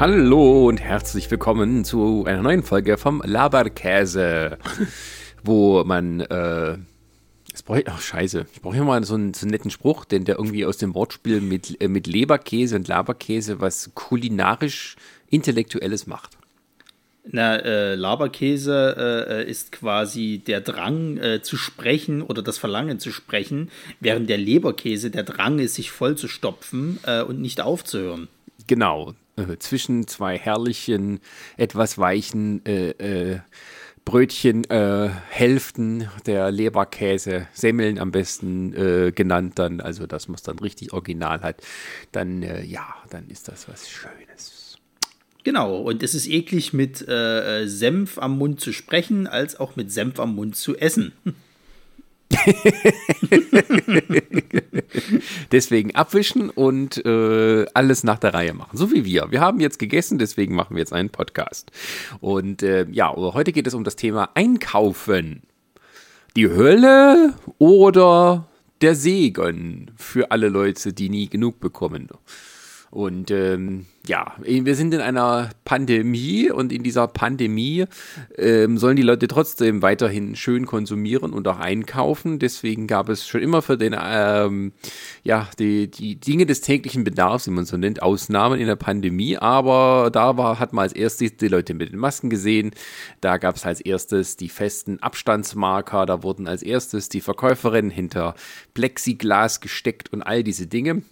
[0.00, 4.56] Hallo und herzlich willkommen zu einer neuen Folge vom Laberkäse,
[5.42, 6.78] wo man, äh,
[7.52, 10.24] es brauche ach scheiße, ich brauche hier mal so einen, so einen netten Spruch, denn
[10.24, 14.94] der irgendwie aus dem Wortspiel mit, äh, mit Leberkäse und Laberkäse was kulinarisch
[15.30, 16.38] Intellektuelles macht.
[17.24, 23.10] Na, äh, Laberkäse äh, ist quasi der Drang äh, zu sprechen oder das Verlangen zu
[23.10, 23.68] sprechen,
[23.98, 28.28] während der Leberkäse der Drang ist, sich voll zu stopfen äh, und nicht aufzuhören.
[28.68, 31.20] Genau, äh, zwischen zwei herrlichen,
[31.56, 33.40] etwas weichen äh,
[34.04, 40.94] Brötchen, Hälften der Leberkäse, Semmeln am besten genannt dann, also dass man es dann richtig
[40.94, 41.60] original hat,
[42.12, 44.78] dann ja, dann ist das was Schönes.
[45.44, 49.92] Genau, und es ist eklig mit äh, Senf am Mund zu sprechen, als auch mit
[49.92, 51.12] Senf am Mund zu essen.
[55.52, 58.76] deswegen abwischen und äh, alles nach der Reihe machen.
[58.76, 59.30] So wie wir.
[59.30, 61.70] Wir haben jetzt gegessen, deswegen machen wir jetzt einen Podcast.
[62.20, 65.42] Und äh, ja, heute geht es um das Thema Einkaufen.
[66.36, 68.46] Die Hölle oder
[68.80, 72.08] der Segen für alle Leute, die nie genug bekommen.
[72.90, 77.84] Und ähm, ja, wir sind in einer Pandemie und in dieser Pandemie
[78.38, 82.38] ähm, sollen die Leute trotzdem weiterhin schön konsumieren und auch einkaufen.
[82.38, 84.72] Deswegen gab es schon immer für den, ähm,
[85.22, 89.36] ja, die, die Dinge des täglichen Bedarfs, wie man so nennt, Ausnahmen in der Pandemie.
[89.36, 92.70] Aber da war, hat man als erstes die Leute mit den Masken gesehen.
[93.20, 96.06] Da gab es als erstes die festen Abstandsmarker.
[96.06, 98.34] Da wurden als erstes die Verkäuferinnen hinter
[98.72, 101.02] Plexiglas gesteckt und all diese Dinge.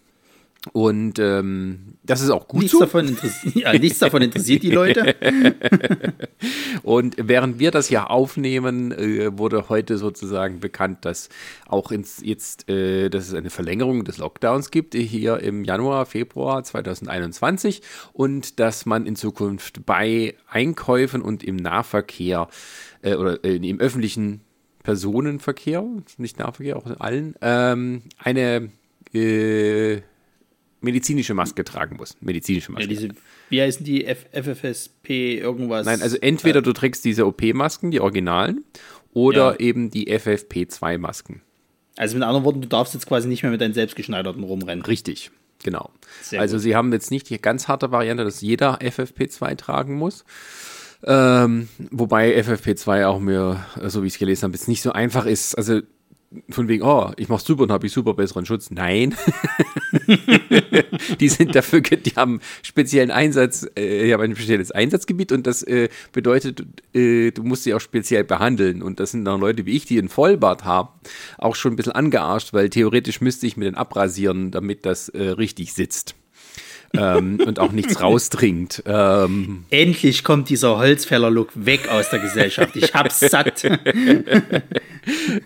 [0.72, 2.80] Und ähm, das ist auch gut nichts so.
[2.80, 3.16] Davon
[3.54, 5.14] ja, nichts davon interessiert die Leute.
[6.82, 11.28] und während wir das ja aufnehmen, äh, wurde heute sozusagen bekannt, dass
[11.66, 16.62] auch ins, jetzt, äh, dass es eine Verlängerung des Lockdowns gibt, hier im Januar, Februar
[16.62, 22.48] 2021 und dass man in Zukunft bei Einkäufen und im Nahverkehr
[23.02, 24.42] äh, oder äh, im öffentlichen
[24.82, 25.84] Personenverkehr,
[26.18, 28.70] nicht Nahverkehr, auch in allen, ähm, eine
[29.12, 30.02] äh,
[30.80, 32.16] medizinische Maske tragen muss.
[32.20, 32.84] Medizinische Maske.
[32.84, 33.08] Ja, diese,
[33.48, 34.04] wie heißen die?
[34.04, 35.86] F FFSP irgendwas?
[35.86, 38.64] Nein, also entweder du trägst diese OP-Masken, die originalen,
[39.12, 39.60] oder ja.
[39.60, 41.40] eben die FFP2-Masken.
[41.96, 44.84] Also mit anderen Worten, du darfst jetzt quasi nicht mehr mit deinen selbstgeschneiderten rumrennen.
[44.84, 45.30] Richtig,
[45.62, 45.90] genau.
[46.22, 46.62] Sehr also gut.
[46.62, 50.24] sie haben jetzt nicht die ganz harte Variante, dass jeder FFP2 tragen muss.
[51.04, 55.24] Ähm, wobei FFP2 auch mir, so wie ich es gelesen habe, jetzt nicht so einfach
[55.24, 55.54] ist.
[55.54, 55.80] Also
[56.50, 58.70] von wegen, oh, ich mach's super und habe ich super besseren Schutz.
[58.70, 59.14] Nein.
[61.20, 65.62] die sind dafür, die haben speziellen Einsatz, äh, die haben ein spezielles Einsatzgebiet und das
[65.62, 68.82] äh, bedeutet, äh, du musst sie auch speziell behandeln.
[68.82, 70.88] Und das sind dann Leute wie ich, die einen Vollbart haben,
[71.38, 75.22] auch schon ein bisschen angearscht, weil theoretisch müsste ich mir den abrasieren, damit das äh,
[75.22, 76.14] richtig sitzt
[77.00, 78.82] ähm, und auch nichts rausdringt.
[78.86, 79.64] Ähm.
[79.70, 82.76] Endlich kommt dieser Holzfäller-Look weg aus der Gesellschaft.
[82.76, 83.64] Ich hab's satt.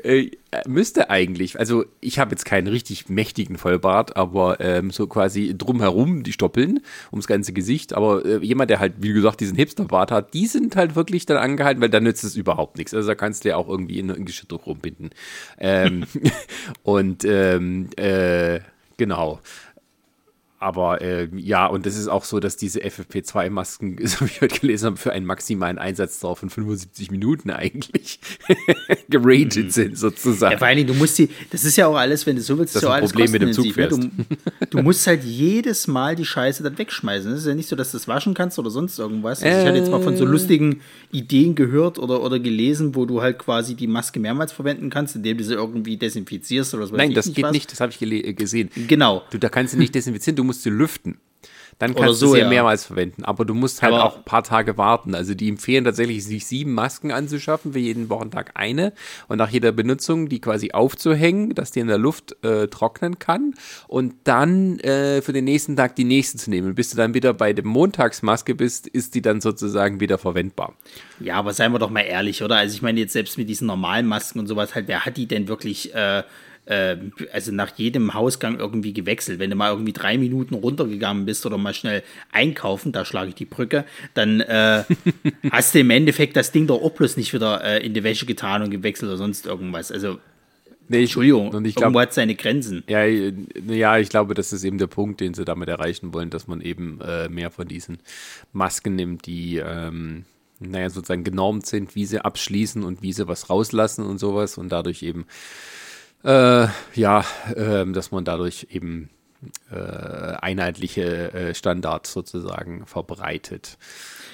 [0.03, 0.31] äh,
[0.67, 6.23] müsste eigentlich, also ich habe jetzt keinen richtig mächtigen Vollbart, aber ähm, so quasi drumherum
[6.23, 6.81] die Stoppeln
[7.13, 7.93] ums ganze Gesicht.
[7.93, 11.37] Aber äh, jemand, der halt, wie gesagt, diesen Hipsterbart hat, die sind halt wirklich dann
[11.37, 12.95] angehalten, weil da nützt es überhaupt nichts.
[12.95, 15.11] Also da kannst du ja auch irgendwie in ein Geschirrtuch rumbinden.
[15.59, 16.05] Ähm,
[16.83, 18.61] und ähm, äh,
[18.97, 19.41] genau.
[20.63, 24.61] Aber äh, ja, und das ist auch so, dass diese FFP2-Masken, so wie ich heute
[24.61, 28.21] gelesen habe, für einen maximalen Einsatzdauer von 75 Minuten eigentlich
[29.09, 29.71] geratet mhm.
[29.71, 30.53] sind, sozusagen.
[30.53, 32.59] Ja, vor allen Dingen, du musst die, das ist ja auch alles, wenn du so
[32.59, 33.89] willst, das ist ja alles Problem mit dem Zug ne?
[33.89, 34.11] du,
[34.69, 37.33] du, musst halt jedes Mal die Scheiße dann wegschmeißen.
[37.33, 39.43] Es ist ja nicht so, dass du es waschen kannst oder sonst irgendwas.
[39.43, 40.29] Also äh, ich hatte jetzt mal von so äh.
[40.29, 45.17] lustigen Ideen gehört oder, oder gelesen, wo du halt quasi die Maske mehrmals verwenden kannst,
[45.17, 46.97] indem du sie irgendwie desinfizierst oder so.
[46.97, 47.53] Nein, das geht was.
[47.53, 48.69] nicht, das habe ich gesehen.
[48.89, 49.23] Genau.
[49.31, 51.21] Du, da kannst du nicht desinfizieren, du musst sie lüften.
[51.79, 52.49] Dann kannst so, du sie ja.
[52.49, 55.15] mehrmals verwenden, aber du musst halt aber auch ein paar Tage warten.
[55.15, 58.93] Also die empfehlen tatsächlich, sich sieben Masken anzuschaffen, für jeden Wochentag eine
[59.29, 63.55] und nach jeder Benutzung die quasi aufzuhängen, dass die in der Luft äh, trocknen kann
[63.89, 66.69] und dann äh, für den nächsten Tag die nächste zu nehmen.
[66.69, 70.75] Und bis du dann wieder bei der Montagsmaske bist, ist die dann sozusagen wieder verwendbar.
[71.19, 72.57] Ja, aber seien wir doch mal ehrlich, oder?
[72.57, 75.27] Also ich meine jetzt selbst mit diesen normalen Masken und sowas halt, wer hat die
[75.27, 76.25] denn wirklich äh,
[76.67, 76.97] äh,
[77.33, 79.39] also nach jedem Hausgang irgendwie gewechselt.
[79.39, 82.03] Wenn du mal irgendwie drei Minuten runtergegangen bist oder mal schnell
[82.33, 83.85] einkaufen, da schlage ich die Brücke,
[84.15, 84.85] dann äh,
[85.51, 88.27] hast du im Endeffekt das Ding doch auch bloß nicht wieder äh, in die Wäsche
[88.27, 89.91] getan und gewechselt oder sonst irgendwas.
[89.91, 90.19] Also
[90.91, 92.83] Nee, Entschuldigung, und ich glaub, irgendwo hat seine Grenzen.
[92.89, 96.49] Ja, ja, ich glaube, das ist eben der Punkt, den sie damit erreichen wollen, dass
[96.49, 97.99] man eben äh, mehr von diesen
[98.53, 100.25] Masken nimmt, die, ähm,
[100.59, 104.71] naja, sozusagen genormt sind, wie sie abschließen und wie sie was rauslassen und sowas und
[104.73, 105.27] dadurch eben
[106.25, 107.25] äh, ja,
[107.55, 109.11] äh, dass man dadurch eben
[109.71, 113.79] äh, einheitliche äh, Standards sozusagen verbreitet.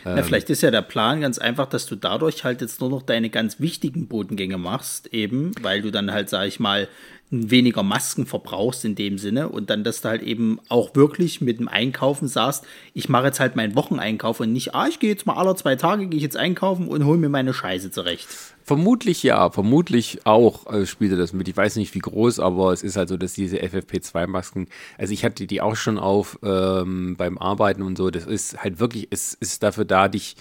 [0.04, 3.02] Na, vielleicht ist ja der Plan ganz einfach, dass du dadurch halt jetzt nur noch
[3.02, 6.86] deine ganz wichtigen Bodengänge machst, eben, weil du dann halt, sag ich mal,
[7.30, 11.58] weniger Masken verbrauchst in dem Sinne und dann, dass du halt eben auch wirklich mit
[11.58, 12.64] dem Einkaufen sagst,
[12.94, 15.74] ich mache jetzt halt meinen Wocheneinkauf und nicht, ah, ich gehe jetzt mal alle zwei
[15.74, 18.28] Tage, gehe ich jetzt einkaufen und hole mir meine Scheiße zurecht.
[18.62, 21.48] Vermutlich ja, vermutlich auch äh, spielte das mit.
[21.48, 24.68] Ich weiß nicht wie groß, aber es ist halt so, dass diese FFP2-Masken,
[24.98, 28.78] also ich hatte die auch schon auf ähm, beim Arbeiten und so, das ist halt
[28.78, 30.36] wirklich, es ist dafür da, dich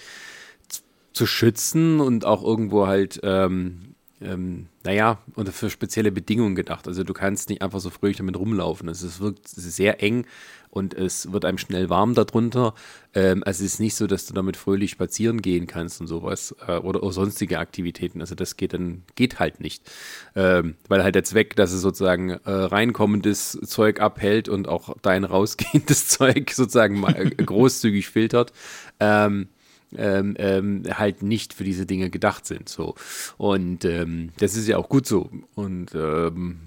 [1.12, 3.85] zu schützen und auch irgendwo halt ähm,
[4.20, 6.88] ähm, naja, und für spezielle Bedingungen gedacht.
[6.88, 8.88] Also du kannst nicht einfach so fröhlich damit rumlaufen.
[8.88, 10.26] Also es wirkt sehr eng
[10.70, 12.74] und es wird einem schnell warm darunter.
[13.14, 16.54] Ähm, also es ist nicht so, dass du damit fröhlich spazieren gehen kannst und sowas
[16.66, 18.20] äh, oder, oder, sonstige Aktivitäten.
[18.20, 19.90] Also das geht dann, geht halt nicht.
[20.34, 25.24] Ähm, weil halt der Zweck, dass es sozusagen äh, reinkommendes Zeug abhält und auch dein
[25.24, 28.52] rausgehendes Zeug sozusagen mal äh, großzügig filtert.
[28.98, 29.48] Ähm,
[29.96, 32.68] ähm, ähm, halt nicht für diese Dinge gedacht sind.
[32.68, 32.94] So.
[33.38, 35.30] Und ähm, das ist ja auch gut so.
[35.54, 36.58] Und ähm,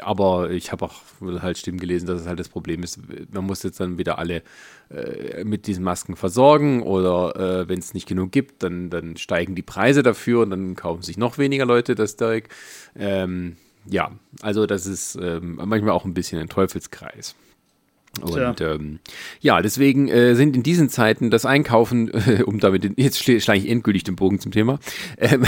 [0.00, 1.02] aber ich habe auch
[1.40, 3.00] halt Stimmen gelesen, dass es halt das Problem ist,
[3.32, 4.42] man muss jetzt dann wieder alle
[4.90, 9.54] äh, mit diesen Masken versorgen oder äh, wenn es nicht genug gibt, dann, dann steigen
[9.54, 12.48] die Preise dafür und dann kaufen sich noch weniger Leute das Zeug.
[12.96, 13.56] Ähm,
[13.86, 14.10] ja,
[14.42, 17.34] also das ist ähm, manchmal auch ein bisschen ein Teufelskreis.
[18.20, 18.98] Und ähm,
[19.40, 23.60] ja, deswegen äh, sind in diesen Zeiten das Einkaufen, äh, um damit, den, jetzt schlage
[23.60, 24.78] ich endgültig den Bogen zum Thema,
[25.18, 25.44] ähm,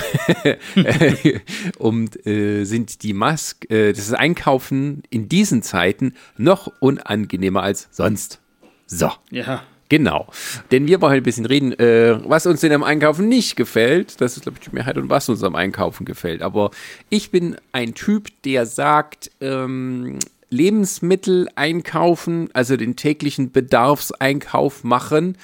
[0.76, 1.40] äh,
[1.78, 8.40] um, äh, sind die Mask, äh, das Einkaufen in diesen Zeiten noch unangenehmer als sonst.
[8.86, 9.10] So.
[9.30, 9.62] Ja.
[9.88, 10.28] Genau.
[10.70, 14.22] Denn wir wollen ein bisschen reden, äh, was uns denn am Einkaufen nicht gefällt.
[14.22, 16.40] Das ist, glaube ich, die Mehrheit und was uns am Einkaufen gefällt.
[16.40, 16.70] Aber
[17.10, 20.18] ich bin ein Typ, der sagt, ähm,
[20.52, 25.36] Lebensmittel einkaufen, also den täglichen Bedarfseinkauf machen,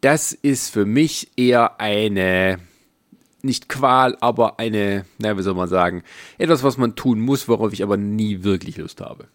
[0.00, 2.58] das ist für mich eher eine,
[3.42, 6.02] nicht Qual, aber eine, na, wie soll man sagen,
[6.36, 9.28] etwas, was man tun muss, worauf ich aber nie wirklich Lust habe.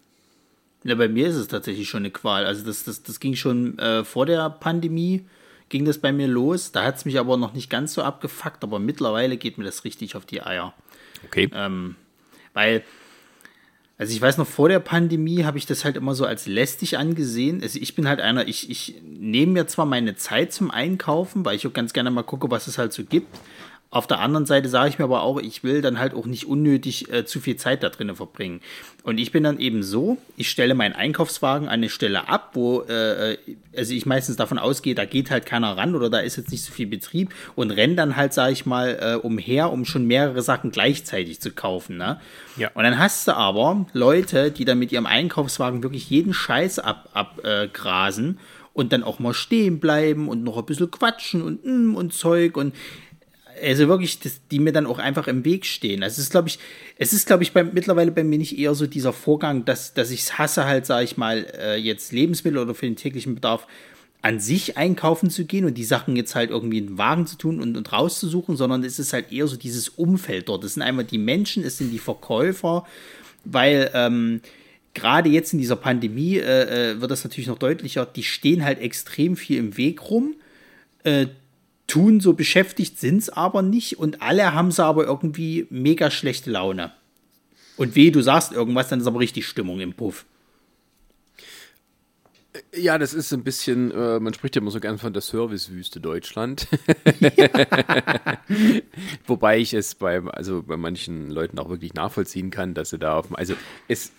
[0.84, 2.44] Ja, bei mir ist es tatsächlich schon eine Qual.
[2.44, 5.24] Also das, das, das ging schon äh, vor der Pandemie,
[5.70, 6.72] ging das bei mir los.
[6.72, 9.84] Da hat es mich aber noch nicht ganz so abgefuckt, aber mittlerweile geht mir das
[9.84, 10.74] richtig auf die Eier.
[11.24, 11.50] Okay.
[11.54, 11.96] Ähm,
[12.52, 12.84] weil
[13.96, 16.98] also ich weiß noch, vor der Pandemie habe ich das halt immer so als lästig
[16.98, 17.62] angesehen.
[17.62, 21.54] Also ich bin halt einer, ich, ich nehme mir zwar meine Zeit zum Einkaufen, weil
[21.54, 23.28] ich auch ganz gerne mal gucke, was es halt so gibt.
[23.90, 26.46] Auf der anderen Seite sage ich mir aber auch, ich will dann halt auch nicht
[26.46, 28.60] unnötig äh, zu viel Zeit da drinnen verbringen.
[29.04, 32.80] Und ich bin dann eben so, ich stelle meinen Einkaufswagen an eine Stelle ab, wo
[32.82, 33.38] äh,
[33.76, 36.64] also ich meistens davon ausgehe, da geht halt keiner ran oder da ist jetzt nicht
[36.64, 40.42] so viel Betrieb und renne dann halt, sage ich mal, äh, umher, um schon mehrere
[40.42, 41.96] Sachen gleichzeitig zu kaufen.
[41.96, 42.20] Ne?
[42.56, 42.72] Ja.
[42.74, 48.28] Und dann hast du aber Leute, die dann mit ihrem Einkaufswagen wirklich jeden Scheiß abgrasen.
[48.30, 51.94] Ab, äh, und dann auch mal stehen bleiben und noch ein bisschen quatschen und mm,
[51.94, 52.74] und Zeug und
[53.62, 56.02] also wirklich, das, die mir dann auch einfach im Weg stehen.
[56.02, 56.58] Also es ist, glaube ich,
[56.98, 60.10] es ist, glaube ich, bei, mittlerweile bei mir nicht eher so dieser Vorgang, dass, dass
[60.10, 63.66] ich es hasse, halt, sage ich mal, äh, jetzt Lebensmittel oder für den täglichen Bedarf
[64.22, 67.36] an sich einkaufen zu gehen und die Sachen jetzt halt irgendwie in den Wagen zu
[67.36, 70.64] tun und, und rauszusuchen, sondern es ist halt eher so dieses Umfeld dort.
[70.64, 72.86] Es sind einmal die Menschen, es sind die Verkäufer,
[73.44, 74.40] weil ähm,
[74.94, 78.80] gerade jetzt in dieser Pandemie äh, äh wird das natürlich noch deutlicher, die stehen halt
[78.80, 80.34] extrem viel im Weg rum.
[81.02, 81.26] Äh,
[81.86, 86.50] tun, so beschäftigt sind es aber nicht und alle haben sie aber irgendwie mega schlechte
[86.50, 86.92] Laune.
[87.76, 90.26] Und weh, du sagst irgendwas, dann ist aber richtig Stimmung im Puff.
[92.72, 95.98] Ja, das ist ein bisschen, äh, man spricht ja immer so gern von der Servicewüste
[95.98, 96.68] Deutschland.
[99.26, 103.18] Wobei ich es bei, also bei manchen Leuten auch wirklich nachvollziehen kann, dass sie da
[103.18, 103.54] auf, also
[103.88, 104.12] es,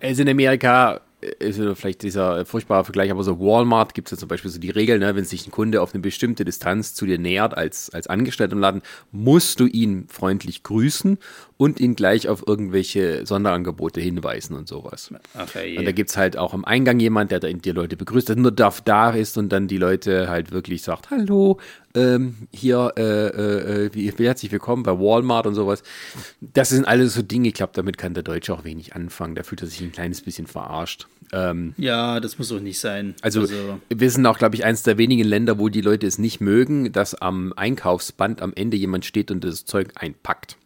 [0.00, 1.02] es in Amerika
[1.38, 4.70] ist vielleicht dieser furchtbare Vergleich, aber so Walmart gibt es ja zum Beispiel so die
[4.70, 8.06] Regel, ne, wenn sich ein Kunde auf eine bestimmte Distanz zu dir nähert als, als
[8.06, 11.18] Angestellter im Laden, musst du ihn freundlich grüßen
[11.56, 15.12] und ihn gleich auf irgendwelche Sonderangebote hinweisen und sowas.
[15.34, 18.28] Okay, und da gibt es halt auch am Eingang jemand, der da die Leute begrüßt,
[18.28, 21.58] der nur darf da ist und dann die Leute halt wirklich sagt, hallo,
[21.96, 25.82] ähm, hier, äh, äh, äh wie, herzlich willkommen bei Walmart und sowas.
[26.40, 29.34] Das sind alles so Dinge, ich glaube, damit kann der Deutsche auch wenig anfangen.
[29.34, 31.08] Da fühlt er sich ein kleines bisschen verarscht.
[31.32, 33.14] Ähm, ja, das muss auch nicht sein.
[33.22, 36.18] Also, also wir sind auch, glaube ich, eines der wenigen Länder, wo die Leute es
[36.18, 40.56] nicht mögen, dass am Einkaufsband am Ende jemand steht und das Zeug einpackt.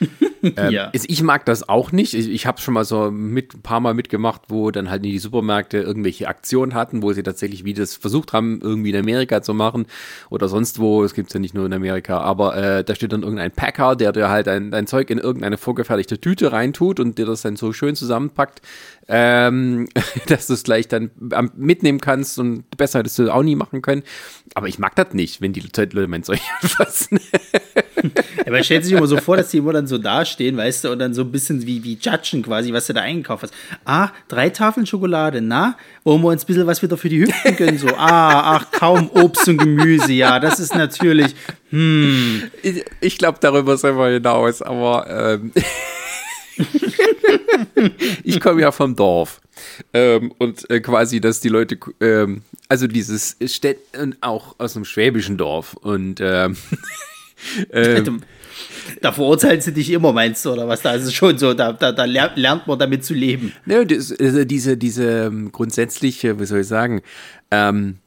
[0.56, 0.90] Ähm, ja.
[0.92, 2.14] Ich mag das auch nicht.
[2.14, 5.18] Ich, ich habe schon mal so mit, ein paar Mal mitgemacht, wo dann halt die
[5.18, 9.54] Supermärkte irgendwelche Aktionen hatten, wo sie tatsächlich wie das versucht haben, irgendwie in Amerika zu
[9.54, 9.86] machen
[10.28, 11.04] oder sonst wo.
[11.04, 14.12] Es gibt's ja nicht nur in Amerika, aber äh, da steht dann irgendein Packer, der
[14.12, 17.72] dir halt dein, dein Zeug in irgendeine vorgefertigte Tüte reintut und dir das dann so
[17.72, 18.62] schön zusammenpackt,
[19.08, 19.88] ähm,
[20.26, 21.10] dass du es gleich dann
[21.54, 24.02] mitnehmen kannst und besser hättest du auch nie machen können.
[24.54, 27.20] Aber ich mag das nicht, wenn die Leute mein Zeug anfassen.
[28.44, 29.98] ja, man stellt sich immer so vor, dass die immer dann so
[30.30, 33.00] dastehen, weißt du, und dann so ein bisschen wie, wie judgen quasi, was du da
[33.02, 33.54] eingekauft hast.
[33.84, 35.76] Ah, drei Tafeln Schokolade, na?
[36.04, 37.78] Wollen wir uns ein bisschen was wieder für die Hüften gönnen?
[37.78, 41.34] So, ah, ach, kaum Obst und Gemüse, ja, das ist natürlich,
[41.70, 42.50] hm.
[42.62, 45.52] Ich, ich glaube, darüber sind wir hinaus, aber ähm,
[48.24, 49.40] ich komme ja vom Dorf.
[49.92, 53.78] Ähm, und äh, quasi, dass die Leute, ähm, also dieses Städt
[54.20, 56.56] auch aus einem schwäbischen Dorf und ähm,
[57.72, 58.22] ähm,
[59.00, 60.82] da verurteilen sie dich immer, meinst du, oder was?
[60.82, 63.52] Da ist es schon so, da, da, da lernt man damit zu leben.
[63.66, 67.02] Ja, das, also diese, diese ähm, grundsätzliche, wie soll ich sagen,
[67.50, 67.98] ähm,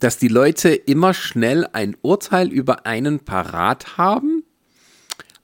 [0.00, 4.42] dass die Leute immer schnell ein Urteil über einen parat haben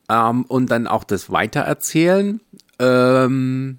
[0.08, 2.40] ähm, und dann auch das weitererzählen.
[2.78, 3.78] Ähm,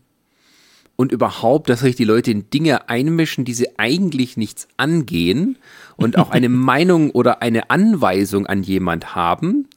[0.97, 5.57] und überhaupt, dass sich die Leute in Dinge einmischen, die sie eigentlich nichts angehen
[5.97, 9.67] und auch eine Meinung oder eine Anweisung an jemand haben,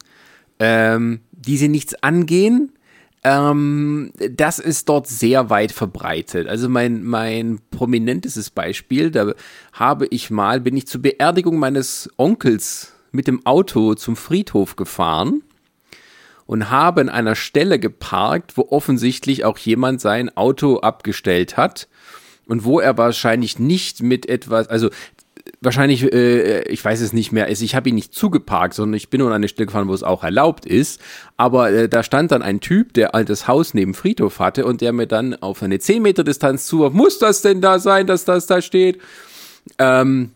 [0.59, 2.73] ähm, die sie nichts angehen,
[3.25, 6.49] ähm, das ist dort sehr weit verbreitet.
[6.49, 9.33] Also mein, mein prominentestes Beispiel, da
[9.73, 15.43] habe ich mal, bin ich zur Beerdigung meines Onkels mit dem Auto zum Friedhof gefahren
[16.47, 21.89] und habe an einer Stelle geparkt, wo offensichtlich auch jemand sein Auto abgestellt hat
[22.47, 24.91] und wo er wahrscheinlich nicht mit etwas, also
[25.61, 29.11] wahrscheinlich, äh, ich weiß es nicht mehr, also ich habe ihn nicht zugeparkt, sondern ich
[29.11, 31.01] bin nur an eine Stelle gefahren, wo es auch erlaubt ist.
[31.37, 34.93] Aber äh, da stand dann ein Typ, der altes Haus neben Friedhof hatte und der
[34.93, 38.47] mir dann auf eine 10 Meter Distanz zu, muss das denn da sein, dass das
[38.47, 38.99] da steht?
[39.79, 40.31] Ähm,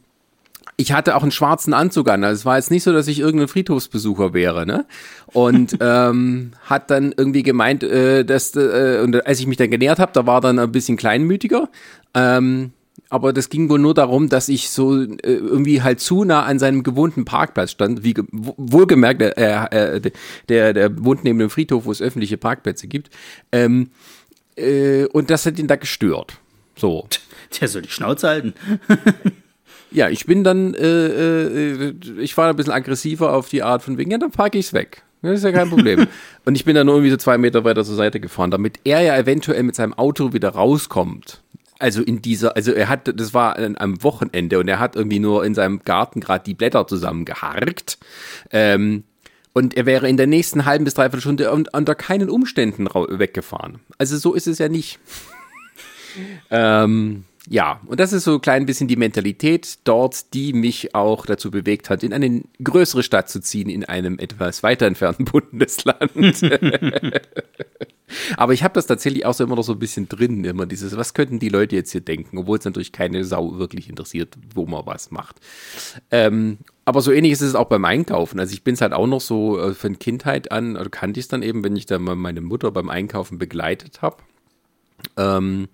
[0.77, 2.25] ich hatte auch einen schwarzen Anzug an.
[2.25, 4.87] Also es war jetzt nicht so, dass ich irgendein Friedhofsbesucher wäre, ne?
[5.27, 9.99] Und ähm, hat dann irgendwie gemeint, äh, dass äh, und als ich mich dann genähert
[9.99, 11.69] habe, da war dann ein bisschen kleinmütiger.
[12.15, 12.73] Ähm,
[13.09, 16.59] aber das ging wohl nur darum, dass ich so äh, irgendwie halt zu nah an
[16.59, 18.05] seinem gewohnten Parkplatz stand.
[18.05, 20.11] Wie wohlgemerkt, äh, äh,
[20.49, 23.11] der, der wohnt neben dem Friedhof, wo es öffentliche Parkplätze gibt.
[23.53, 23.91] Ähm,
[24.57, 26.39] äh, und das hat ihn da gestört.
[26.77, 27.07] So.
[27.61, 28.55] Der soll die Schnauze halten.
[29.95, 33.99] Ja, ich bin dann, äh, äh, ich war ein bisschen aggressiver auf die Art von
[33.99, 35.03] wegen, ja, dann parke ich's weg.
[35.21, 36.07] Das ist ja kein Problem.
[36.45, 39.17] und ich bin dann irgendwie so zwei Meter weiter zur Seite gefahren, damit er ja
[39.17, 41.42] eventuell mit seinem Auto wieder rauskommt.
[41.83, 45.45] Also in dieser, also er hat, das war am Wochenende und er hat irgendwie nur
[45.45, 47.99] in seinem Garten gerade die Blätter zusammengeharkt.
[48.53, 49.03] Ähm,
[49.53, 53.81] und er wäre in der nächsten halben bis dreiviertel Stunde unter keinen Umständen weggefahren.
[53.99, 55.01] Also so ist es ja nicht.
[56.53, 61.27] ähm, ja, und das ist so ein klein bisschen die Mentalität dort, die mich auch
[61.27, 66.13] dazu bewegt hat, in eine größere Stadt zu ziehen, in einem etwas weiter entfernten Bundesland.
[68.37, 70.97] Aber ich habe das tatsächlich auch so immer noch so ein bisschen drin, immer dieses,
[70.97, 74.67] was könnten die Leute jetzt hier denken, obwohl es natürlich keine Sau wirklich interessiert, wo
[74.67, 75.37] man was macht.
[76.11, 78.39] Ähm, aber so ähnlich ist es auch beim Einkaufen.
[78.39, 81.29] Also ich bin es halt auch noch so äh, von Kindheit an, kannte ich es
[81.29, 84.19] dann eben, wenn ich dann mal meine Mutter beim Einkaufen begleitet habe.
[85.17, 85.69] Ähm,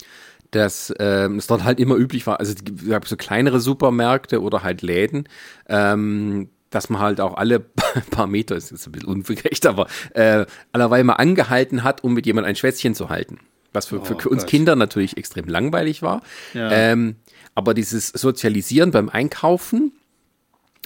[0.51, 4.63] dass ähm, es dort halt immer üblich war, also es gab so kleinere Supermärkte oder
[4.63, 5.29] halt Läden,
[5.69, 7.61] ähm, dass man halt auch alle
[8.11, 12.27] paar Meter, ist jetzt ein bisschen ungerecht, aber äh, allerweil mal angehalten hat, um mit
[12.27, 13.39] jemandem ein Schwätzchen zu halten.
[13.73, 16.23] Was für, oh, für uns Kinder natürlich extrem langweilig war.
[16.55, 16.71] Ja.
[16.71, 17.17] Ähm,
[17.55, 19.93] aber dieses Sozialisieren beim Einkaufen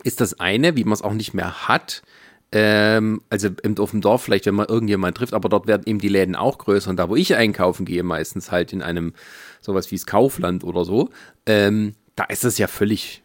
[0.02, 2.02] ist das eine, wie man es auch nicht mehr hat.
[2.52, 5.98] Ähm, also im, auf dem Dorf vielleicht, wenn man irgendjemand trifft, aber dort werden eben
[5.98, 6.90] die Läden auch größer.
[6.90, 9.14] Und da, wo ich einkaufen gehe, meistens halt in einem
[9.60, 11.08] sowas wie das Kaufland oder so,
[11.46, 13.22] ähm, da ist es ja völlig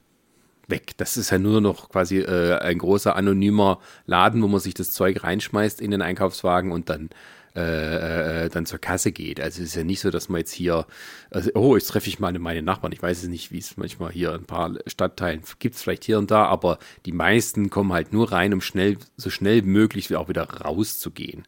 [0.67, 0.91] weg.
[0.97, 4.91] Das ist ja nur noch quasi äh, ein großer anonymer Laden, wo man sich das
[4.91, 7.09] Zeug reinschmeißt in den Einkaufswagen und dann
[7.57, 9.41] äh, äh, dann zur Kasse geht.
[9.41, 10.85] Also es ist ja nicht so, dass man jetzt hier,
[11.31, 12.93] also, oh, jetzt treffe ich mal meine Nachbarn.
[12.93, 16.03] Ich weiß es nicht, wie es manchmal hier in ein paar Stadtteilen gibt es vielleicht
[16.03, 19.69] hier und da, aber die meisten kommen halt nur rein, um schnell, so schnell wie
[19.69, 21.47] möglich auch wieder rauszugehen.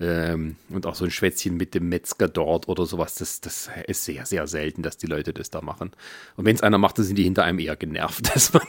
[0.00, 4.04] Ähm, und auch so ein Schwätzchen mit dem Metzger dort oder sowas, das, das ist
[4.04, 5.90] sehr, sehr selten, dass die Leute das da machen.
[6.36, 8.62] Und wenn es einer macht, dann sind die hinter einem eher genervt, dass man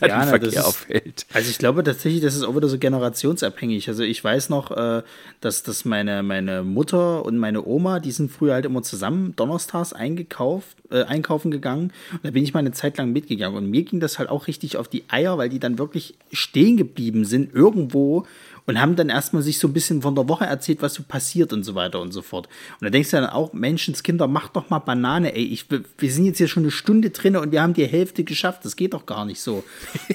[0.00, 1.26] da ja, den Verkehr ist, aufhält.
[1.32, 3.88] Also ich glaube tatsächlich, das ist auch wieder so generationsabhängig.
[3.88, 5.02] Also ich weiß noch, äh,
[5.40, 9.34] dass, dass meine meine, meine Mutter und meine Oma, die sind früher halt immer zusammen
[9.36, 11.92] donnerstags eingekauft, äh, einkaufen gegangen.
[12.12, 13.56] Und da bin ich mal eine Zeit lang mitgegangen.
[13.56, 16.76] Und mir ging das halt auch richtig auf die Eier, weil die dann wirklich stehen
[16.76, 18.26] geblieben sind irgendwo
[18.68, 21.54] und haben dann erstmal sich so ein bisschen von der Woche erzählt, was so passiert
[21.54, 22.48] und so weiter und so fort.
[22.78, 25.42] Und da denkst du dann auch, Menschenskinder, macht doch mal Banane, ey.
[25.42, 28.66] Ich, wir sind jetzt hier schon eine Stunde drin und wir haben die Hälfte geschafft.
[28.66, 29.64] Das geht doch gar nicht so.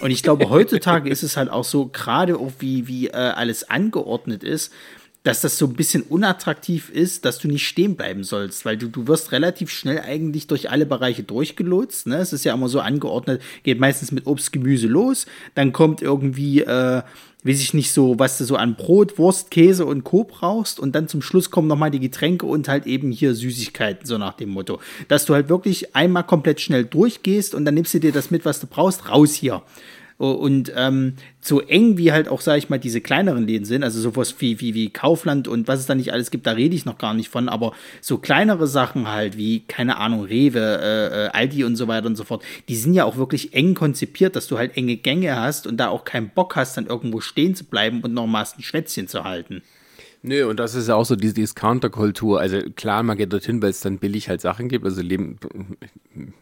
[0.01, 3.71] Und ich glaube, heutzutage ist es halt auch so, gerade auch wie, wie äh, alles
[3.71, 4.71] angeordnet ist,
[5.23, 8.87] dass das so ein bisschen unattraktiv ist, dass du nicht stehen bleiben sollst, weil du,
[8.87, 12.07] du wirst relativ schnell eigentlich durch alle Bereiche durchgelotst.
[12.07, 12.17] Ne?
[12.17, 16.61] Es ist ja immer so angeordnet, geht meistens mit Obst, Gemüse los, dann kommt irgendwie
[16.61, 17.01] äh,
[17.43, 20.23] weiß ich nicht so, was du so an Brot, Wurst, Käse und Co.
[20.23, 24.17] brauchst und dann zum Schluss kommen nochmal die Getränke und halt eben hier Süßigkeiten, so
[24.17, 24.79] nach dem Motto.
[25.07, 28.45] Dass du halt wirklich einmal komplett schnell durchgehst und dann nimmst du dir das mit,
[28.45, 29.61] was du brauchst, raus hier.
[30.17, 33.99] Und ähm, so eng wie halt auch, sage ich mal, diese kleineren Läden sind, also
[33.99, 36.85] sowas wie, wie, wie Kaufland und was es da nicht alles gibt, da rede ich
[36.85, 41.29] noch gar nicht von, aber so kleinere Sachen halt, wie, keine Ahnung, Rewe, äh, äh,
[41.29, 44.47] Aldi und so weiter und so fort, die sind ja auch wirklich eng konzipiert, dass
[44.47, 47.65] du halt enge Gänge hast und da auch keinen Bock hast, dann irgendwo stehen zu
[47.65, 49.63] bleiben und nochmals ein Schwätzchen zu halten.
[50.25, 52.39] Nö, und das ist ja auch so diese Discounter-Kultur.
[52.39, 54.85] Also klar, man geht dorthin, weil es dann billig halt Sachen gibt.
[54.85, 55.37] Also Leben,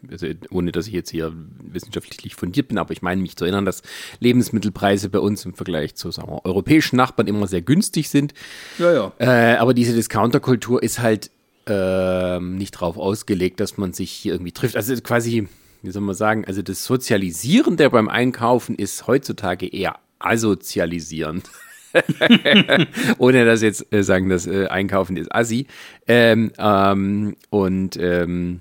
[0.08, 3.64] also ohne dass ich jetzt hier wissenschaftlich fundiert bin, aber ich meine mich zu erinnern,
[3.64, 3.82] dass
[4.20, 8.34] Lebensmittelpreise bei uns im Vergleich zu sagen wir, europäischen Nachbarn immer sehr günstig sind.
[8.78, 9.12] Ja, ja.
[9.18, 11.32] Äh, aber diese Discounter-Kultur ist halt
[11.66, 14.76] äh, nicht drauf ausgelegt, dass man sich hier irgendwie trifft.
[14.76, 15.48] Also quasi,
[15.82, 21.50] wie soll man sagen, also das Sozialisieren der beim Einkaufen ist heutzutage eher asozialisierend.
[23.18, 25.66] Ohne dass jetzt äh, sagen, dass äh, Einkaufen ist assi.
[26.06, 28.60] Ähm, ähm, und ähm,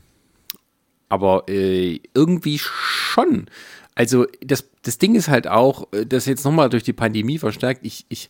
[1.09, 3.47] aber äh, irgendwie schon.
[3.95, 7.85] Also das, das Ding ist halt auch, äh, das jetzt nochmal durch die Pandemie verstärkt,
[7.85, 8.29] ich, ich,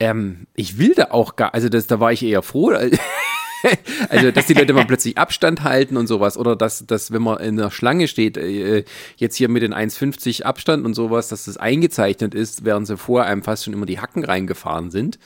[0.00, 2.72] ähm, ich will da auch gar, also das, da war ich eher froh,
[4.08, 6.36] also, dass die Leute mal plötzlich Abstand halten und sowas.
[6.36, 8.84] Oder dass, dass wenn man in der Schlange steht, äh,
[9.16, 13.24] jetzt hier mit den 1,50 Abstand und sowas, dass das eingezeichnet ist, während sie vor
[13.24, 15.18] einem fast schon immer die Hacken reingefahren sind.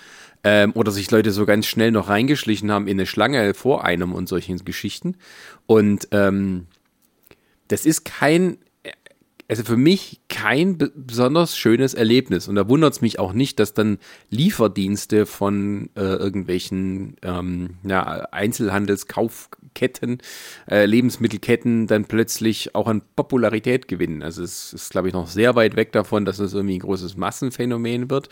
[0.44, 4.12] Ähm, oder sich Leute so ganz schnell noch reingeschlichen haben in eine Schlange vor einem
[4.12, 5.16] und solchen Geschichten.
[5.66, 6.66] Und ähm,
[7.68, 8.58] das ist kein
[9.48, 12.48] also für mich kein besonders schönes Erlebnis.
[12.48, 13.98] Und da wundert es mich auch nicht, dass dann
[14.30, 20.18] Lieferdienste von äh, irgendwelchen ähm, ja, Einzelhandelskaufketten,
[20.68, 24.22] äh, Lebensmittelketten dann plötzlich auch an Popularität gewinnen.
[24.22, 27.16] Also es ist, glaube ich, noch sehr weit weg davon, dass es irgendwie ein großes
[27.16, 28.28] Massenphänomen wird.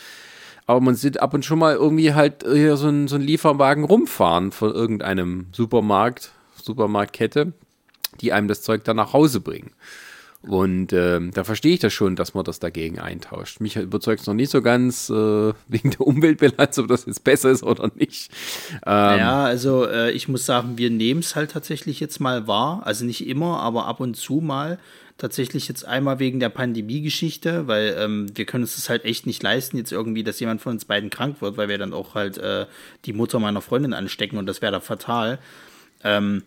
[0.67, 4.51] Aber man sieht ab und schon mal irgendwie halt hier so ein, so Lieferwagen rumfahren
[4.51, 7.53] von irgendeinem Supermarkt, Supermarktkette,
[8.21, 9.73] die einem das Zeug dann nach Hause bringen.
[10.47, 13.61] Und ähm, da verstehe ich das schon, dass man das dagegen eintauscht.
[13.61, 15.15] Mich überzeugt es noch nicht so ganz äh,
[15.69, 18.31] wegen der Umweltbilanz, ob das jetzt besser ist oder nicht.
[18.85, 22.83] Ähm, ja, also äh, ich muss sagen, wir nehmen es halt tatsächlich jetzt mal wahr.
[22.85, 24.79] Also nicht immer, aber ab und zu mal.
[25.17, 29.45] Tatsächlich jetzt einmal wegen der Pandemie-Geschichte, weil ähm, wir können uns das halt echt nicht
[29.45, 32.37] leisten, jetzt irgendwie, dass jemand von uns beiden krank wird, weil wir dann auch halt
[32.37, 32.67] äh,
[33.05, 35.39] die Mutter meiner Freundin anstecken und das wäre da fatal.
[36.03, 36.43] Ähm,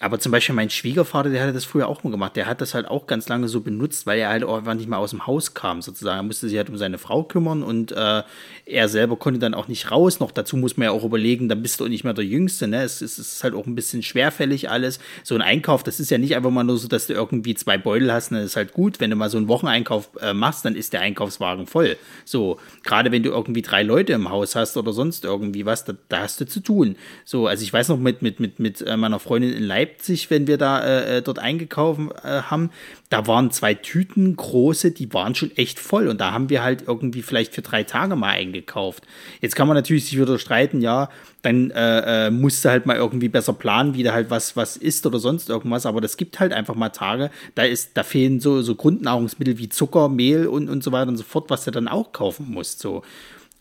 [0.00, 2.36] aber zum Beispiel mein Schwiegervater, der hatte das früher auch mal gemacht.
[2.36, 4.88] Der hat das halt auch ganz lange so benutzt, weil er halt auch einfach nicht
[4.88, 6.20] mehr aus dem Haus kam, sozusagen.
[6.20, 8.22] Er musste sich halt um seine Frau kümmern und äh,
[8.64, 10.20] er selber konnte dann auch nicht raus.
[10.20, 12.82] Noch dazu muss man ja auch überlegen, dann bist du nicht mehr der Jüngste, ne?
[12.82, 15.00] Es, es ist halt auch ein bisschen schwerfällig alles.
[15.24, 17.76] So ein Einkauf, das ist ja nicht einfach mal nur so, dass du irgendwie zwei
[17.76, 18.38] Beutel hast, ne?
[18.38, 19.00] Das ist halt gut.
[19.00, 21.96] Wenn du mal so einen Wocheneinkauf äh, machst, dann ist der Einkaufswagen voll.
[22.24, 25.94] So, gerade wenn du irgendwie drei Leute im Haus hast oder sonst irgendwie was, da,
[26.08, 26.96] da hast du zu tun.
[27.24, 30.30] So, also ich weiß noch mit, mit, mit, mit äh, meiner Freundin in Leipzig, Leipzig,
[30.30, 32.70] wenn wir da äh, äh, dort eingekauft äh, haben,
[33.08, 36.84] da waren zwei Tüten große, die waren schon echt voll und da haben wir halt
[36.86, 39.04] irgendwie vielleicht für drei Tage mal eingekauft.
[39.40, 41.08] Jetzt kann man natürlich sich wieder streiten, ja,
[41.42, 44.76] dann äh, äh, musst du halt mal irgendwie besser planen, wie da halt was, was
[44.76, 48.40] isst oder sonst irgendwas, aber das gibt halt einfach mal Tage, da ist, da fehlen
[48.40, 51.70] so, so Grundnahrungsmittel wie Zucker, Mehl und, und so weiter und so fort, was du
[51.70, 53.02] dann auch kaufen musst, so.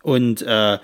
[0.04, 0.78] Und äh,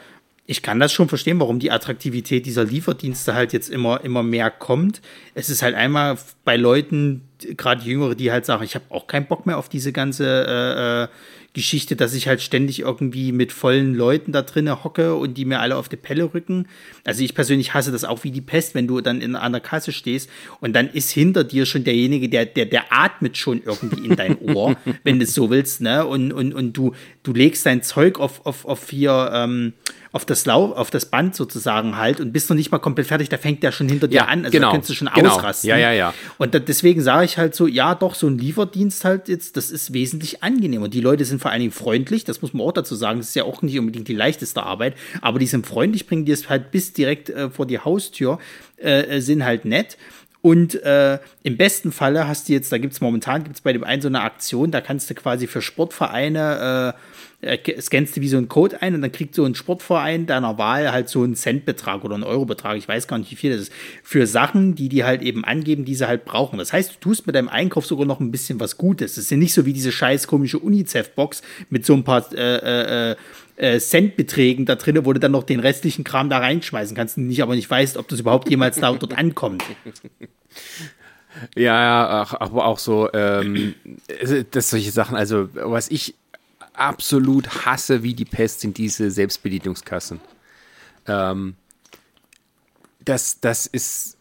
[0.46, 4.52] ich kann das schon verstehen, warum die Attraktivität dieser Lieferdienste halt jetzt immer, immer mehr
[4.52, 5.02] kommt.
[5.36, 9.28] Es ist halt einmal bei Leuten, gerade Jüngere, die halt sagen, ich habe auch keinen
[9.28, 11.08] Bock mehr auf diese ganze äh, äh,
[11.54, 15.60] Geschichte, dass ich halt ständig irgendwie mit vollen Leuten da drinnen hocke und die mir
[15.60, 16.68] alle auf die Pelle rücken.
[17.06, 19.92] Also ich persönlich hasse das auch wie die Pest, wenn du dann in einer Kasse
[19.94, 20.30] stehst
[20.60, 24.38] und dann ist hinter dir schon derjenige, der, der, der atmet schon irgendwie in dein
[24.40, 26.06] Ohr, wenn du es so willst, ne?
[26.06, 29.74] Und, und, und du, du legst dein Zeug auf, auf, auf vier, ähm,
[30.14, 33.30] auf das Lau auf das Band sozusagen halt und bist noch nicht mal komplett fertig,
[33.30, 34.46] da fängt der schon hinter dir Ja, an.
[34.46, 34.68] Also genau.
[34.68, 35.32] da kannst du schon Genau.
[35.36, 35.68] ausrasten.
[35.70, 36.14] Ja, ja, ja.
[36.38, 39.72] Und da, deswegen sage ich halt so, ja, doch, so ein Lieferdienst halt jetzt, das
[39.72, 40.88] ist wesentlich angenehmer.
[40.88, 43.20] Die Leute sind vor allen Dingen freundlich, das muss man auch dazu sagen.
[43.20, 46.36] Das ist ja auch nicht unbedingt die leichteste Arbeit, aber die sind freundlich, bringen dir
[46.36, 48.38] es halt bis direkt äh, vor die Haustür,
[48.78, 49.98] äh, äh, sind halt nett.
[50.42, 53.72] Und äh, im besten Falle hast du jetzt, da gibt es momentan, gibt es bei
[53.72, 57.00] dem einen so eine Aktion, da kannst du quasi für Sportvereine, äh,
[57.80, 60.92] scannst du wie so einen Code ein und dann kriegt so ein Sportverein deiner Wahl
[60.92, 63.74] halt so einen Centbetrag oder einen Eurobetrag, ich weiß gar nicht, wie viel das ist,
[64.04, 66.58] für Sachen, die die halt eben angeben, die sie halt brauchen.
[66.58, 69.16] Das heißt, du tust mit deinem Einkauf sogar noch ein bisschen was Gutes.
[69.16, 73.12] Das ist ja nicht so wie diese scheiß komische UNICEF-Box mit so ein paar äh,
[73.12, 73.16] äh,
[73.56, 77.44] äh, Centbeträgen da drin, wo du dann noch den restlichen Kram da reinschmeißen kannst nicht,
[77.44, 79.64] aber nicht weißt, ob das überhaupt jemals da dort ankommt.
[81.56, 83.74] Ja, ja, aber auch so, ähm,
[84.52, 86.16] das solche Sachen, also was ich
[86.74, 90.20] absolut hasse wie die Pest, sind diese Selbstbedienungskassen.
[91.08, 91.56] Ähm,
[93.04, 94.18] das, das ist,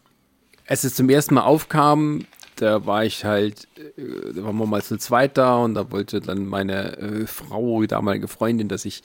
[0.67, 4.83] als es zum ersten Mal aufkam, da war ich halt, äh, da waren wir mal
[4.83, 9.03] zu zweit da und da wollte dann meine äh, Frau, damalige Freundin, dass ich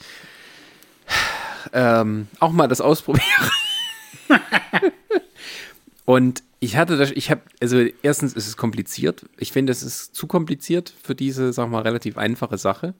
[1.73, 3.25] ähm, auch mal das ausprobiere.
[6.05, 9.27] Und ich hatte das, ich habe, also erstens ist es kompliziert.
[9.37, 12.95] Ich finde, es ist zu kompliziert für diese, sag mal, relativ einfache Sache.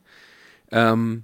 [0.71, 1.23] Ähm,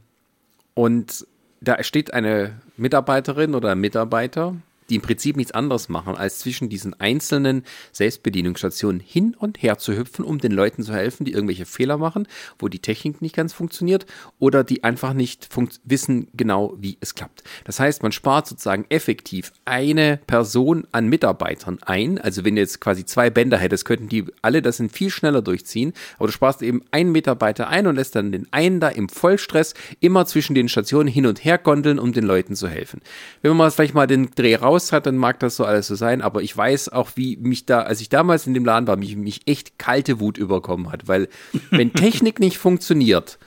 [0.73, 1.25] und
[1.61, 4.55] da steht eine Mitarbeiterin oder ein Mitarbeiter,
[4.89, 9.93] die im Prinzip nichts anderes machen, als zwischen diesen einzelnen Selbstbedienungsstationen hin und her zu
[9.95, 12.27] hüpfen, um den Leuten zu helfen, die irgendwelche Fehler machen,
[12.59, 14.05] wo die Technik nicht ganz funktioniert
[14.39, 15.49] oder die einfach nicht
[15.83, 17.43] wissen genau, wie es klappt.
[17.63, 22.19] Das heißt, man spart sozusagen effektiv eine Person an Mitarbeitern ein.
[22.19, 25.41] Also wenn du jetzt quasi zwei Bänder hättest, könnten die alle das in viel schneller
[25.41, 25.93] durchziehen.
[26.17, 29.73] Aber du sparst eben einen Mitarbeiter ein und lässt dann den einen da im Vollstress
[29.99, 33.01] immer zwischen den Stationen hin und her gondeln, um den Leuten zu helfen.
[33.41, 35.95] Wenn man mal vielleicht mal den Dreh raus hat, dann mag das so alles so
[35.95, 38.97] sein, aber ich weiß auch, wie mich da, als ich damals in dem Laden war,
[38.97, 41.29] mich, mich echt kalte Wut überkommen hat, weil
[41.71, 43.37] wenn Technik nicht funktioniert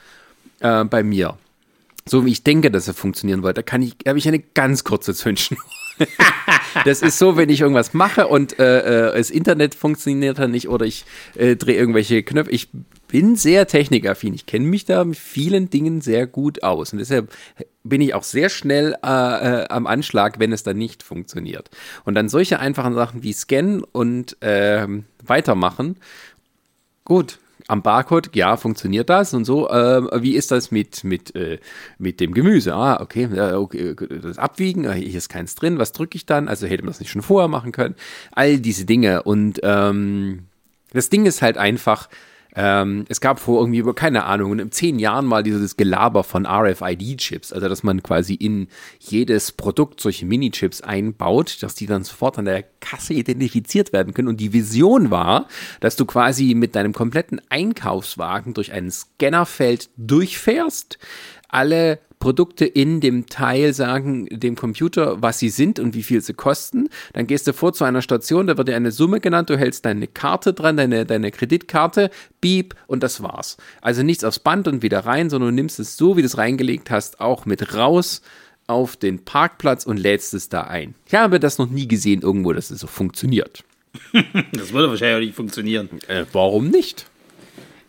[0.61, 1.39] äh, bei mir,
[2.07, 4.85] so wie ich denke, dass er funktionieren wollte, da kann ich, habe ich eine ganz
[4.85, 5.61] kurze Zündschnur.
[6.85, 10.69] das ist so, wenn ich irgendwas mache und äh, äh, das Internet funktioniert dann nicht
[10.69, 12.51] oder ich äh, drehe irgendwelche Knöpfe.
[12.51, 12.69] Ich
[13.09, 14.35] bin sehr technikaffin.
[14.35, 16.93] Ich kenne mich da mit vielen Dingen sehr gut aus.
[16.93, 17.35] Und deshalb
[17.83, 21.71] bin ich auch sehr schnell äh, äh, am Anschlag, wenn es dann nicht funktioniert.
[22.05, 25.97] Und dann solche einfachen Sachen wie Scannen und ähm, weitermachen.
[27.05, 29.69] Gut, am Barcode, ja, funktioniert das und so.
[29.69, 31.59] Äh, wie ist das mit, mit, äh,
[31.99, 32.75] mit dem Gemüse?
[32.75, 36.49] Ah, okay, ja, okay, das Abwiegen, ah, hier ist keins drin, was drücke ich dann?
[36.49, 37.95] Also hätte man das nicht schon vorher machen können.
[38.33, 39.23] All diese Dinge.
[39.23, 40.45] Und ähm,
[40.93, 42.09] das Ding ist halt einfach,
[42.61, 47.53] ähm, es gab vor irgendwie, keine Ahnung, in zehn Jahren mal dieses Gelaber von RFID-Chips,
[47.53, 48.67] also dass man quasi in
[48.99, 54.27] jedes Produkt solche Mini-Chips einbaut, dass die dann sofort an der Kasse identifiziert werden können.
[54.27, 55.47] Und die Vision war,
[55.79, 60.99] dass du quasi mit deinem kompletten Einkaufswagen durch ein Scannerfeld durchfährst,
[61.49, 66.35] alle Produkte in dem Teil sagen dem Computer, was sie sind und wie viel sie
[66.35, 66.89] kosten.
[67.13, 69.85] Dann gehst du vor zu einer Station, da wird dir eine Summe genannt, du hältst
[69.85, 73.57] deine Karte dran, deine, deine Kreditkarte, beep und das war's.
[73.81, 76.39] Also nichts aufs Band und wieder rein, sondern du nimmst es so, wie du es
[76.39, 78.23] reingelegt hast, auch mit raus
[78.67, 80.95] auf den Parkplatz und lädst es da ein.
[81.07, 83.65] Ich habe das noch nie gesehen irgendwo, dass es so funktioniert.
[84.53, 85.89] Das würde wahrscheinlich auch nicht funktionieren.
[86.09, 87.07] Äh, warum nicht?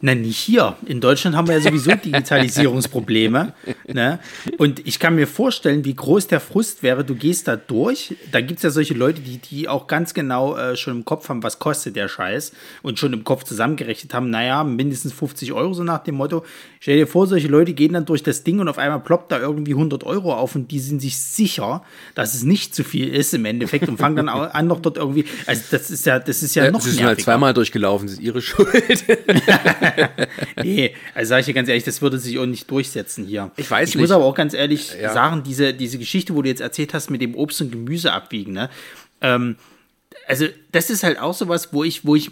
[0.01, 0.77] Na, nicht hier.
[0.85, 3.53] In Deutschland haben wir ja sowieso Digitalisierungsprobleme.
[3.87, 4.19] ne?
[4.57, 7.03] Und ich kann mir vorstellen, wie groß der Frust wäre.
[7.03, 8.15] Du gehst da durch.
[8.31, 11.27] Da gibt es ja solche Leute, die, die auch ganz genau äh, schon im Kopf
[11.27, 12.53] haben, was kostet der Scheiß.
[12.81, 16.45] Und schon im Kopf zusammengerechnet haben, naja, mindestens 50 Euro, so nach dem Motto.
[16.79, 19.39] Stell dir vor, solche Leute gehen dann durch das Ding und auf einmal ploppt da
[19.39, 21.83] irgendwie 100 Euro auf und die sind sich sicher,
[22.15, 24.95] dass es nicht zu viel ist im Endeffekt und fangen dann auch an, noch dort
[24.95, 25.25] irgendwie.
[25.45, 28.13] Also, das ist ja, das ist ja Äh, noch Sie sind halt zweimal durchgelaufen, das
[28.15, 28.69] ist ihre Schuld.
[30.63, 33.51] Nee, also sage ich dir ganz ehrlich, das würde sich auch nicht durchsetzen hier.
[33.57, 34.01] Ich weiß ich nicht.
[34.01, 35.13] muss aber auch ganz ehrlich Ja.
[35.13, 38.53] sagen, diese, diese Geschichte, wo du jetzt erzählt hast mit dem Obst und Gemüse abwiegen,
[38.53, 38.69] ne?
[39.21, 39.55] Ähm,
[40.27, 42.31] also das ist halt auch sowas, wo ich, wo ich,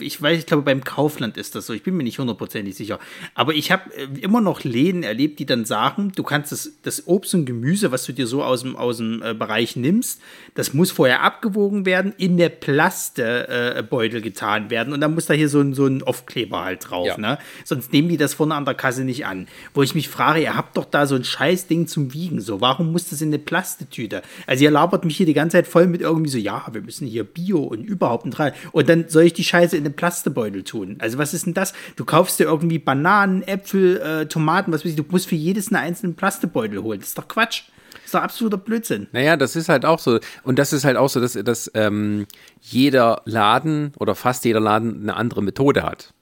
[0.00, 2.98] ich weiß, ich glaube beim Kaufland ist das so, ich bin mir nicht hundertprozentig sicher,
[3.34, 7.06] aber ich habe äh, immer noch Läden erlebt, die dann sagen, du kannst das, das
[7.06, 10.20] Obst und Gemüse, was du dir so aus dem, aus dem äh, Bereich nimmst,
[10.54, 15.34] das muss vorher abgewogen werden, in der Plastebeutel äh, getan werden und dann muss da
[15.34, 17.18] hier so ein, so ein Aufkleber halt drauf, Ja.
[17.18, 17.38] ne?
[17.64, 19.48] Sonst nehmen die das vorne an der Kasse nicht an.
[19.74, 22.60] Wo ich mich frage, ihr habt doch da so ein scheiß Ding zum Wiegen, so,
[22.60, 24.22] warum muss das in eine Plastetüte?
[24.46, 27.06] Also ihr labert mich hier die ganze Zeit voll mit irgendwie so, ja, wir müssen
[27.06, 28.52] hier Bio und überhaupt nicht rein.
[28.72, 30.96] Und dann soll ich die Scheiße in den Plastebeutel tun?
[30.98, 31.72] Also was ist denn das?
[31.96, 35.68] Du kaufst dir irgendwie Bananen, Äpfel, äh, Tomaten, was weiß ich, du musst für jedes
[35.68, 37.00] einen einzelnen Plastebeutel holen.
[37.00, 37.62] Das ist doch Quatsch.
[37.92, 39.08] Das ist doch absoluter Blödsinn.
[39.12, 40.20] Naja, das ist halt auch so.
[40.44, 42.26] Und das ist halt auch so, dass, dass ähm,
[42.60, 46.12] jeder Laden oder fast jeder Laden eine andere Methode hat.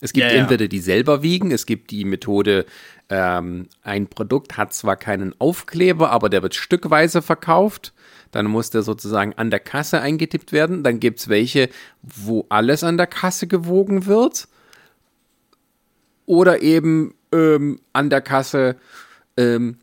[0.00, 0.40] Es gibt Ja, ja.
[0.40, 2.66] entweder die selber wiegen, es gibt die Methode,
[3.10, 7.92] ähm, ein Produkt hat zwar keinen Aufkleber, aber der wird stückweise verkauft.
[8.30, 10.82] Dann muss der sozusagen an der Kasse eingetippt werden.
[10.82, 11.68] Dann gibt es welche,
[12.02, 14.48] wo alles an der Kasse gewogen wird.
[16.26, 18.76] Oder eben ähm, an der Kasse
[19.36, 19.78] ähm,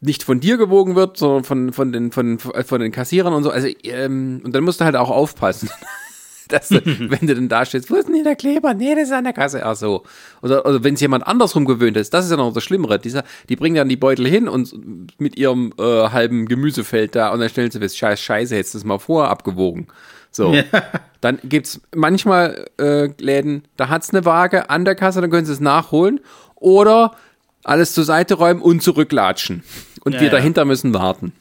[0.00, 3.50] nicht von dir gewogen wird, sondern von, von, den, von, von den Kassierern und so.
[3.50, 5.70] Also, ähm, und dann musst du halt auch aufpassen.
[6.48, 8.74] Dass du, wenn du denn da stehst, wo ist denn hier der Kleber?
[8.74, 9.64] Nee, das ist an der Kasse.
[9.64, 10.04] Ach so.
[10.42, 12.98] Oder, oder wenn es jemand andersrum gewöhnt ist, das ist ja noch das Schlimmere.
[12.98, 14.72] Dieser, die bringen dann die Beutel hin und
[15.20, 18.78] mit ihrem äh, halben Gemüsefeld da und dann stellen sie fest, scheiß Scheiße, hättest du
[18.78, 19.88] es mal vorher abgewogen.
[20.30, 20.52] So.
[20.52, 20.64] Ja.
[21.22, 25.52] Dann gibt's manchmal äh, Läden, da hat's eine Waage an der Kasse, dann können sie
[25.52, 26.20] es nachholen.
[26.56, 27.16] Oder
[27.64, 29.64] alles zur Seite räumen und zurücklatschen.
[30.04, 30.32] Und Ja, wir ja.
[30.32, 31.32] dahinter müssen warten.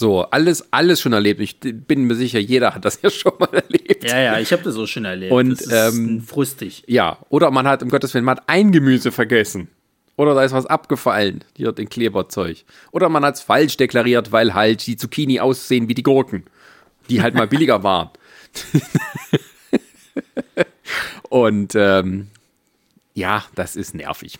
[0.00, 1.40] So, alles, alles schon erlebt.
[1.40, 4.02] Ich bin mir sicher, jeder hat das ja schon mal erlebt.
[4.02, 5.30] Ja, ja, ich habe das auch schon erlebt.
[5.30, 6.84] Und, das ist ähm, frustig.
[6.86, 9.68] Ja, oder man hat, um Gottes Willen, man hat ein Gemüse vergessen.
[10.16, 12.64] Oder da ist was abgefallen, hier den Kleberzeug.
[12.92, 16.44] Oder man hat es falsch deklariert, weil halt die Zucchini aussehen wie die Gurken,
[17.10, 18.08] die halt mal billiger waren.
[21.28, 22.28] Und ähm,
[23.12, 24.38] ja, das ist nervig.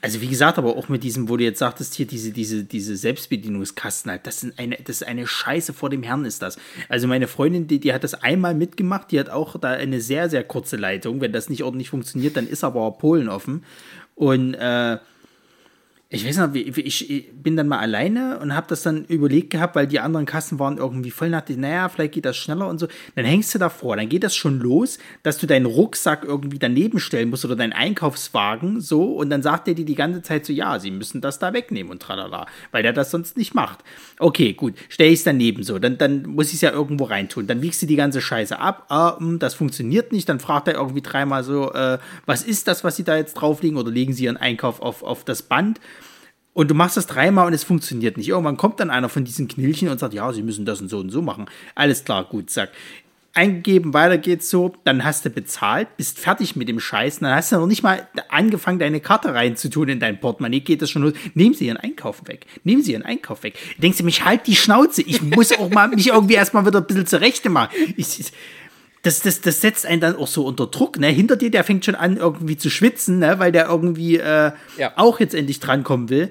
[0.00, 2.96] Also wie gesagt, aber auch mit diesem, wo du jetzt sagtest, hier diese, diese, diese
[2.96, 6.56] Selbstbedienungskasten halt, das, sind eine, das ist eine Scheiße vor dem Herrn ist das.
[6.88, 10.30] Also meine Freundin, die, die hat das einmal mitgemacht, die hat auch da eine sehr,
[10.30, 11.20] sehr kurze Leitung.
[11.20, 13.64] Wenn das nicht ordentlich funktioniert, dann ist aber Polen offen.
[14.14, 14.98] Und äh,
[16.10, 19.76] ich weiß noch, wie, ich bin dann mal alleine und habe das dann überlegt gehabt,
[19.76, 22.88] weil die anderen Kassen waren irgendwie voll nach, naja, vielleicht geht das schneller und so.
[23.14, 26.98] Dann hängst du davor, dann geht das schon los, dass du deinen Rucksack irgendwie daneben
[26.98, 30.54] stellen musst oder deinen Einkaufswagen so und dann sagt der dir die ganze Zeit so,
[30.54, 33.80] ja, sie müssen das da wegnehmen und tralala, weil der das sonst nicht macht.
[34.18, 37.46] Okay, gut, stell ich es daneben so, dann, dann muss ich es ja irgendwo reintun.
[37.46, 40.74] Dann wiegst du die ganze Scheiße ab, ah, hm, das funktioniert nicht, dann fragt er
[40.76, 44.24] irgendwie dreimal so, äh, was ist das, was sie da jetzt drauflegen oder legen sie
[44.24, 45.78] ihren Einkauf auf, auf das Band?
[46.58, 48.28] Und du machst das dreimal und es funktioniert nicht.
[48.28, 50.98] Irgendwann kommt dann einer von diesen Knilchen und sagt, ja, sie müssen das und so
[50.98, 51.46] und so machen.
[51.76, 52.70] Alles klar, gut, zack.
[53.32, 57.52] Eingegeben, weiter geht's so, dann hast du bezahlt, bist fertig mit dem Scheiß, dann hast
[57.52, 61.12] du noch nicht mal angefangen, deine Karte reinzutun in dein Portemonnaie, geht das schon los.
[61.34, 62.44] Nehmen Sie Ihren Einkauf weg.
[62.64, 63.56] Nehmen Sie Ihren Einkauf weg.
[63.80, 65.02] Denkst du, mich halt die Schnauze.
[65.02, 67.70] Ich muss auch mal mich irgendwie erstmal wieder ein bisschen zurechte machen.
[67.96, 68.32] Ich,
[69.08, 71.06] das, das, das setzt einen dann auch so unter Druck, ne?
[71.08, 73.38] Hinter dir, der fängt schon an, irgendwie zu schwitzen, ne?
[73.38, 74.92] Weil der irgendwie äh, Ja.
[74.96, 76.30] auch jetzt endlich drankommen will.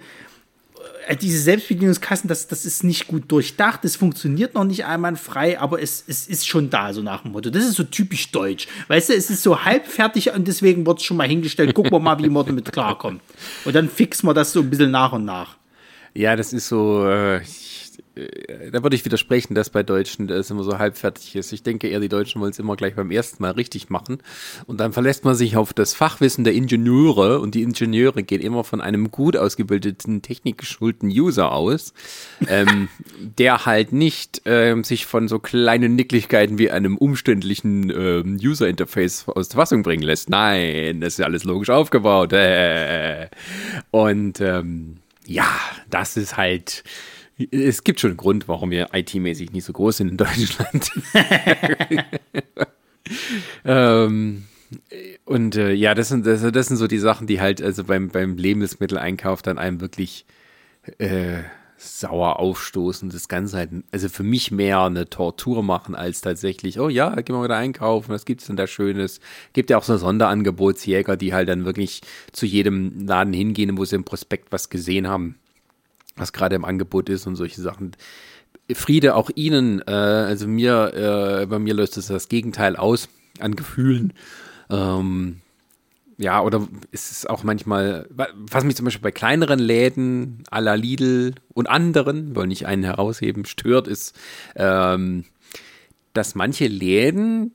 [1.07, 5.81] Äh, Diese Selbstbedienungskassen, das, das ist nicht gut durchdacht, es funktioniert noch nicht einwandfrei, aber
[5.81, 7.49] es, es ist schon da, so nach dem Motto.
[7.49, 8.67] Das ist so typisch deutsch.
[8.89, 11.73] Weißt du, es ist so halb fertig und deswegen wird es schon mal hingestellt.
[11.73, 13.21] Gucken wir mal, wie man damit klarkommt.
[13.65, 15.55] Und dann fixen wir das so ein bisschen nach und nach.
[16.13, 17.41] Ja, das ist so, äh,
[18.71, 21.51] da würde ich widersprechen, dass bei Deutschen das immer so halbfertig ist.
[21.51, 24.19] Ich denke eher, die Deutschen wollen es immer gleich beim ersten Mal richtig machen.
[24.65, 28.63] Und dann verlässt man sich auf das Fachwissen der Ingenieure und die Ingenieure gehen immer
[28.63, 31.93] von einem gut ausgebildeten, technikgeschulten User aus,
[32.47, 32.89] ähm,
[33.37, 39.49] der halt nicht ähm, sich von so kleinen Nicklichkeiten wie einem umständlichen ähm, User-Interface aus
[39.49, 40.29] der Fassung bringen lässt.
[40.29, 42.33] Nein, das ist alles logisch aufgebaut.
[42.33, 43.27] Äh.
[43.91, 45.47] Und ähm, ja,
[45.89, 46.83] das ist halt.
[47.51, 50.91] Es gibt schon einen Grund, warum wir IT-mäßig nicht so groß sind in Deutschland.
[53.65, 54.43] ähm,
[55.25, 58.09] und äh, ja, das sind, das, das sind so die Sachen, die halt also beim,
[58.09, 60.25] beim Lebensmitteleinkauf dann einem wirklich
[60.97, 61.43] äh,
[61.77, 63.09] sauer aufstoßen.
[63.09, 67.35] Das Ganze halt, also für mich mehr eine Tortur machen, als tatsächlich, oh ja, gehen
[67.35, 69.19] wir wieder einkaufen, was gibt's denn da Schönes?
[69.53, 73.95] Gibt ja auch so Sonderangebotsjäger, die halt dann wirklich zu jedem Laden hingehen, wo sie
[73.95, 75.35] im Prospekt was gesehen haben,
[76.17, 77.91] was gerade im Angebot ist und solche Sachen.
[78.73, 83.07] Friede auch Ihnen, äh, also mir, äh, bei mir löst es das Gegenteil aus
[83.39, 84.13] an Gefühlen.
[84.69, 85.41] Ähm,
[86.17, 90.73] ja, oder ist es auch manchmal, was mich zum Beispiel bei kleineren Läden à la
[90.73, 94.17] Lidl und anderen, wollen nicht einen herausheben, stört, ist,
[94.55, 95.25] ähm,
[96.13, 97.53] dass manche Läden,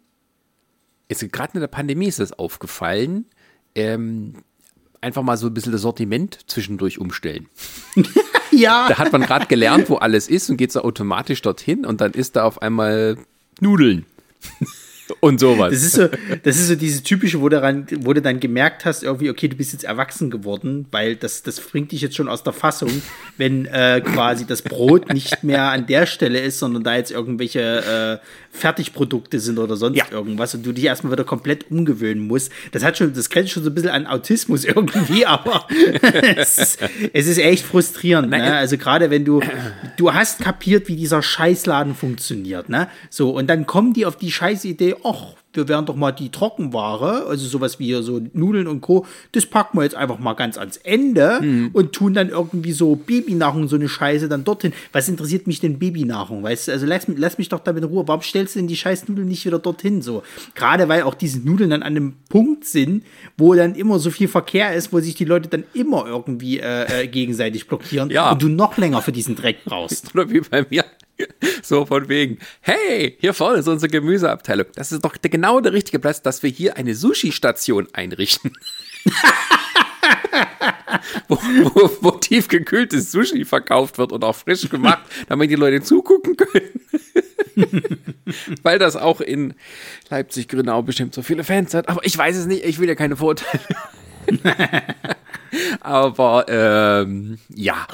[1.08, 3.26] gerade in der Pandemie ist das aufgefallen,
[3.74, 4.44] ähm,
[5.02, 7.48] einfach mal so ein bisschen das Sortiment zwischendurch umstellen.
[8.52, 8.86] Ja.
[8.88, 12.12] Da hat man gerade gelernt, wo alles ist und geht so automatisch dorthin und dann
[12.12, 13.16] ist da auf einmal
[13.60, 14.04] Nudeln.
[15.20, 15.72] Und sowas.
[15.72, 16.08] Das ist so,
[16.42, 19.56] das ist so dieses typische, wo, daran, wo du dann gemerkt hast, irgendwie, okay, du
[19.56, 22.90] bist jetzt erwachsen geworden, weil das, das bringt dich jetzt schon aus der Fassung,
[23.36, 28.20] wenn äh, quasi das Brot nicht mehr an der Stelle ist, sondern da jetzt irgendwelche
[28.20, 30.04] äh, Fertigprodukte sind oder sonst ja.
[30.10, 32.52] irgendwas und du dich erstmal wieder komplett umgewöhnen musst.
[32.72, 35.66] Das hat schon, das grenzt schon so ein bisschen an Autismus irgendwie, aber
[36.36, 36.78] es, ist,
[37.12, 38.30] es ist echt frustrierend.
[38.30, 38.54] Ne?
[38.54, 39.40] Also gerade wenn du,
[39.96, 42.88] du hast kapiert, wie dieser Scheißladen funktioniert, ne?
[43.10, 47.26] So, und dann kommen die auf die Scheißidee, ach, wir werden doch mal die Trockenware,
[47.26, 50.78] also sowas wie so Nudeln und Co., das packen wir jetzt einfach mal ganz ans
[50.78, 51.70] Ende mhm.
[51.72, 54.72] und tun dann irgendwie so Babynahrung, so eine Scheiße dann dorthin.
[54.92, 56.42] Was interessiert mich denn Babynahrung?
[56.42, 58.06] Weißt du, also lass, lass mich doch damit in Ruhe.
[58.06, 60.02] Warum stellst du denn die scheiß Nudeln nicht wieder dorthin?
[60.02, 60.22] So,
[60.54, 63.04] gerade weil auch diese Nudeln dann an einem Punkt sind,
[63.36, 67.02] wo dann immer so viel Verkehr ist, wo sich die Leute dann immer irgendwie äh,
[67.02, 68.32] äh gegenseitig blockieren ja.
[68.32, 70.14] und du noch länger für diesen Dreck brauchst.
[70.14, 70.84] Oder wie bei mir.
[71.62, 74.66] So von wegen, hey, hier vorne ist unsere Gemüseabteilung.
[74.74, 78.52] Das ist doch genau der richtige Platz, dass wir hier eine Sushi-Station einrichten.
[81.28, 86.36] wo, wo, wo tiefgekühltes Sushi verkauft wird und auch frisch gemacht, damit die Leute zugucken
[86.36, 86.80] können.
[88.62, 89.54] Weil das auch in
[90.10, 91.88] Leipzig-Grünau bestimmt so viele Fans hat.
[91.88, 93.60] Aber ich weiß es nicht, ich will ja keine Vorurteile.
[95.80, 97.86] Aber ähm, ja.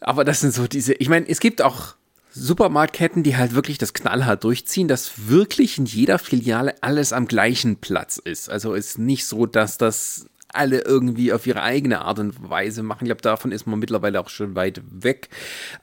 [0.00, 1.94] Aber das sind so diese, ich meine, es gibt auch
[2.32, 7.76] Supermarktketten, die halt wirklich das knallhart durchziehen, dass wirklich in jeder Filiale alles am gleichen
[7.76, 8.48] Platz ist.
[8.48, 13.04] Also ist nicht so, dass das alle irgendwie auf ihre eigene Art und Weise machen.
[13.04, 15.28] Ich glaube, davon ist man mittlerweile auch schon weit weg.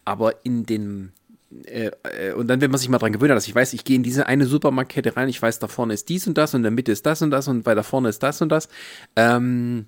[0.05, 1.11] Aber in den
[1.65, 3.85] äh, äh, und dann, wenn man sich mal dran gewöhnt hat, dass ich weiß, ich
[3.85, 6.59] gehe in diese eine Supermarktkette rein, ich weiß, da vorne ist dies und das und
[6.59, 8.67] in der Mitte ist das und das und weiter vorne ist das und das.
[9.15, 9.85] Ähm,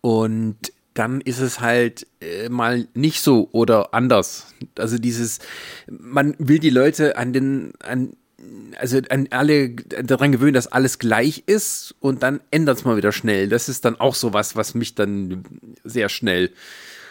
[0.00, 0.56] und
[0.98, 4.54] dann ist es halt äh, mal nicht so oder anders.
[4.78, 5.40] Also dieses,
[5.88, 8.16] man will die Leute an den, an,
[8.78, 13.12] also an alle daran gewöhnen, dass alles gleich ist und dann ändert es mal wieder
[13.12, 13.48] schnell.
[13.48, 15.44] Das ist dann auch so was, was mich dann
[15.84, 16.50] sehr schnell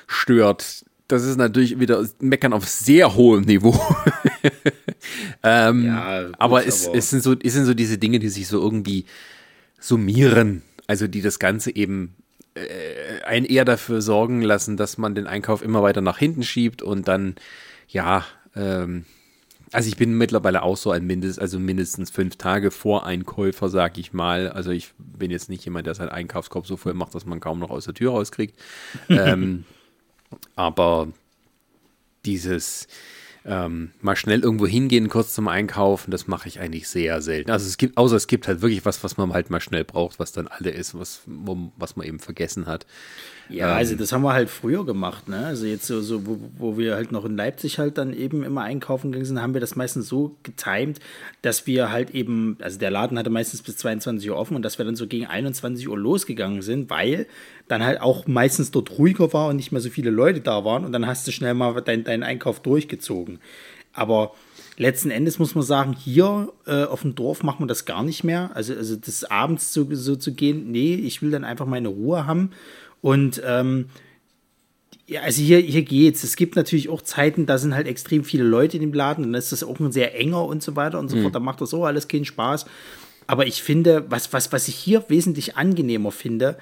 [0.08, 0.86] stört.
[1.08, 3.80] Das ist natürlich wieder Meckern auf sehr hohem Niveau.
[5.44, 8.30] ähm, ja, gut, aber, es, aber es, sind so, es sind so diese Dinge, die
[8.30, 9.06] sich so irgendwie
[9.80, 10.64] summieren.
[10.88, 12.16] Also die das Ganze eben
[12.56, 16.82] äh, einen eher dafür sorgen lassen, dass man den Einkauf immer weiter nach hinten schiebt
[16.82, 17.36] und dann,
[17.88, 19.06] ja, ähm,
[19.72, 23.98] also ich bin mittlerweile auch so ein Mindest, also mindestens fünf Tage vor Einkäufer, sag
[23.98, 24.50] ich mal.
[24.50, 27.60] Also ich bin jetzt nicht jemand, der seinen Einkaufskorb so voll macht, dass man kaum
[27.60, 28.58] noch aus der Tür rauskriegt.
[29.10, 29.66] ähm,
[30.56, 31.10] aber
[32.26, 32.88] dieses,
[33.46, 37.52] ähm, mal schnell irgendwo hingehen, kurz zum Einkaufen, das mache ich eigentlich sehr selten.
[37.52, 40.20] Also es gibt, außer es gibt halt wirklich was, was man halt mal schnell braucht,
[40.20, 42.88] was dann alle ist, was, was man eben vergessen hat.
[43.50, 45.46] Ja, ähm, also das haben wir halt früher gemacht, ne?
[45.46, 48.62] Also jetzt so, so wo, wo wir halt noch in Leipzig halt dann eben immer
[48.62, 51.00] einkaufen gegangen sind, haben wir das meistens so getimt,
[51.42, 54.78] dass wir halt eben, also der Laden hatte meistens bis 22 Uhr offen und dass
[54.78, 57.28] wir dann so gegen 21 Uhr losgegangen sind, weil
[57.68, 60.86] dann halt auch meistens dort ruhiger war und nicht mehr so viele Leute da waren
[60.86, 63.40] und dann hast du schnell mal deinen dein Einkauf durchgezogen.
[63.94, 64.34] Aber
[64.78, 68.24] letzten Endes muss man sagen, hier äh, auf dem Dorf machen wir das gar nicht
[68.24, 68.52] mehr.
[68.54, 72.28] Also, also das abends so, so zu gehen, nee, ich will dann einfach meine Ruhe
[72.28, 72.52] haben
[73.06, 73.86] und ähm,
[75.06, 76.24] ja, also hier, hier geht's.
[76.24, 79.36] Es gibt natürlich auch Zeiten, da sind halt extrem viele Leute in dem Laden, dann
[79.36, 81.22] ist das auch ein sehr enger und so weiter und so mhm.
[81.22, 81.36] fort.
[81.36, 82.66] Da macht das auch alles keinen Spaß.
[83.28, 86.58] Aber ich finde, was, was, was ich hier wesentlich angenehmer finde,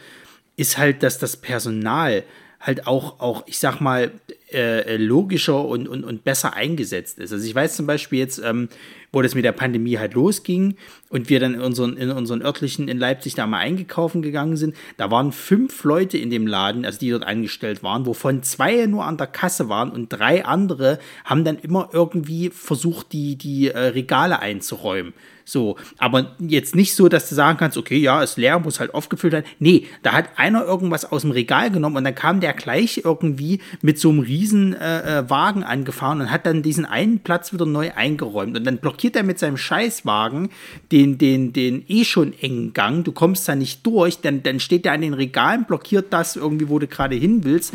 [0.57, 2.23] ist halt, dass das Personal
[2.63, 4.11] halt auch, auch ich sag mal,
[4.51, 7.33] äh, logischer und, und, und besser eingesetzt ist.
[7.33, 8.69] Also ich weiß zum Beispiel jetzt, ähm,
[9.11, 10.75] wo das mit der Pandemie halt losging
[11.09, 14.75] und wir dann in unseren, in unseren örtlichen in Leipzig da mal eingekaufen gegangen sind,
[14.97, 19.05] da waren fünf Leute in dem Laden, also die dort angestellt waren, wovon zwei nur
[19.05, 23.77] an der Kasse waren und drei andere haben dann immer irgendwie versucht, die, die äh,
[23.77, 25.13] Regale einzuräumen.
[25.45, 28.93] So, aber jetzt nicht so, dass du sagen kannst, okay, ja, ist leer, muss halt
[28.93, 29.45] aufgefüllt werden.
[29.59, 33.59] Nee, da hat einer irgendwas aus dem Regal genommen und dann kam der gleich irgendwie
[33.81, 37.65] mit so einem riesen äh, äh Wagen angefahren und hat dann diesen einen Platz wieder
[37.65, 40.49] neu eingeräumt und dann blockiert er mit seinem Scheißwagen
[40.91, 43.03] den, den, den eh schon engen Gang.
[43.03, 46.69] Du kommst da nicht durch, dann, dann steht er an den Regalen, blockiert das irgendwie,
[46.69, 47.73] wo du gerade hin willst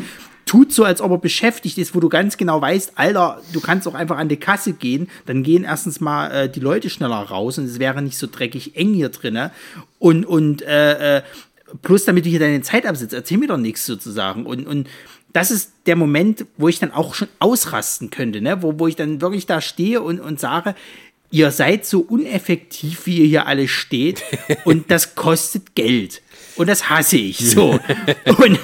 [0.49, 3.87] tut so, als ob er beschäftigt ist, wo du ganz genau weißt, Alter, du kannst
[3.87, 7.59] auch einfach an die Kasse gehen, dann gehen erstens mal äh, die Leute schneller raus
[7.59, 9.51] und es wäre nicht so dreckig eng hier drinne
[9.99, 11.21] und und äh, äh,
[11.83, 14.89] plus damit du hier deine Zeit absitzt, erzähl mir doch nichts sozusagen und und
[15.33, 18.63] das ist der Moment, wo ich dann auch schon ausrasten könnte, ne?
[18.63, 20.73] wo, wo ich dann wirklich da stehe und, und sage,
[21.29, 24.23] ihr seid so uneffektiv, wie ihr hier alle steht
[24.65, 26.23] und das kostet Geld.
[26.55, 27.79] Und das hasse ich so.
[28.37, 28.59] und,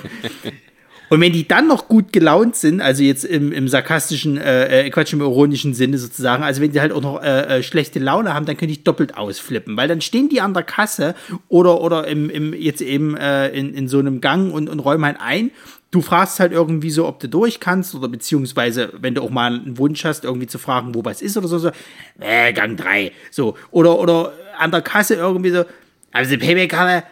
[1.10, 4.90] Und wenn die dann noch gut gelaunt sind, also jetzt im, im sarkastischen, äh, äh,
[4.90, 8.34] Quatsch, im ironischen Sinne sozusagen, also wenn die halt auch noch äh, äh, schlechte Laune
[8.34, 11.16] haben, dann könnte ich doppelt ausflippen, weil dann stehen die an der Kasse
[11.48, 15.06] oder, oder im, im, jetzt eben äh, in, in so einem Gang und, und räumen
[15.06, 15.52] halt ein.
[15.92, 19.54] Du fragst halt irgendwie so, ob du durch kannst oder beziehungsweise, wenn du auch mal
[19.54, 21.72] einen Wunsch hast, irgendwie zu fragen, wo was ist oder so, so,
[22.20, 23.56] äh, Gang 3, so.
[23.72, 25.64] Oder, oder an der Kasse irgendwie so,
[26.12, 27.06] also die Payback-Karte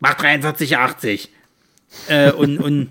[0.00, 1.28] macht 43,80.
[2.08, 2.88] Äh, und, und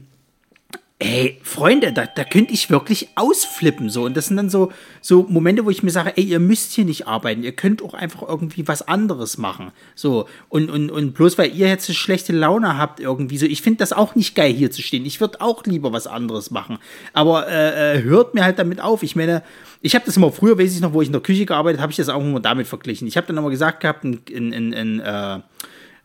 [1.02, 4.04] ey, Freunde, da, da könnte ich wirklich ausflippen so.
[4.04, 4.72] Und das sind dann so,
[5.02, 7.96] so Momente, wo ich mir sage, ey, ihr müsst hier nicht arbeiten, ihr könnt auch
[7.96, 9.72] einfach irgendwie was anderes machen.
[9.96, 13.64] So, und, und, und bloß weil ihr jetzt eine schlechte Laune habt, irgendwie so, ich
[13.64, 15.04] finde das auch nicht geil, hier zu stehen.
[15.06, 16.78] Ich würde auch lieber was anderes machen.
[17.14, 19.02] Aber äh, äh, hört mir halt damit auf.
[19.02, 19.42] Ich meine,
[19.82, 21.92] ich habe das immer früher, weiß ich noch, wo ich in der Küche gearbeitet habe,
[21.92, 23.08] ich das auch immer damit verglichen.
[23.08, 25.40] Ich habe dann immer gesagt gehabt, in, in, in, äh,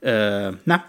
[0.01, 0.85] äh, na,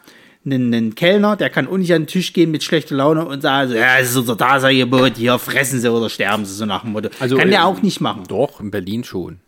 [0.47, 3.41] einen, einen Kellner, der kann auch nicht an den Tisch gehen mit schlechter Laune und
[3.41, 6.81] sagen, so, ja, es ist unser Daseingebot, hier fressen sie oder sterben sie, so nach
[6.81, 7.09] dem Motto.
[7.19, 8.23] Also, kann der äh, auch nicht machen.
[8.27, 9.39] Doch, in Berlin schon.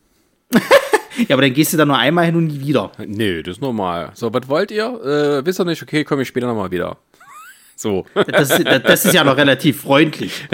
[1.28, 2.92] Ja, aber dann gehst du da nur einmal hin und nie wieder.
[3.06, 4.12] Nee, das ist normal.
[4.14, 4.86] So, was wollt ihr?
[4.86, 5.82] Äh, wisst ihr nicht?
[5.84, 6.98] Okay, komme ich später nochmal wieder.
[7.76, 8.06] So.
[8.14, 10.48] Das, das ist ja noch relativ freundlich.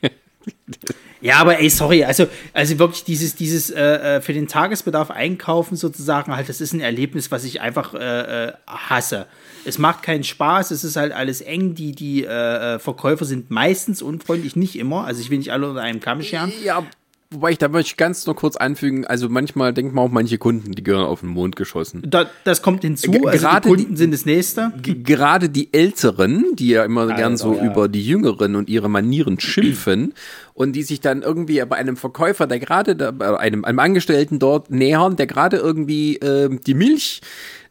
[1.26, 5.76] Ja, aber ey, sorry, also, also wirklich dieses, dieses äh, äh, für den Tagesbedarf einkaufen
[5.76, 9.26] sozusagen, halt, das ist ein Erlebnis, was ich einfach äh, äh, hasse.
[9.64, 13.50] Es macht keinen Spaß, es ist halt alles eng, die, die äh, äh, Verkäufer sind
[13.50, 16.52] meistens unfreundlich, nicht immer, also ich will nicht alle unter einem Kamm scheren.
[16.64, 16.84] Ja,
[17.32, 20.38] wobei ich da möchte ich ganz nur kurz anfügen, also manchmal denkt man auch manche
[20.38, 22.04] Kunden, die gehören auf den Mond geschossen.
[22.06, 24.72] Da, das kommt hinzu, G- also gerade die Kunden sind das Nächste.
[24.80, 27.64] Gerade die Älteren, die ja immer gern so ja.
[27.64, 30.14] über die Jüngeren und ihre Manieren schimpfen
[30.56, 35.14] und die sich dann irgendwie bei einem Verkäufer, der gerade einem, einem Angestellten dort nähern,
[35.14, 37.20] der gerade irgendwie ähm, die Milch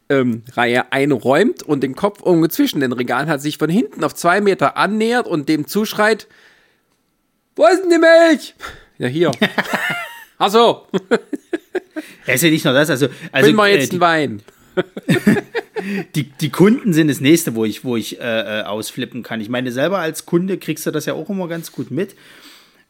[0.08, 4.14] ähm, Reihe einräumt und den Kopf irgendwo zwischen den Regalen hat, sich von hinten auf
[4.14, 6.28] zwei Meter annähert und dem zuschreit,
[7.56, 8.54] wo ist denn die Milch?
[8.98, 9.32] Ja, hier.
[10.38, 10.86] Ach so,
[12.26, 14.42] Ja, ist ja nicht nur das, also, also will mal äh, jetzt die, einen Wein.
[16.14, 19.40] die, die Kunden sind das nächste, wo ich, wo ich äh, äh, ausflippen kann.
[19.40, 22.14] Ich meine, selber als Kunde kriegst du das ja auch immer ganz gut mit.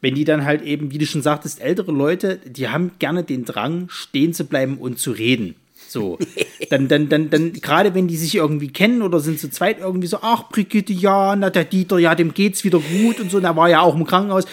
[0.01, 3.45] Wenn die dann halt eben, wie du schon sagtest, ältere Leute, die haben gerne den
[3.45, 5.57] Drang, stehen zu bleiben und zu reden.
[5.89, 6.19] So.
[6.71, 10.09] Dann, dann, dann, dann, gerade wenn die sich irgendwie kennen oder sind zu zweit irgendwie
[10.09, 13.55] so, ach, Brigitte, ja, na, der Dieter, ja, dem geht's wieder gut und so, der
[13.55, 14.47] war ja auch im Krankenhaus.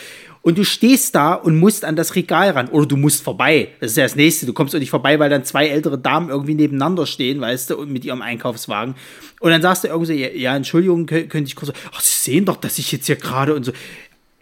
[0.44, 2.68] Und du stehst da und musst an das Regal ran.
[2.68, 3.70] Oder du musst vorbei.
[3.80, 4.46] Das ist ja das nächste.
[4.46, 7.78] Du kommst auch nicht vorbei, weil dann zwei ältere Damen irgendwie nebeneinander stehen, weißt du,
[7.78, 8.96] und mit ihrem Einkaufswagen.
[9.40, 12.44] Und dann sagst du irgendwie so, ja, Entschuldigung, kö- könnte ich kurz, ach, Sie sehen
[12.44, 13.72] doch, dass ich jetzt hier gerade und so.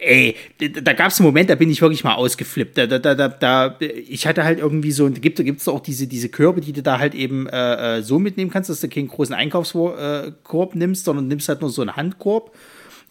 [0.04, 0.34] Ey,
[0.82, 2.76] da, gab es einen Moment, da bin ich wirklich mal ausgeflippt.
[2.76, 6.60] Da, da, da, da, ich hatte halt irgendwie so, gibt es auch diese, diese Körbe,
[6.60, 10.74] die du da halt eben äh, äh, so mitnehmen kannst, dass du keinen großen Einkaufskorb
[10.74, 12.52] nimmst, sondern nimmst halt nur so einen Handkorb.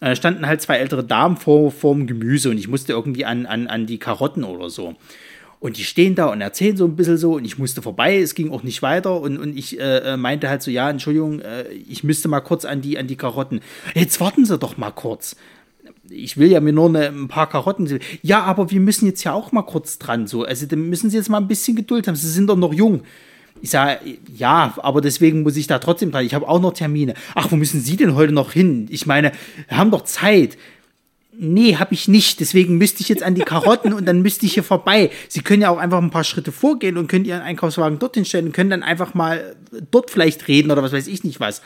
[0.00, 3.46] Da standen halt zwei ältere Damen vor, vor dem Gemüse und ich musste irgendwie an,
[3.46, 4.96] an, an die Karotten oder so.
[5.60, 8.34] Und die stehen da und erzählen so ein bisschen so und ich musste vorbei, es
[8.34, 11.68] ging auch nicht weiter und, und ich äh, äh, meinte halt so, ja, Entschuldigung, äh,
[11.68, 13.60] ich müsste mal kurz an die, an die Karotten.
[13.94, 15.36] Jetzt warten Sie doch mal kurz.
[16.08, 18.00] Ich will ja mir nur eine, ein paar Karotten.
[18.22, 20.26] Ja, aber wir müssen jetzt ja auch mal kurz dran.
[20.26, 20.44] So.
[20.44, 22.16] Also dann müssen Sie jetzt mal ein bisschen Geduld haben.
[22.16, 23.02] Sie sind doch noch jung.
[23.60, 24.00] Ich sage,
[24.34, 26.26] ja, aber deswegen muss ich da trotzdem dran.
[26.26, 27.14] Ich habe auch noch Termine.
[27.34, 28.88] Ach, wo müssen Sie denn heute noch hin?
[28.90, 29.32] Ich meine,
[29.68, 30.58] wir haben doch Zeit.
[31.38, 32.40] Nee, habe ich nicht.
[32.40, 35.10] Deswegen müsste ich jetzt an die Karotten und dann müsste ich hier vorbei.
[35.28, 38.46] Sie können ja auch einfach ein paar Schritte vorgehen und können Ihren Einkaufswagen dorthin stellen
[38.46, 39.56] und können dann einfach mal
[39.90, 41.62] dort vielleicht reden oder was weiß ich nicht was.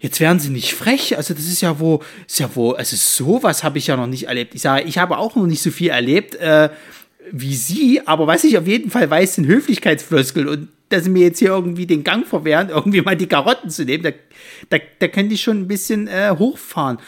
[0.00, 1.16] Jetzt wären sie nicht frech.
[1.16, 4.28] Also das ist ja wo, ist ja wo, also sowas habe ich ja noch nicht
[4.28, 4.54] erlebt.
[4.54, 6.70] Ich sage, ich habe auch noch nicht so viel erlebt äh,
[7.30, 11.24] wie Sie, aber was ich auf jeden Fall weiß, sind Höflichkeitsfloskel und dass sie mir
[11.24, 14.10] jetzt hier irgendwie den Gang verwehren, irgendwie mal die Karotten zu nehmen, da,
[14.70, 16.98] da, da könnte ich schon ein bisschen äh, hochfahren.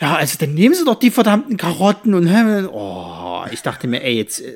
[0.00, 2.28] Ja, also dann nehmen Sie doch die verdammten Karotten und
[2.72, 4.52] oh, ich dachte mir, ey, jetzt äh,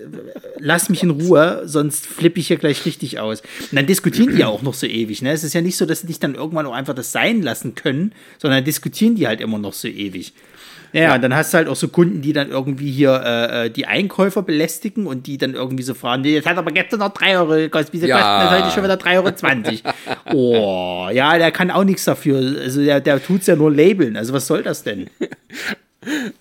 [0.58, 3.42] lass mich in Ruhe, sonst flippe ich hier gleich richtig aus.
[3.70, 5.30] Und dann diskutieren die ja auch noch so ewig, ne?
[5.30, 7.76] Es ist ja nicht so, dass sie dich dann irgendwann auch einfach das sein lassen
[7.76, 10.32] können, sondern diskutieren die halt immer noch so ewig.
[10.92, 13.70] Ja, und dann hast du halt auch so Kunden, die dann irgendwie hier äh, äh,
[13.70, 17.12] die Einkäufer belästigen und die dann irgendwie so fragen, nee, das hat aber gestern noch
[17.12, 18.16] 3 Euro gekostet, wieso Ja.
[18.16, 20.34] kosten das heute schon wieder 3,20 Euro?
[20.34, 22.38] oh, ja, der kann auch nichts dafür.
[22.62, 24.16] Also der, der tut's ja nur labeln.
[24.16, 25.08] Also was soll das denn?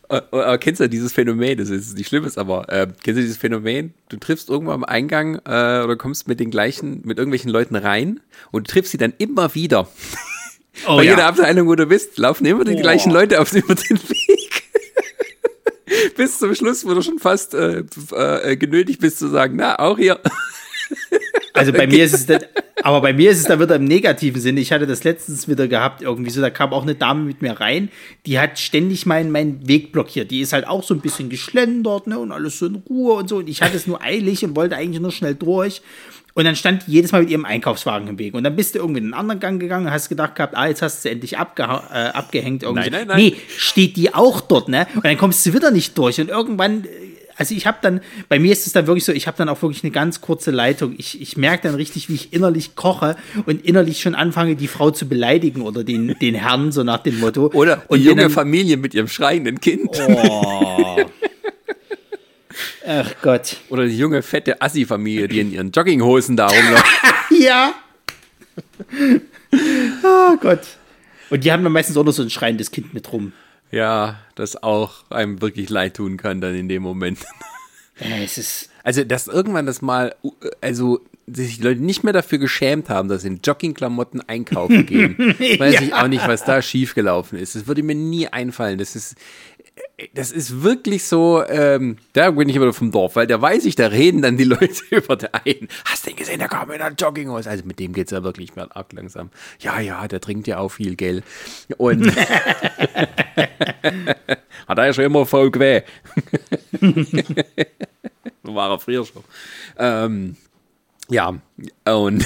[0.10, 1.58] Äh, äh, kennst du dieses Phänomen?
[1.58, 3.94] Das ist nicht Schlimmes, aber äh, kennst du dieses Phänomen?
[4.08, 8.20] Du triffst irgendwo am Eingang äh, oder kommst mit den gleichen, mit irgendwelchen Leuten rein
[8.52, 9.88] und triffst sie dann immer wieder.
[10.86, 12.82] Oh Bei jeder Abteilung, wo du bist, laufen immer die Boah.
[12.82, 14.64] gleichen Leute auf über den Weg.
[16.16, 19.98] Bis zum Schluss, wo du schon fast äh, äh, genötigt bist zu sagen, na, auch
[19.98, 20.20] hier.
[21.54, 22.42] Also bei mir ist es, dann,
[22.84, 24.60] aber bei mir ist es dann wieder im negativen Sinne.
[24.60, 27.60] Ich hatte das letztens wieder gehabt, irgendwie so, da kam auch eine Dame mit mir
[27.60, 27.90] rein,
[28.26, 30.32] die hat ständig meinen, meinen Weg blockiert.
[30.32, 33.28] Die ist halt auch so ein bisschen geschlendert, ne, und alles so in Ruhe und
[33.30, 33.38] so.
[33.38, 35.82] Und ich hatte es nur eilig und wollte eigentlich nur schnell durch.
[36.38, 38.36] Und dann stand die jedes Mal mit ihrem Einkaufswagen im Weg.
[38.36, 40.68] Und dann bist du irgendwie in einen anderen Gang gegangen und hast gedacht gehabt, ah,
[40.68, 42.62] jetzt hast du sie endlich äh, abgehängt.
[42.62, 42.92] Irgendwie.
[42.92, 43.18] Nein, nein, nein.
[43.18, 44.86] Nee, steht die auch dort, ne?
[44.94, 46.22] Und dann kommst du wieder nicht durch.
[46.22, 46.88] Und irgendwann äh,
[47.38, 49.60] also ich habe dann, bei mir ist es dann wirklich so, ich habe dann auch
[49.64, 50.94] wirklich eine ganz kurze Leitung.
[51.00, 53.16] Ich, ich merke dann richtig, wie ich innerlich koche
[53.48, 57.20] und innerlich schon anfange, die Frau zu beleidigen oder den, den Herrn, so nach dem
[57.20, 57.48] Motto.
[57.54, 59.90] Oder und junge dann, Familie mit ihrem schreienden Kind.
[60.08, 60.98] Oh.
[62.88, 63.58] Ach Gott.
[63.70, 66.86] Oder die junge, fette Assi-Familie, die in ihren Jogginghosen da rumläuft.
[67.40, 67.74] Ja.
[70.04, 70.62] Oh Gott.
[71.30, 73.34] Und die haben dann meistens auch noch so ein schreiendes Kind mit rum.
[73.72, 77.20] ja, das auch einem wirklich leid tun kann dann in dem Moment.
[78.00, 78.70] Ja, es ist.
[78.84, 80.14] Also, dass irgendwann das mal,
[80.62, 85.18] also sich die Leute nicht mehr dafür geschämt haben, dass sie in Joggingklamotten einkaufen gehen.
[85.58, 87.56] Weiß ich auch nicht, was da schiefgelaufen ist.
[87.56, 88.78] Das würde mir nie einfallen.
[88.78, 89.16] Das ist,
[90.14, 93.76] das ist wirklich so, ähm, da bin ich immer vom Dorf, weil da weiß ich,
[93.76, 95.68] da reden dann die Leute über den einen.
[95.86, 97.50] Hast du den gesehen, der kam in einer Jogginghose.
[97.50, 99.32] Also mit dem geht's ja wirklich mal arg langsam.
[99.60, 101.24] Ja, ja, der trinkt ja auch viel, gell.
[101.78, 102.16] Und
[104.68, 105.84] hat er ja schon immer voll quer.
[108.44, 109.24] so war er früher schon.
[109.78, 110.36] Ähm,
[111.10, 111.34] ja,
[111.86, 112.26] und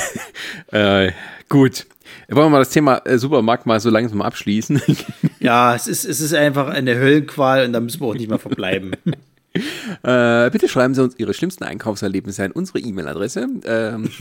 [0.71, 1.11] äh,
[1.47, 1.85] gut.
[2.31, 4.81] Wollen wir mal das Thema äh, Supermarkt mal so langsam abschließen?
[5.39, 8.37] Ja, es ist, es ist einfach eine Höllenqual und da müssen wir auch nicht mehr
[8.37, 8.91] verbleiben.
[10.03, 13.47] äh, bitte schreiben Sie uns Ihre schlimmsten Einkaufserlebnisse an unsere E-Mail-Adresse.
[13.65, 14.11] Ähm,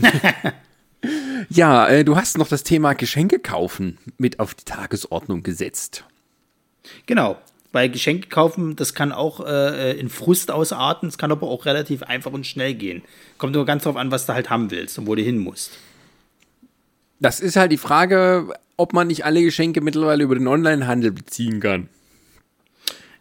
[1.50, 6.04] ja, äh, du hast noch das Thema Geschenke kaufen mit auf die Tagesordnung gesetzt.
[7.04, 7.36] Genau.
[7.70, 12.02] Bei Geschenke kaufen, das kann auch äh, in Frust ausarten, es kann aber auch relativ
[12.02, 13.02] einfach und schnell gehen.
[13.36, 15.72] Kommt nur ganz drauf an, was du halt haben willst und wo du hin musst.
[17.20, 21.60] Das ist halt die Frage, ob man nicht alle Geschenke mittlerweile über den Onlinehandel beziehen
[21.60, 21.88] kann.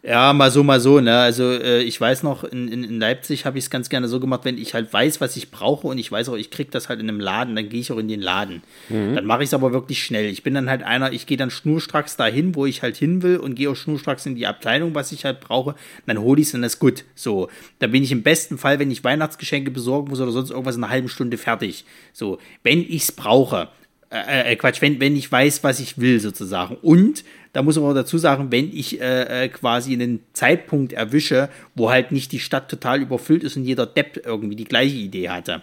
[0.02, 1.18] Ja, mal so, mal so, ne?
[1.18, 4.18] Also äh, ich weiß noch, in, in, in Leipzig habe ich es ganz gerne so
[4.18, 6.88] gemacht, wenn ich halt weiß, was ich brauche und ich weiß auch, ich krieg das
[6.88, 8.62] halt in einem Laden, dann gehe ich auch in den Laden.
[8.88, 10.30] Dann mache ich es aber wirklich schnell.
[10.30, 13.36] Ich bin dann halt einer, ich gehe dann schnurstracks dahin, wo ich halt hin will
[13.36, 15.74] und gehe auch schnurstracks in die Abteilung, was ich halt brauche.
[16.06, 17.04] Dann hole ich es und das ist gut.
[17.14, 20.76] So, da bin ich im besten Fall, wenn ich Weihnachtsgeschenke besorgen muss oder sonst irgendwas,
[20.76, 21.84] in einer halben Stunde fertig.
[22.14, 23.68] So, wenn ich es brauche.
[24.10, 26.76] Äh, äh, Quatsch, wenn, wenn ich weiß, was ich will, sozusagen.
[26.82, 31.48] Und da muss man auch dazu sagen, wenn ich äh, äh, quasi einen Zeitpunkt erwische,
[31.76, 35.28] wo halt nicht die Stadt total überfüllt ist und jeder Depp irgendwie die gleiche Idee
[35.28, 35.62] hatte.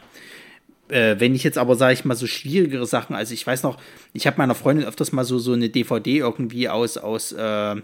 [0.87, 3.77] Äh, wenn ich jetzt aber, sage ich mal, so schwierigere Sachen, also ich weiß noch,
[4.13, 7.75] ich habe meiner Freundin öfters mal so, so eine DVD irgendwie aus, aus äh,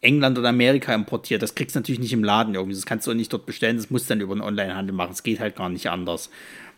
[0.00, 1.42] England oder Amerika importiert.
[1.42, 2.74] Das kriegst du natürlich nicht im Laden irgendwie.
[2.74, 3.76] Das kannst du auch nicht dort bestellen.
[3.76, 5.12] Das musst du dann über den Onlinehandel machen.
[5.12, 6.30] Es geht halt gar nicht anders.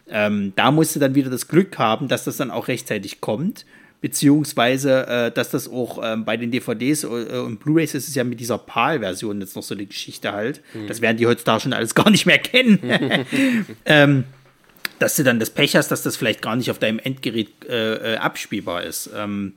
[0.09, 3.65] Ähm, da musst du dann wieder das Glück haben, dass das dann auch rechtzeitig kommt.
[4.01, 8.25] Beziehungsweise, äh, dass das auch ähm, bei den DVDs äh, und Blu-rays ist es ja
[8.25, 10.61] mit dieser PAL-Version jetzt noch so eine Geschichte halt.
[10.89, 12.81] Das werden die heutzutage schon alles gar nicht mehr kennen.
[13.85, 14.25] ähm,
[14.99, 18.15] dass du dann das Pech hast, dass das vielleicht gar nicht auf deinem Endgerät äh,
[18.15, 19.09] äh, abspielbar ist.
[19.17, 19.55] Ähm,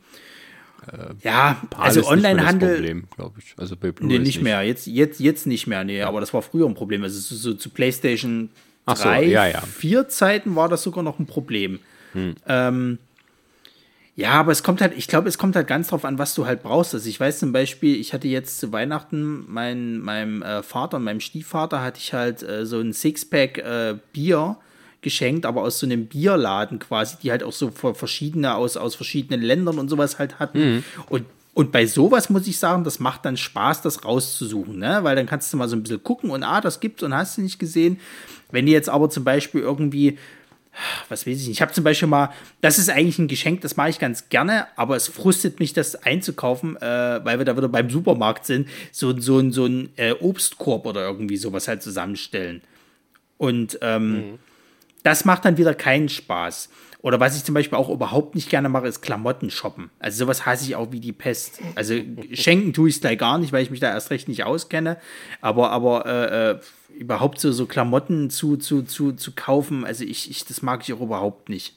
[1.23, 2.75] ja, PAL also nicht Onlinehandel.
[2.75, 3.55] Problem, glaube ich.
[3.57, 4.61] Also bei Nee, Blu-rays nicht mehr.
[4.61, 5.83] Jetzt, jetzt, jetzt nicht mehr.
[5.83, 7.01] Nee, aber das war früher ein Problem.
[7.01, 8.49] Also so, so zu PlayStation
[8.85, 9.61] Ach so, 3, ja, ja.
[9.61, 11.79] 4 Zeiten war das sogar noch ein Problem.
[12.47, 12.99] Ähm,
[14.17, 16.45] ja, aber es kommt halt, ich glaube, es kommt halt ganz drauf an, was du
[16.45, 16.93] halt brauchst.
[16.93, 21.03] Also ich weiß zum Beispiel, ich hatte jetzt zu Weihnachten mein, meinem äh, Vater und
[21.03, 24.55] meinem Stiefvater hatte ich halt äh, so ein Sixpack äh, Bier
[25.01, 28.95] geschenkt, aber aus so einem Bierladen quasi, die halt auch so ver- verschiedene aus, aus
[28.95, 30.59] verschiedenen Ländern und sowas halt hatten.
[31.09, 34.99] Und und bei sowas muss ich sagen, das macht dann Spaß, das rauszusuchen, ne?
[35.03, 37.37] Weil dann kannst du mal so ein bisschen gucken und ah, das gibt's und hast
[37.37, 37.97] du nicht gesehen.
[38.51, 40.17] Wenn die jetzt aber zum Beispiel irgendwie,
[41.09, 42.31] was weiß ich nicht, ich habe zum Beispiel mal,
[42.61, 45.95] das ist eigentlich ein Geschenk, das mache ich ganz gerne, aber es frustet mich, das
[45.95, 50.11] einzukaufen, äh, weil wir da wieder beim Supermarkt sind, so, so, ein- so ein äh,
[50.13, 52.61] Obstkorb oder irgendwie sowas halt zusammenstellen.
[53.37, 54.39] Und ähm,
[55.03, 56.69] das macht dann wieder keinen Spaß.
[57.01, 59.91] Oder was ich zum Beispiel auch überhaupt nicht gerne mache, ist Klamotten shoppen.
[59.99, 61.59] Also sowas hasse ich auch wie die Pest.
[61.75, 61.93] Also
[62.33, 64.97] schenken tue ich es gleich gar nicht, weil ich mich da erst recht nicht auskenne.
[65.39, 66.59] Aber, aber äh, äh,
[66.97, 70.93] überhaupt so, so Klamotten zu, zu, zu, zu kaufen, also ich, ich, das mag ich
[70.93, 71.75] auch überhaupt nicht.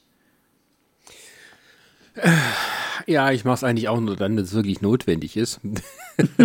[3.07, 5.61] Ja, ich mache es eigentlich auch nur dann, wenn es wirklich notwendig ist.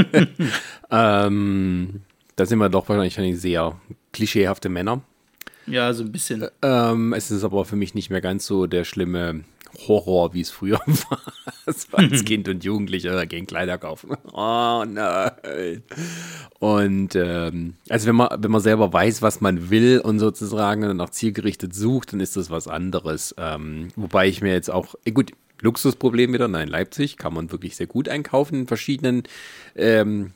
[0.91, 2.01] ähm,
[2.35, 3.79] da sind wir doch wahrscheinlich sehr
[4.11, 5.01] klischeehafte Männer.
[5.65, 6.47] Ja, so ein bisschen.
[6.61, 9.43] Ähm, es ist aber für mich nicht mehr ganz so der schlimme
[9.87, 11.21] Horror, wie es früher war.
[11.65, 14.11] Als Kind und Jugendlicher gegen Kleider kaufen.
[14.35, 15.83] Oh nein.
[16.59, 21.11] Und ähm, also wenn man, wenn man selber weiß, was man will und sozusagen nach
[21.11, 23.35] zielgerichtet sucht, dann ist das was anderes.
[23.37, 27.75] Ähm, wobei ich mir jetzt auch, äh, gut, Luxusproblem wieder, nein, Leipzig kann man wirklich
[27.75, 29.23] sehr gut einkaufen in verschiedenen
[29.75, 30.31] ähm,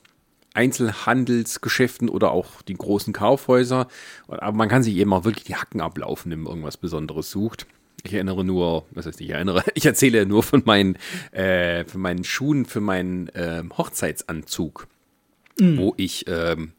[0.54, 3.88] Einzelhandelsgeschäften oder auch die großen Kaufhäuser.
[4.28, 7.68] Aber man kann sich eben auch wirklich die Hacken ablaufen, wenn man irgendwas Besonderes sucht.
[8.04, 10.98] Ich erinnere nur, was heißt ich erinnere, ich erzähle nur von meinen,
[11.32, 14.88] äh, von meinen Schuhen für meinen äh, Hochzeitsanzug,
[15.60, 15.78] mhm.
[15.78, 16.74] wo ich, ähm,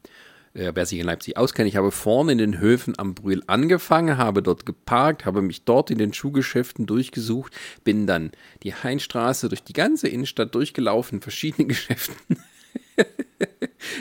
[0.53, 4.17] äh, wer sich in Leipzig auskennt, ich habe vorne in den Höfen am Brühl angefangen,
[4.17, 7.53] habe dort geparkt, habe mich dort in den Schuhgeschäften durchgesucht,
[7.83, 8.31] bin dann
[8.63, 12.15] die Heinstraße durch die ganze Innenstadt durchgelaufen, in verschiedenen Geschäften.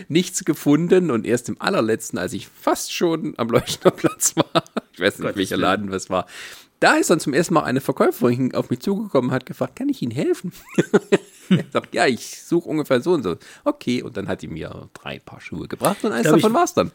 [0.08, 5.18] nichts gefunden und erst im allerletzten, als ich fast schon am Leuchterplatz war, ich weiß
[5.18, 6.26] nicht, Gott welcher Laden was war,
[6.80, 9.88] da ist dann zum ersten Mal eine Verkäuferin auf mich zugekommen und hat gefragt, kann
[9.88, 10.52] ich Ihnen helfen?
[11.48, 13.36] ich sag, ja, ich suche ungefähr so und so.
[13.64, 16.64] Okay, und dann hat die mir drei Paar Schuhe gebracht und eins glaub, davon war
[16.64, 16.92] es dann.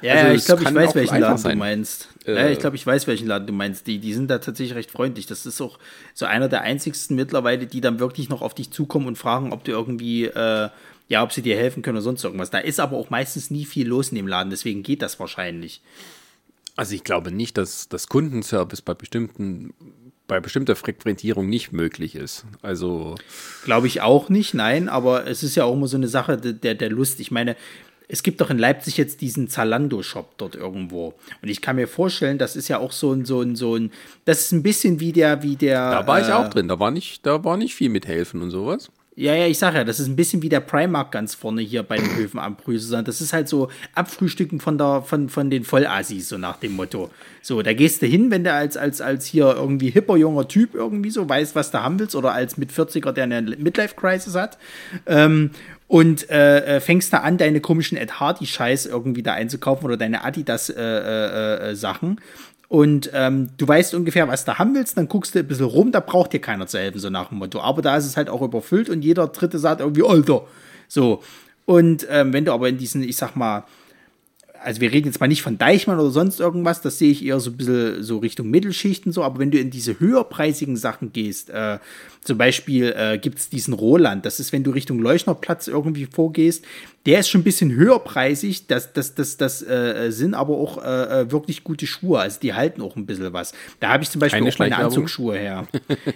[0.00, 1.52] Ja, also, ich glaube, ich weiß, welchen Laden sein.
[1.52, 2.08] du meinst.
[2.24, 3.86] Äh, ja, ich glaube, ich weiß, welchen Laden du meinst.
[3.86, 5.26] Die, die sind da tatsächlich recht freundlich.
[5.26, 5.78] Das ist auch
[6.14, 9.64] so einer der einzigsten mittlerweile, die dann wirklich noch auf dich zukommen und fragen, ob
[9.64, 10.68] du irgendwie, äh,
[11.08, 12.50] ja, ob sie dir helfen können oder sonst irgendwas.
[12.50, 15.80] Da ist aber auch meistens nie viel los in dem Laden, deswegen geht das wahrscheinlich.
[16.78, 19.74] Also ich glaube nicht, dass das Kundenservice bei bestimmten
[20.28, 22.44] bei bestimmter Frequentierung nicht möglich ist.
[22.62, 23.16] Also
[23.64, 26.76] glaube ich auch nicht, nein, aber es ist ja auch immer so eine Sache der,
[26.76, 27.18] der Lust.
[27.18, 27.56] Ich meine,
[28.06, 31.14] es gibt doch in Leipzig jetzt diesen Zalando-Shop dort irgendwo.
[31.42, 33.90] Und ich kann mir vorstellen, das ist ja auch so ein, so ein, so ein,
[34.24, 35.90] das ist ein bisschen wie der, wie der.
[35.90, 38.40] Da war äh, ich auch drin, da war nicht, da war nicht viel mit helfen
[38.40, 38.88] und sowas.
[39.18, 41.82] Ja, ja, ich sag ja, das ist ein bisschen wie der Primark ganz vorne hier
[41.82, 43.02] bei den Höfen am Brüssel.
[43.02, 47.10] Das ist halt so Abfrühstücken von der, von, von den Vollassis, so nach dem Motto.
[47.42, 50.76] So, da gehst du hin, wenn du als, als, als hier irgendwie hipper junger Typ
[50.76, 54.56] irgendwie so weißt, was du haben willst, oder als mit 40er, der eine Midlife-Crisis hat.
[55.06, 55.50] Ähm,
[55.88, 60.22] und äh, äh, fängst da an, deine komischen Ed Hardy-Scheiß irgendwie da einzukaufen oder deine
[60.22, 60.76] Adidas-Sachen.
[60.78, 61.74] Äh, äh, äh
[62.68, 65.90] und ähm, du weißt ungefähr, was du haben willst, dann guckst du ein bisschen rum,
[65.90, 67.60] da braucht dir keiner zu helfen, so nach dem Motto.
[67.60, 70.44] Aber da ist es halt auch überfüllt und jeder Dritte sagt irgendwie, Alter.
[70.86, 71.22] So.
[71.64, 73.64] Und ähm, wenn du aber in diesen, ich sag mal,
[74.62, 77.40] also wir reden jetzt mal nicht von Deichmann oder sonst irgendwas, das sehe ich eher
[77.40, 81.48] so ein bisschen so Richtung Mittelschichten so, aber wenn du in diese höherpreisigen Sachen gehst,
[81.48, 81.78] äh,
[82.28, 86.62] zum Beispiel äh, gibt es diesen Roland, das ist, wenn du Richtung Leuchnerplatz irgendwie vorgehst,
[87.06, 91.22] der ist schon ein bisschen höherpreisig, das, das, das, das äh, sind aber auch äh,
[91.22, 93.54] äh, wirklich gute Schuhe, also die halten auch ein bisschen was.
[93.80, 95.66] Da habe ich zum Beispiel Keine auch meine Anzugsschuhe her.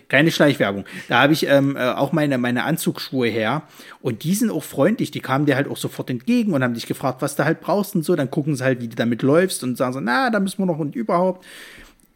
[0.09, 0.85] Keine Schleichwerbung.
[1.09, 3.63] Da habe ich ähm, äh, auch meine, meine Anzugsschuhe her
[4.03, 6.87] und die sind auch freundlich, die kamen dir halt auch sofort entgegen und haben dich
[6.87, 9.65] gefragt, was du halt brauchst und so, dann gucken sie halt, wie du damit läufst
[9.65, 11.47] und sagen so, na, da müssen wir noch und überhaupt.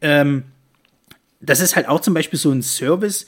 [0.02, 0.42] Ähm,
[1.40, 3.26] das ist halt auch zum Beispiel so ein Service,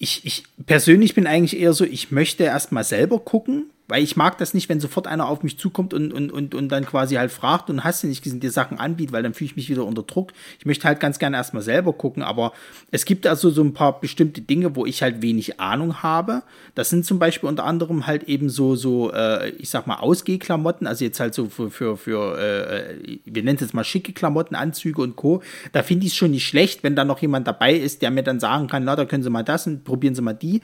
[0.00, 4.38] ich, ich persönlich bin eigentlich eher so, ich möchte erstmal selber gucken, weil ich mag
[4.38, 7.32] das nicht, wenn sofort einer auf mich zukommt und, und, und, und dann quasi halt
[7.32, 9.84] fragt und hast du nicht gesehen, dir Sachen anbietet, weil dann fühle ich mich wieder
[9.84, 10.32] unter Druck.
[10.58, 12.52] Ich möchte halt ganz gerne erstmal selber gucken, aber
[12.90, 16.42] es gibt also so ein paar bestimmte Dinge, wo ich halt wenig Ahnung habe.
[16.74, 20.86] Das sind zum Beispiel unter anderem halt eben so, so äh, ich sag mal, Ausgehklamotten,
[20.86, 24.54] also jetzt halt so für, für, für äh, wir nennen es jetzt mal schicke Klamotten,
[24.54, 25.42] Anzüge und Co.
[25.72, 28.22] Da finde ich es schon nicht schlecht, wenn da noch jemand dabei ist, der mir
[28.22, 30.62] dann sagen kann, na, da können Sie mal das und probieren Sie mal die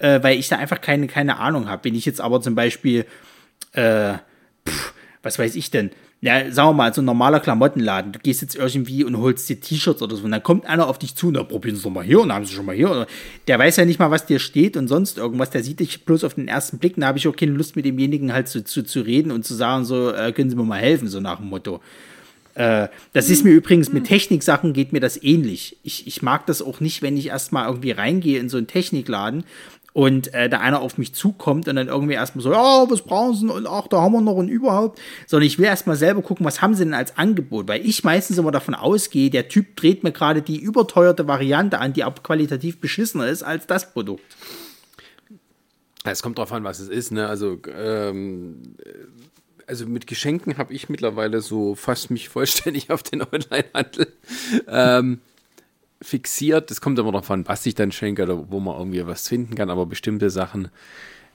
[0.00, 1.84] äh, weil ich da einfach keine, keine Ahnung habe.
[1.84, 3.06] Wenn ich jetzt aber zum Beispiel,
[3.72, 4.14] äh,
[4.66, 5.90] pff, was weiß ich denn,
[6.22, 9.58] ja, sagen wir mal, so ein normaler Klamottenladen, du gehst jetzt irgendwie und holst dir
[9.58, 11.90] T-Shirts oder so, und dann kommt einer auf dich zu und da probieren sie doch
[11.90, 13.06] mal hier und dann haben sie schon mal hier.
[13.46, 16.24] Der weiß ja nicht mal, was dir steht und sonst irgendwas, der sieht dich bloß
[16.24, 18.82] auf den ersten Blick, da habe ich auch keine Lust mit demjenigen halt zu, zu,
[18.82, 21.48] zu reden und zu sagen, so, äh, können Sie mir mal helfen, so nach dem
[21.48, 21.80] Motto.
[22.54, 25.78] Äh, das ist mir übrigens mit Techniksachen geht mir das ähnlich.
[25.84, 29.44] Ich, ich mag das auch nicht, wenn ich erstmal irgendwie reingehe in so einen Technikladen
[29.92, 33.34] und äh, da einer auf mich zukommt und dann irgendwie erstmal so, ja, was brauchen
[33.34, 36.46] sie und ach, da haben wir noch und überhaupt, sondern ich will erstmal selber gucken,
[36.46, 40.04] was haben sie denn als Angebot, weil ich meistens immer davon ausgehe, der Typ dreht
[40.04, 44.24] mir gerade die überteuerte Variante an, die auch qualitativ beschissener ist als das Produkt.
[46.04, 47.28] Es kommt drauf an, was es ist, ne?
[47.28, 48.76] Also, ähm,
[49.66, 54.12] also mit Geschenken habe ich mittlerweile so fast mich vollständig auf den Onlinehandel.
[54.66, 55.20] ähm,
[56.02, 56.70] fixiert.
[56.70, 59.54] Das kommt immer darauf an, was ich dann schenke oder wo man irgendwie was finden
[59.54, 59.70] kann.
[59.70, 60.68] Aber bestimmte Sachen,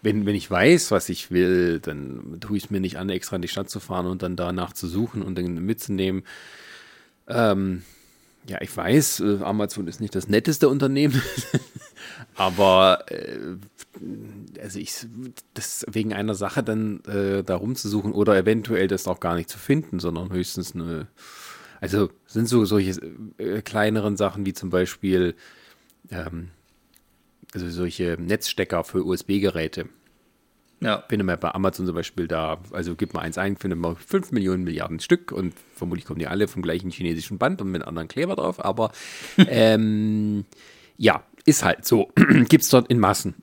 [0.01, 3.35] wenn, wenn ich weiß, was ich will, dann tue ich es mir nicht an, extra
[3.35, 6.23] in die Stadt zu fahren und dann danach zu suchen und dann mitzunehmen.
[7.27, 7.83] Ähm,
[8.47, 11.19] ja, ich weiß, äh, Amazon ist nicht das netteste Unternehmen,
[12.35, 13.39] aber äh,
[14.61, 15.07] also ich,
[15.55, 19.57] das wegen einer Sache dann äh, da rumzusuchen oder eventuell das auch gar nicht zu
[19.57, 21.07] finden, sondern höchstens eine
[21.93, 22.99] also sind so solche
[23.37, 25.35] äh, kleineren Sachen wie zum Beispiel
[26.11, 26.49] ähm,
[27.53, 29.89] also solche Netzstecker für USB-Geräte.
[30.81, 31.03] Ja.
[31.07, 34.31] Finde man bei Amazon zum Beispiel da, also gibt man eins ein, findet man 5
[34.31, 38.07] Millionen Milliarden Stück und vermutlich kommen die alle vom gleichen chinesischen Band und mit anderen
[38.07, 38.91] Kleber drauf, aber
[39.37, 40.45] ähm,
[40.97, 42.11] ja, ist halt so.
[42.49, 43.35] gibt es dort in Massen.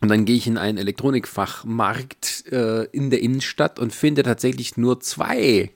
[0.00, 5.00] Und dann gehe ich in einen Elektronikfachmarkt äh, in der Innenstadt und finde tatsächlich nur
[5.00, 5.72] zwei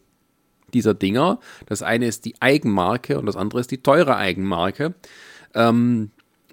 [0.75, 1.39] dieser Dinger.
[1.67, 4.95] Das eine ist die Eigenmarke und das andere ist die teure Eigenmarke.
[5.55, 6.11] Ähm,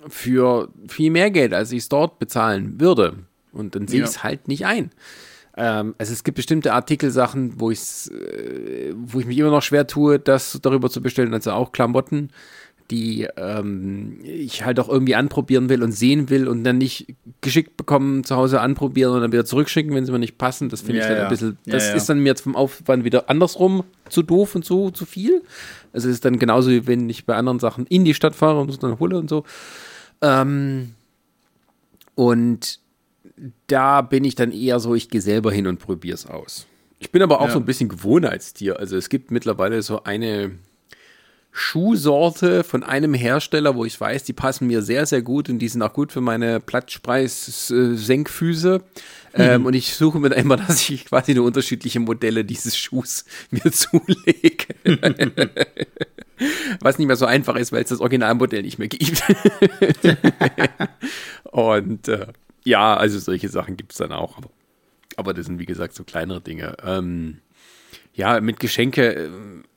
[0.07, 3.17] für viel mehr Geld, als ich es dort bezahlen würde.
[3.51, 4.05] Und dann sehe ja.
[4.05, 4.91] ich es halt nicht ein.
[5.57, 7.75] Ähm, also es gibt bestimmte Artikelsachen, wo, äh,
[8.95, 11.33] wo ich mich immer noch schwer tue, das darüber zu bestellen.
[11.33, 12.29] Also auch Klamotten,
[12.91, 17.77] die ähm, ich halt auch irgendwie anprobieren will und sehen will und dann nicht geschickt
[17.77, 20.69] bekommen, zu Hause anprobieren und dann wieder zurückschicken, wenn sie mir nicht passen.
[20.69, 21.23] Das finde ja, ich dann ja.
[21.23, 24.65] ein bisschen, das ja, ist dann mir jetzt vom Aufwand wieder andersrum zu doof und
[24.65, 25.43] so zu viel.
[25.93, 28.59] Also es ist dann genauso, wie wenn ich bei anderen Sachen in die Stadt fahre
[28.59, 29.43] und es dann hole und so.
[30.21, 30.95] Ähm,
[32.15, 32.79] und
[33.67, 36.65] da bin ich dann eher so, ich gehe selber hin und probiere es aus.
[36.97, 37.53] Ich bin aber auch ja.
[37.53, 38.77] so ein bisschen Gewohnheitstier.
[38.79, 40.51] Also es gibt mittlerweile so eine
[41.51, 45.67] Schuhsorte von einem Hersteller, wo ich weiß, die passen mir sehr, sehr gut und die
[45.67, 48.77] sind auch gut für meine Platzspreis-Senkfüße.
[48.77, 48.83] Mhm.
[49.33, 53.71] Ähm, und ich suche mir immer, dass ich quasi nur unterschiedliche Modelle dieses Schuhs mir
[53.71, 54.67] zulege.
[56.79, 59.21] Was nicht mehr so einfach ist, weil es das Originalmodell nicht mehr gibt.
[61.43, 62.27] und äh,
[62.63, 64.37] ja, also solche Sachen gibt es dann auch.
[64.37, 64.49] Aber,
[65.17, 66.77] aber, das sind, wie gesagt, so kleinere Dinge.
[66.81, 67.39] Ähm,
[68.19, 69.29] ja, mit Geschenke, äh,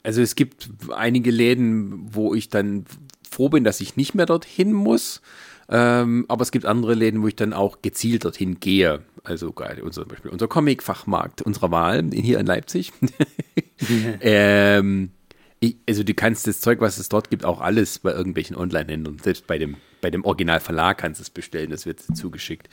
[0.03, 2.85] also es gibt einige Läden, wo ich dann
[3.29, 5.23] froh bin, dass ich nicht mehr dorthin muss.
[5.69, 9.03] Ähm, aber es gibt andere Läden, wo ich dann auch gezielt dorthin gehe.
[9.23, 12.93] Also gerade unser, zum Beispiel unser Comic-Fachmarkt unserer Wahl hier in Leipzig.
[14.21, 15.13] ähm,
[15.61, 19.19] ich, also du kannst das Zeug, was es dort gibt, auch alles bei irgendwelchen Online-Händlern,
[19.23, 22.69] selbst bei dem, bei dem Originalverlag kannst du es bestellen, das wird zugeschickt.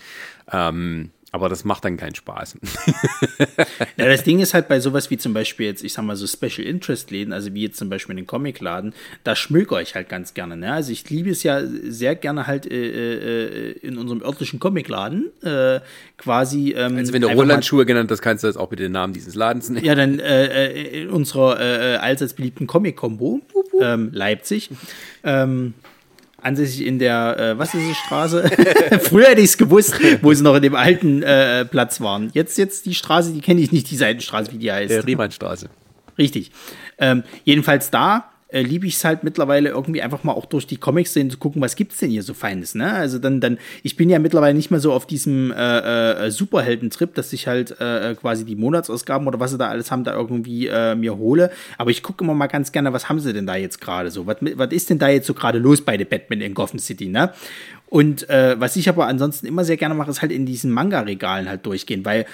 [0.52, 2.58] Ähm, aber das macht dann keinen Spaß.
[3.98, 6.26] ja, das Ding ist halt bei sowas wie zum Beispiel jetzt, ich sag mal so
[6.26, 10.34] Special Interest Läden, also wie jetzt zum Beispiel den Comicladen, da schmökere ich halt ganz
[10.34, 10.58] gerne.
[10.58, 10.74] Ne?
[10.74, 15.82] Also ich liebe es ja sehr gerne halt äh, äh, in unserem örtlichen Comicladen äh,
[16.18, 16.72] quasi.
[16.72, 19.36] Ähm, also wenn du Roland-Schuhe genannt hast, kannst du das auch mit dem Namen dieses
[19.36, 19.86] Ladens nehmen.
[19.86, 23.42] Ja, dann äh, äh in unserer äh, allseits beliebten Comic-Kombo,
[23.82, 24.70] ähm, Leipzig.
[25.24, 25.74] Ähm,
[26.42, 28.50] ansässig in der, äh, was ist die Straße?
[29.02, 32.30] Früher hätte ich es gewusst, wo sie noch in dem alten äh, Platz waren.
[32.34, 34.92] Jetzt, jetzt die Straße, die kenne ich nicht, die Seitenstraße, wie die heißt.
[34.92, 35.70] Der Riemannstraße.
[36.18, 36.52] Richtig.
[36.98, 40.78] Ähm, jedenfalls da äh, liebe ich es halt mittlerweile irgendwie einfach mal auch durch die
[40.78, 42.92] Comics sehen zu gucken, was gibt's denn hier so Feines, ne?
[42.92, 47.14] Also dann, dann, ich bin ja mittlerweile nicht mehr so auf diesem äh, äh, Superhelden-Trip,
[47.14, 50.68] dass ich halt äh, quasi die Monatsausgaben oder was sie da alles haben, da irgendwie
[50.68, 51.52] äh, mir hole.
[51.78, 54.26] Aber ich gucke immer mal ganz gerne, was haben sie denn da jetzt gerade so?
[54.26, 57.08] Was, was ist denn da jetzt so gerade los bei The Batman in Gotham City,
[57.08, 57.32] ne?
[57.88, 61.50] Und äh, was ich aber ansonsten immer sehr gerne mache, ist halt in diesen Manga-Regalen
[61.50, 62.26] halt durchgehen, weil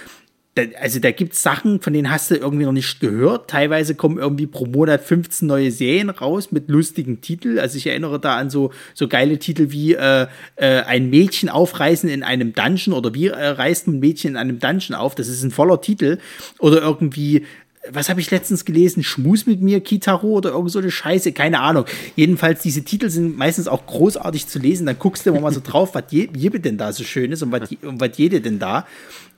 [0.79, 3.49] also da gibt's Sachen, von denen hast du irgendwie noch nicht gehört.
[3.49, 7.59] Teilweise kommen irgendwie pro Monat 15 neue Serien raus mit lustigen Titeln.
[7.59, 12.09] Also ich erinnere da an so, so geile Titel wie äh, äh, ein Mädchen aufreißen
[12.09, 15.15] in einem Dungeon oder wie äh, reißt ein Mädchen in einem Dungeon auf.
[15.15, 16.19] Das ist ein voller Titel.
[16.59, 17.45] Oder irgendwie
[17.91, 19.03] was habe ich letztens gelesen?
[19.03, 21.85] Schmus mit mir, Kitaro oder irgend so eine Scheiße, keine Ahnung.
[22.15, 24.87] Jedenfalls, diese Titel sind meistens auch großartig zu lesen.
[24.87, 27.51] Dann guckst du immer mal so drauf, was je, denn da so schön ist und
[27.51, 28.87] was, und was jede denn da.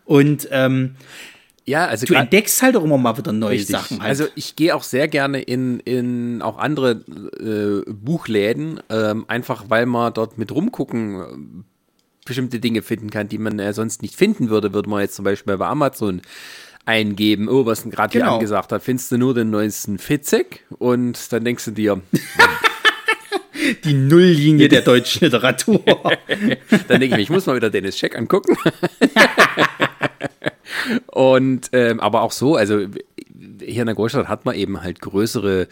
[0.07, 0.95] Und ähm,
[1.65, 3.75] ja, also du entdeckst halt auch immer mal wieder neue richtig.
[3.75, 3.99] Sachen.
[3.99, 4.09] Halt.
[4.09, 7.03] Also ich gehe auch sehr gerne in, in auch andere
[7.41, 11.63] äh, Buchläden, ähm, einfach weil man dort mit rumgucken äh,
[12.25, 15.25] bestimmte Dinge finden kann, die man äh, sonst nicht finden würde, würde man jetzt zum
[15.25, 16.21] Beispiel bei Amazon
[16.85, 18.25] eingeben, oh, was denn gerade genau.
[18.27, 22.01] hier angesagt hat, findest du nur den neuesten Fitzek und dann denkst du dir,
[23.83, 25.83] die Nulllinie der deutschen Literatur.
[26.87, 28.57] dann denke ich mir, ich muss mal wieder Dennis Scheck angucken.
[31.07, 32.85] Und ähm, aber auch so, also
[33.59, 35.67] hier in der Großstadt hat man eben halt größere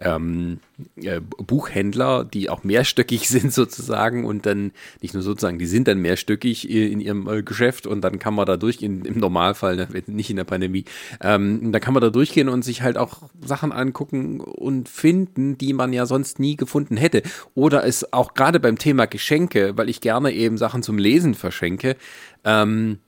[0.00, 0.60] ähm,
[0.96, 4.72] äh, Buchhändler, die auch mehrstöckig sind sozusagen und dann
[5.02, 8.46] nicht nur sozusagen, die sind dann mehrstöckig in ihrem äh, Geschäft und dann kann man
[8.46, 10.84] da durchgehen, im Normalfall, ne, nicht in der Pandemie,
[11.20, 15.72] ähm, da kann man da durchgehen und sich halt auch Sachen angucken und finden, die
[15.72, 17.22] man ja sonst nie gefunden hätte.
[17.54, 21.96] Oder es auch gerade beim Thema Geschenke, weil ich gerne eben Sachen zum Lesen verschenke,
[22.44, 22.98] ähm,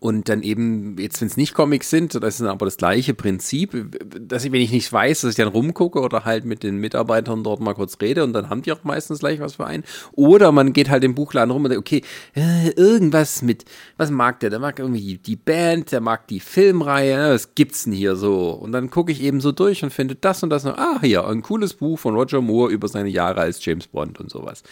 [0.00, 3.98] und dann eben, jetzt wenn es nicht Comics sind, das ist aber das gleiche Prinzip,
[4.20, 7.42] dass ich, wenn ich nicht weiß, dass ich dann rumgucke oder halt mit den Mitarbeitern
[7.42, 9.82] dort mal kurz rede und dann haben die auch meistens gleich was für einen.
[10.12, 12.02] Oder man geht halt im Buchladen rum und denkt, okay,
[12.36, 13.64] äh, irgendwas mit,
[13.96, 14.50] was mag der?
[14.50, 18.50] Der mag irgendwie die Band, der mag die Filmreihe, was gibt's denn hier so?
[18.50, 21.26] Und dann gucke ich eben so durch und finde das und das noch, ah, hier,
[21.26, 24.62] ein cooles Buch von Roger Moore über seine Jahre als James Bond und sowas.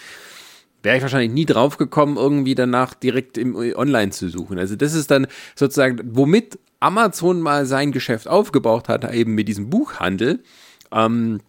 [0.86, 4.56] Wäre ich wahrscheinlich nie drauf gekommen, irgendwie danach direkt im Online zu suchen.
[4.58, 5.26] Also das ist dann
[5.56, 10.44] sozusagen, womit Amazon mal sein Geschäft aufgebaut hat, eben mit diesem Buchhandel.
[10.92, 11.40] Ähm,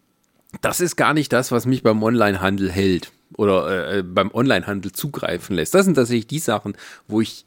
[0.61, 5.55] das ist gar nicht das, was mich beim Onlinehandel hält oder äh, beim Onlinehandel zugreifen
[5.55, 5.75] lässt.
[5.75, 6.75] Das sind tatsächlich die Sachen,
[7.07, 7.45] wo ich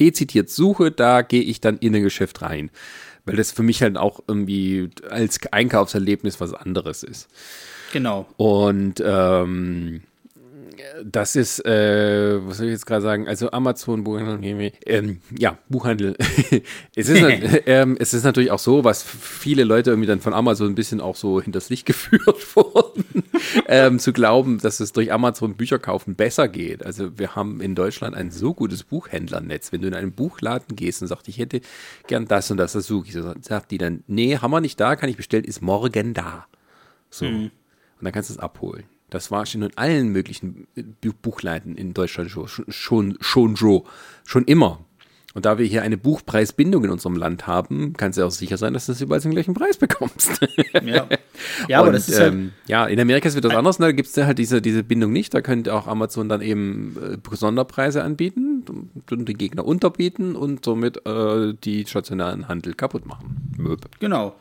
[0.00, 2.70] dezidiert suche, da gehe ich dann in ein Geschäft rein.
[3.26, 7.28] Weil das für mich halt auch irgendwie als Einkaufserlebnis was anderes ist.
[7.92, 8.26] Genau.
[8.36, 10.02] Und ähm,
[11.04, 13.28] das ist, äh, was soll ich jetzt gerade sagen?
[13.28, 16.16] Also Amazon, Buchhandel, ähm, ja, Buchhandel.
[16.96, 17.22] es, ist,
[17.66, 21.00] ähm, es ist natürlich auch so, was viele Leute irgendwie dann von Amazon ein bisschen
[21.00, 23.04] auch so hinters Licht geführt wurden,
[23.66, 26.84] ähm, zu glauben, dass es durch Amazon Bücher kaufen besser geht.
[26.84, 29.72] Also wir haben in Deutschland ein so gutes Buchhändlernetz.
[29.72, 31.60] Wenn du in einen Buchladen gehst und sagst, ich hätte
[32.06, 34.78] gern das und das, das suche ich, so, sagt die dann, nee, haben wir nicht
[34.80, 36.46] da, kann ich bestellen, ist morgen da.
[37.10, 37.26] So.
[37.26, 37.50] Mhm.
[37.98, 38.84] Und dann kannst du es abholen.
[39.12, 40.66] Das war schon in allen möglichen
[41.20, 43.82] Buchleiten in Deutschland schon, schon, schon, schon,
[44.24, 44.78] schon immer.
[45.34, 48.56] Und da wir hier eine Buchpreisbindung in unserem Land haben, kann es ja auch sicher
[48.56, 50.40] sein, dass du das überall den gleichen Preis bekommst.
[50.82, 51.06] Ja,
[51.68, 54.16] ja aber das ist halt ähm, ja, in Amerika wird das anders, da gibt es
[54.16, 55.34] halt diese, diese Bindung nicht.
[55.34, 58.64] Da könnte auch Amazon dann eben äh, Sonderpreise anbieten
[59.10, 63.52] und den Gegner unterbieten und somit äh, die stationären Handel kaputt machen.
[63.58, 63.88] Möbe.
[64.00, 64.34] Genau.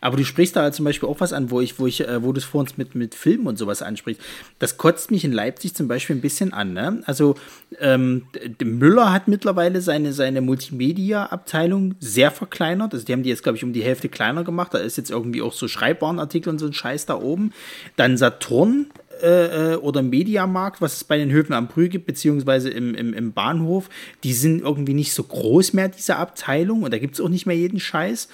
[0.00, 2.22] Aber du sprichst da halt zum Beispiel auch was an, wo ich, wo ich, äh,
[2.22, 4.22] wo du es vor uns mit, mit Filmen und sowas ansprichst.
[4.58, 6.72] Das kotzt mich in Leipzig zum Beispiel ein bisschen an.
[6.72, 7.02] Ne?
[7.06, 7.34] Also
[7.80, 8.26] ähm,
[8.62, 12.94] Müller hat mittlerweile seine, seine Multimedia-Abteilung sehr verkleinert.
[12.94, 14.74] Also die haben die jetzt, glaube ich, um die Hälfte kleiner gemacht.
[14.74, 17.52] Da ist jetzt irgendwie auch so Schreibwarenartikel und so ein Scheiß da oben.
[17.96, 18.86] Dann Saturn
[19.22, 23.12] äh, äh, oder Mediamarkt, was es bei den Höfen am Brü gibt, beziehungsweise im, im,
[23.14, 23.88] im Bahnhof,
[24.22, 27.46] die sind irgendwie nicht so groß mehr, diese Abteilung, und da gibt es auch nicht
[27.46, 28.28] mehr jeden Scheiß.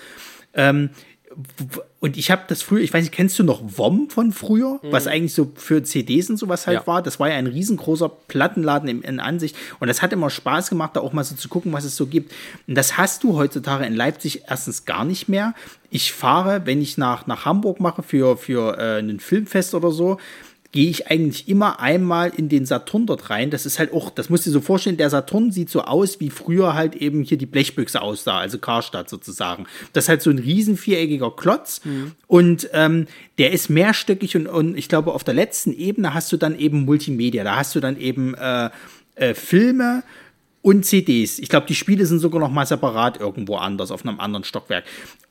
[0.52, 0.90] Ähm,
[2.00, 4.92] und ich habe das früher, ich weiß nicht, kennst du noch WOM von früher, mhm.
[4.92, 6.86] was eigentlich so für CDs und sowas halt ja.
[6.86, 7.02] war?
[7.02, 10.92] Das war ja ein riesengroßer Plattenladen in, in, Ansicht und das hat immer Spaß gemacht,
[10.94, 12.32] da auch mal so zu gucken, was es so gibt.
[12.66, 15.54] Und das hast du heutzutage in Leipzig erstens gar nicht mehr.
[15.90, 20.18] Ich fahre, wenn ich nach, nach Hamburg mache für, für äh, ein Filmfest oder so,
[20.74, 23.50] gehe ich eigentlich immer einmal in den Saturn dort rein.
[23.50, 26.18] Das ist halt auch, das musst du dir so vorstellen, der Saturn sieht so aus,
[26.18, 29.66] wie früher halt eben hier die Blechbüchse aussah, also Karstadt sozusagen.
[29.92, 32.10] Das ist halt so ein riesen viereckiger Klotz mhm.
[32.26, 33.06] und ähm,
[33.38, 36.84] der ist mehrstöckig und, und ich glaube, auf der letzten Ebene hast du dann eben
[36.84, 37.44] Multimedia.
[37.44, 38.70] Da hast du dann eben äh,
[39.14, 40.02] äh, Filme,
[40.64, 41.38] und CDs.
[41.40, 44.84] Ich glaube, die Spiele sind sogar noch mal separat irgendwo anders, auf einem anderen Stockwerk.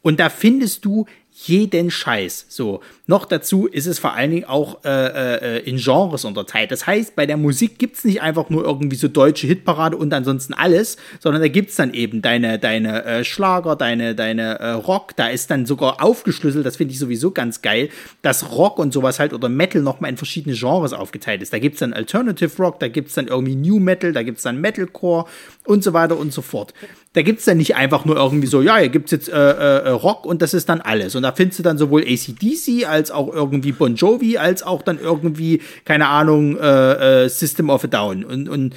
[0.03, 2.45] Und da findest du jeden Scheiß.
[2.49, 6.71] So, noch dazu ist es vor allen Dingen auch äh, äh, in Genres unterteilt.
[6.71, 10.13] Das heißt, bei der Musik gibt es nicht einfach nur irgendwie so deutsche Hitparade und
[10.13, 14.69] ansonsten alles, sondern da gibt es dann eben deine, deine äh, Schlager, deine, deine äh,
[14.71, 15.17] Rock.
[15.17, 17.89] Da ist dann sogar aufgeschlüsselt, das finde ich sowieso ganz geil,
[18.21, 21.51] dass Rock und sowas halt oder Metal nochmal in verschiedene Genres aufgeteilt ist.
[21.51, 24.37] Da gibt es dann Alternative Rock, da gibt es dann irgendwie New Metal, da gibt
[24.37, 25.25] es dann Metalcore
[25.65, 26.73] und so weiter und so fort.
[27.13, 29.33] Da gibt es dann nicht einfach nur irgendwie so, ja, hier gibt es jetzt äh,
[29.33, 31.13] äh, Rock und das ist dann alles.
[31.13, 34.99] Und da findest du dann sowohl ACDC als auch irgendwie Bon Jovi, als auch dann
[34.99, 38.23] irgendwie, keine Ahnung, äh, äh, System of a Down.
[38.23, 38.75] Und, und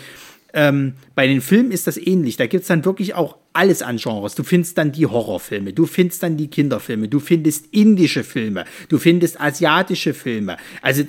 [0.54, 2.38] ähm, bei den Filmen ist das ähnlich.
[2.38, 4.34] Da gibt es dann wirklich auch alles an Genres.
[4.34, 8.98] Du findest dann die Horrorfilme, du findest dann die Kinderfilme, du findest indische Filme, du
[8.98, 10.56] findest asiatische Filme.
[10.80, 11.02] Also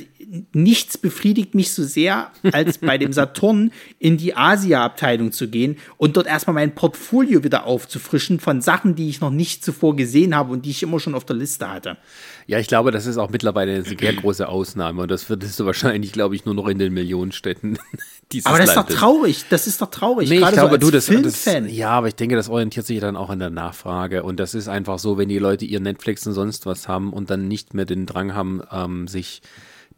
[0.52, 6.18] nichts befriedigt mich so sehr, als bei dem Saturn in die Asia-Abteilung zu gehen und
[6.18, 10.52] dort erstmal mein Portfolio wieder aufzufrischen von Sachen, die ich noch nicht zuvor gesehen habe
[10.52, 11.98] und die ich immer schon auf der Liste hatte.
[12.46, 15.66] Ja, ich glaube, das ist auch mittlerweile eine sehr große Ausnahme und das würdest du
[15.66, 17.80] wahrscheinlich, glaube ich, nur noch in den Millionenstädten
[18.32, 18.94] dieses Aber das Landes.
[18.94, 20.30] ist doch traurig, das ist doch traurig.
[20.30, 23.16] Nee, ich glaube, so du, das, das, ja, aber ich denke, das orientiert sich dann
[23.16, 26.34] auch an der Nachfrage und das ist einfach so, wenn die Leute ihr Netflix und
[26.34, 29.42] sonst was haben und dann nicht mehr den Drang haben, ähm, sich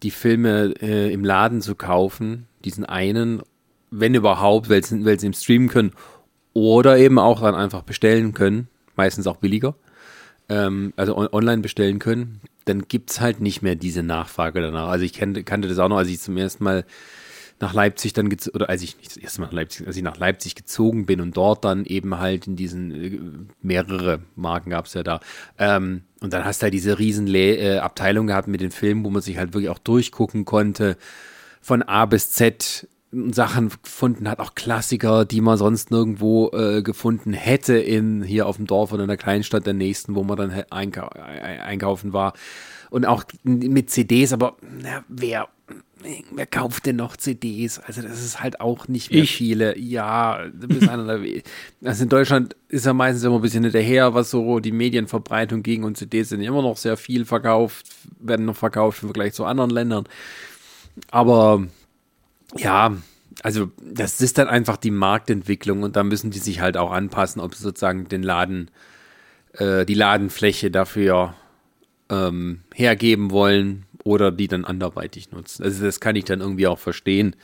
[0.04, 3.42] die Filme äh, im Laden zu kaufen, diesen einen,
[3.92, 5.92] wenn überhaupt, weil sie, weil sie im Streamen können
[6.54, 9.76] oder eben auch dann einfach bestellen können, meistens auch billiger,
[10.48, 14.90] ähm, also on online bestellen können, dann gibt es halt nicht mehr diese Nachfrage danach.
[14.90, 16.86] Also ich kannte, kannte das auch noch, als ich zum ersten Mal
[17.60, 20.18] nach Leipzig dann oder als ich nicht das erste Mal nach Leipzig, als ich nach
[20.18, 23.20] Leipzig gezogen bin und dort dann eben halt in diesen äh,
[23.62, 25.20] mehrere Marken gab es ja da.
[25.58, 29.04] Ähm, und dann hast du halt diese riesen Le äh, Abteilung gehabt mit den Filmen,
[29.04, 30.98] wo man sich halt wirklich auch durchgucken konnte,
[31.62, 37.34] von A bis Z Sachen gefunden hat, auch Klassiker, die man sonst nirgendwo äh, gefunden
[37.34, 40.52] hätte in hier auf dem Dorf oder in der Kleinstadt der nächsten, wo man dann
[40.70, 42.34] einkau einkaufen war.
[42.92, 45.48] Und auch mit CDs, aber na, wer
[46.32, 47.80] wer kauft denn noch CDs?
[47.80, 49.36] Also das ist halt auch nicht mehr ich.
[49.36, 49.78] viele.
[49.78, 50.46] Ja,
[51.84, 55.84] also in Deutschland ist ja meistens immer ein bisschen hinterher, was so die Medienverbreitung ging
[55.84, 57.88] und CDs sind immer noch sehr viel verkauft,
[58.20, 60.06] werden noch verkauft im Vergleich zu anderen Ländern.
[61.12, 61.66] Aber
[62.58, 62.98] Ja,
[63.44, 67.42] also das ist dann einfach die Marktentwicklung und da müssen die sich halt auch anpassen,
[67.42, 68.72] ob sie sozusagen den Laden,
[69.54, 71.36] äh, die Ladenfläche dafür
[72.10, 75.64] ähm, hergeben wollen oder die dann anderweitig nutzen.
[75.64, 77.36] Also das kann ich dann irgendwie auch verstehen.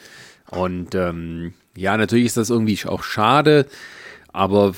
[0.49, 3.67] Und ähm, ja, natürlich ist das irgendwie auch schade,
[4.33, 4.73] aber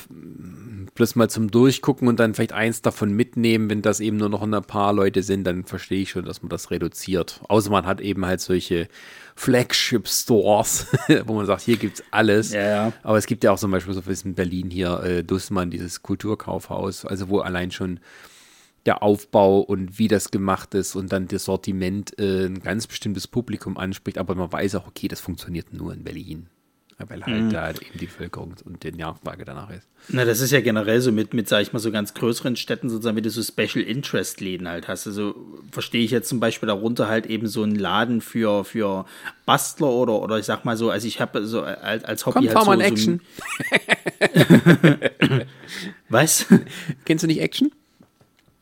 [0.94, 4.42] bloß mal zum Durchgucken und dann vielleicht eins davon mitnehmen, wenn das eben nur noch
[4.42, 7.40] ein paar Leute sind, dann verstehe ich schon, dass man das reduziert.
[7.48, 8.88] Außer man hat eben halt solche
[9.34, 10.88] Flagship-Stores,
[11.24, 12.52] wo man sagt, hier gibt's alles.
[12.52, 12.92] Ja, ja.
[13.02, 17.06] Aber es gibt ja auch zum Beispiel so in Berlin hier äh, Dussmann, dieses Kulturkaufhaus,
[17.06, 18.00] also wo allein schon
[18.88, 23.26] der Aufbau und wie das gemacht ist und dann das Sortiment äh, ein ganz bestimmtes
[23.26, 26.46] Publikum anspricht, aber man weiß auch, okay, das funktioniert nur in Berlin.
[26.96, 27.50] Weil halt mhm.
[27.50, 29.86] da eben die Bevölkerung und die Nachfrage danach ist.
[30.08, 32.88] Na, das ist ja generell so mit, mit, sag ich mal, so ganz größeren Städten
[32.88, 35.06] sozusagen, wie du so Special Interest Läden halt hast.
[35.06, 35.36] Also
[35.70, 39.04] verstehe ich jetzt zum Beispiel darunter halt eben so einen Laden für, für
[39.46, 42.66] Bastler oder, oder ich sag mal so, also ich habe so als, als Hobby Komm,
[42.66, 43.20] halt so, Action.
[44.80, 44.94] So
[46.08, 46.46] Was?
[47.04, 47.70] Kennst du nicht Action?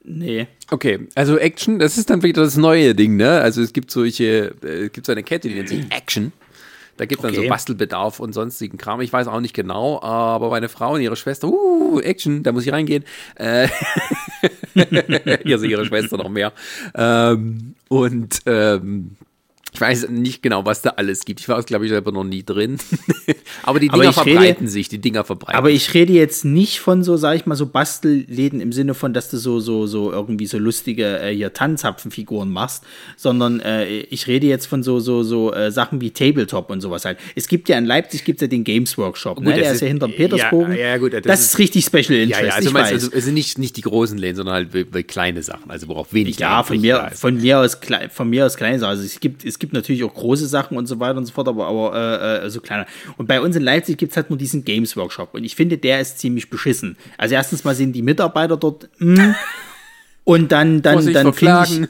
[0.09, 0.47] Nee.
[0.71, 3.41] Okay, also Action, das ist dann wieder das neue Ding, ne?
[3.41, 6.33] Also es gibt solche, äh, es gibt so eine Kette, die nennt sich Action.
[6.97, 7.37] Da gibt es okay.
[7.37, 9.01] dann so Bastelbedarf und sonstigen Kram.
[9.01, 12.65] Ich weiß auch nicht genau, aber meine Frau und ihre Schwester, uh, Action, da muss
[12.65, 13.05] ich reingehen.
[13.35, 13.69] Äh,
[15.45, 16.53] hier sind ihre Schwester noch mehr.
[16.95, 19.17] Ähm, und ähm,
[19.77, 21.39] ich weiß nicht genau, was da alles gibt.
[21.41, 22.79] Ich war, glaube ich, selber noch nie drin.
[23.62, 25.55] aber die Dinger aber verbreiten rede, sich, die Dinger verbreiten.
[25.55, 29.12] Aber ich rede jetzt nicht von so, sag ich mal, so Bastelläden im Sinne von,
[29.12, 32.85] dass du so, so, so irgendwie so lustige äh, hier Tanzapfenfiguren machst,
[33.18, 37.05] sondern äh, ich rede jetzt von so, so, so äh, Sachen wie Tabletop und sowas
[37.05, 37.18] halt.
[37.35, 39.53] Es gibt ja in Leipzig gibt's ja den Games Workshop, ne?
[39.53, 40.72] Der ist, ist ja hinterm Petersbogen.
[40.72, 42.41] Ja, ja gut, das, das ist, ist, richtig Special Interest.
[42.41, 45.70] Ja, ja, also, meinst, also, also nicht, nicht die großen Läden, sondern halt kleine Sachen,
[45.70, 46.39] also worauf wenig.
[46.39, 48.89] Ja, von mir, von mir aus, von mir aus kleine Sachen.
[48.89, 51.49] Also es gibt, es gibt natürlich auch große Sachen und so weiter und so fort,
[51.49, 52.87] aber, aber äh, äh, so kleiner.
[53.17, 55.79] Und bei uns in Leipzig gibt es halt nur diesen Games Workshop und ich finde,
[55.79, 56.97] der ist ziemlich beschissen.
[57.19, 59.35] Also erstens mal sind die Mitarbeiter dort mh, hm,
[60.25, 61.89] und dann, dann, dann finde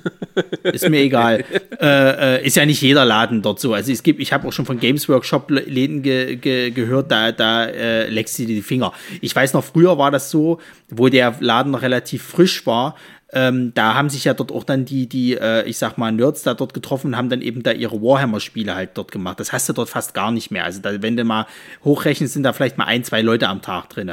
[0.65, 1.45] ich, ist mir egal.
[1.81, 3.73] äh, äh, ist ja nicht jeder Laden dort so.
[3.73, 7.33] Also es gibt, ich habe auch schon von Games Workshop Läden ge, ge, gehört, da,
[7.33, 8.93] da äh, leckst du dir die Finger.
[9.21, 10.61] Ich weiß noch, früher war das so,
[10.91, 12.95] wo der Laden noch relativ frisch war,
[13.37, 16.43] ähm, da haben sich ja dort auch dann die, die, äh, ich sag mal, Nerds
[16.43, 19.39] da dort getroffen und haben dann eben da ihre Warhammer-Spiele halt dort gemacht.
[19.39, 20.65] Das hast du dort fast gar nicht mehr.
[20.65, 21.47] Also da, wenn du mal
[21.85, 24.11] hochrechnest, sind da vielleicht mal ein, zwei Leute am Tag drin.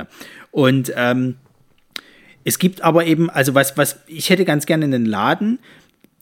[0.51, 1.35] Und ähm,
[2.43, 5.59] es gibt aber eben, also was, was, ich hätte ganz gerne einen Laden,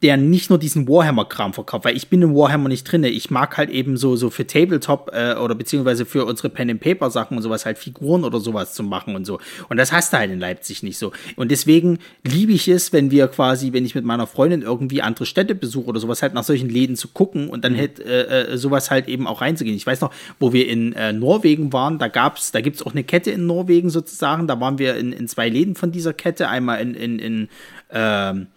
[0.02, 3.04] der nicht nur diesen Warhammer-Kram verkauft, weil ich bin im Warhammer nicht drin.
[3.04, 7.44] Ich mag halt eben so, so für Tabletop äh, oder beziehungsweise für unsere Pen-and-Paper-Sachen und
[7.44, 9.40] sowas halt Figuren oder sowas zu machen und so.
[9.70, 11.12] Und das hast du halt in Leipzig nicht so.
[11.36, 15.28] Und deswegen liebe ich es, wenn wir quasi, wenn ich mit meiner Freundin irgendwie andere
[15.28, 17.78] Städte besuche oder sowas, halt nach solchen Läden zu gucken und dann mhm.
[17.78, 19.76] halt äh, äh, sowas halt eben auch reinzugehen.
[19.76, 23.04] Ich weiß noch, wo wir in äh, Norwegen waren, da gab's, da gibt's auch eine
[23.04, 24.48] Kette in Norwegen sozusagen.
[24.48, 26.48] Da waren wir in, in zwei Läden von dieser Kette.
[26.48, 27.50] Einmal in, in, in
[27.92, 28.48] ähm,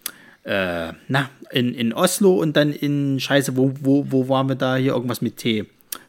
[0.45, 4.75] äh, na, in, in Oslo und dann in Scheiße, wo, wo, wo waren wir da
[4.75, 5.65] hier irgendwas mit T?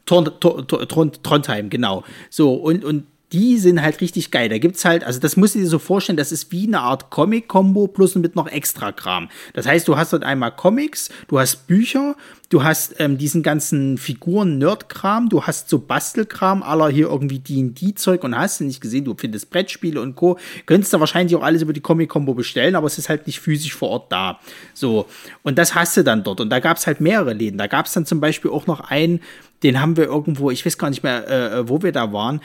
[0.07, 2.05] Trondheim, genau.
[2.31, 4.49] So, und, und die sind halt richtig geil.
[4.49, 7.11] Da gibt's halt, also das musst du dir so vorstellen, das ist wie eine Art
[7.11, 9.29] Comic-Kombo plus mit noch extra Kram.
[9.53, 12.15] Das heißt, du hast dort einmal Comics, du hast Bücher,
[12.51, 18.37] du hast ähm, diesen ganzen Figuren-Nerd-Kram, du hast so Bastelkram aller hier irgendwie D&D-Zeug und
[18.37, 20.39] hast du nicht gesehen, du findest Brettspiele und Co.
[20.67, 23.75] Könntest du wahrscheinlich auch alles über die Comic-Kombo bestellen, aber es ist halt nicht physisch
[23.75, 24.39] vor Ort da.
[24.73, 25.07] So,
[25.43, 26.41] und das hast du dann dort.
[26.41, 27.59] Und da gab's halt mehrere Läden.
[27.59, 29.21] Da gab's dann zum Beispiel auch noch einen,
[29.65, 32.41] den haben wir irgendwo, ich weiß gar nicht mehr, äh, wo wir da waren,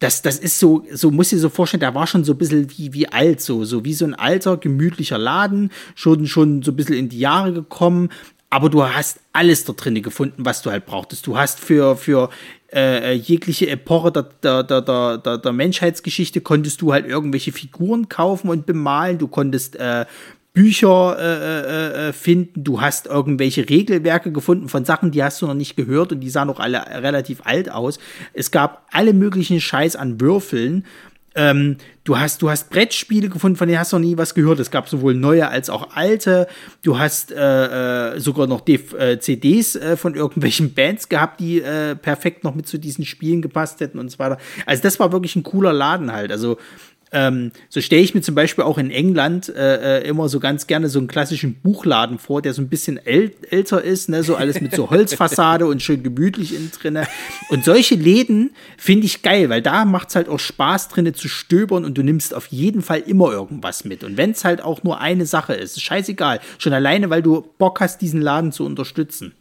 [0.00, 2.68] das, das ist so, so muss ich so vorstellen, der war schon so ein bisschen
[2.76, 6.76] wie, wie alt, so, so wie so ein alter, gemütlicher Laden, schon, schon so ein
[6.76, 8.10] bisschen in die Jahre gekommen,
[8.50, 11.26] aber du hast alles da drin gefunden, was du halt brauchtest.
[11.26, 12.30] Du hast für, für
[12.72, 18.50] äh, jegliche Epoche der, der, der, der, der Menschheitsgeschichte konntest du halt irgendwelche Figuren kaufen
[18.50, 19.18] und bemalen.
[19.18, 20.06] Du konntest äh,
[20.54, 25.48] Bücher äh, äh, äh, finden, du hast irgendwelche Regelwerke gefunden von Sachen, die hast du
[25.48, 27.98] noch nicht gehört und die sahen auch alle relativ alt aus.
[28.32, 30.86] Es gab alle möglichen Scheiß an Würfeln.
[31.36, 34.60] Ähm, du hast, du hast Brettspiele gefunden, von denen hast du noch nie was gehört.
[34.60, 36.46] Es gab sowohl neue als auch alte.
[36.82, 41.60] Du hast äh, äh sogar noch DV äh, CDs äh, von irgendwelchen Bands gehabt, die
[41.60, 44.38] äh, perfekt noch mit zu diesen Spielen gepasst hätten und so weiter.
[44.66, 46.30] Also das war wirklich ein cooler Laden halt.
[46.30, 46.58] Also
[47.14, 50.66] ähm, so stelle ich mir zum Beispiel auch in England äh, äh, immer so ganz
[50.66, 54.22] gerne so einen klassischen Buchladen vor, der so ein bisschen äl älter ist, ne?
[54.22, 57.06] so alles mit so Holzfassade und schön gemütlich innen drinne.
[57.48, 61.28] Und solche Läden finde ich geil, weil da macht es halt auch Spaß drinne zu
[61.28, 64.02] stöbern und du nimmst auf jeden Fall immer irgendwas mit.
[64.02, 66.40] Und wenn es halt auch nur eine Sache ist, ist scheißegal.
[66.58, 69.34] Schon alleine, weil du Bock hast, diesen Laden zu unterstützen.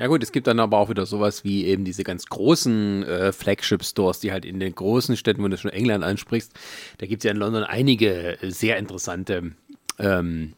[0.00, 3.32] Ja gut, es gibt dann aber auch wieder sowas wie eben diese ganz großen äh,
[3.32, 6.54] Flagship-Stores, die halt in den großen Städten, wenn du schon England ansprichst,
[6.96, 9.52] da gibt es ja in London einige sehr interessante
[9.98, 10.54] ähm,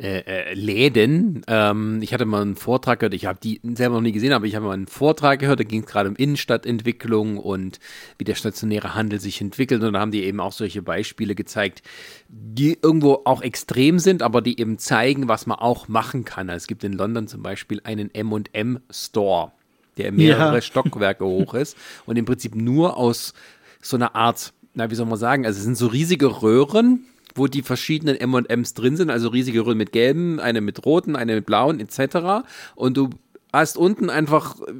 [0.00, 1.42] äh, äh, Läden.
[1.48, 4.46] Ähm, ich hatte mal einen Vortrag gehört, ich habe die selber noch nie gesehen, aber
[4.46, 7.80] ich habe mal einen Vortrag gehört, da ging es gerade um Innenstadtentwicklung und
[8.16, 9.82] wie der stationäre Handel sich entwickelt.
[9.82, 11.82] Und da haben die eben auch solche Beispiele gezeigt,
[12.28, 16.48] die irgendwo auch extrem sind, aber die eben zeigen, was man auch machen kann.
[16.48, 19.50] Also es gibt in London zum Beispiel einen M&M-Store,
[19.96, 20.60] der mehrere ja.
[20.60, 21.76] Stockwerke hoch ist
[22.06, 23.34] und im Prinzip nur aus
[23.82, 27.04] so einer Art, na, wie soll man sagen, also es sind so riesige Röhren,
[27.38, 31.36] wo die verschiedenen M&Ms drin sind, also riesige Röhren mit gelben, eine mit roten, eine
[31.36, 32.46] mit blauen etc.
[32.74, 33.10] Und du
[33.52, 34.72] hast unten einfach äh,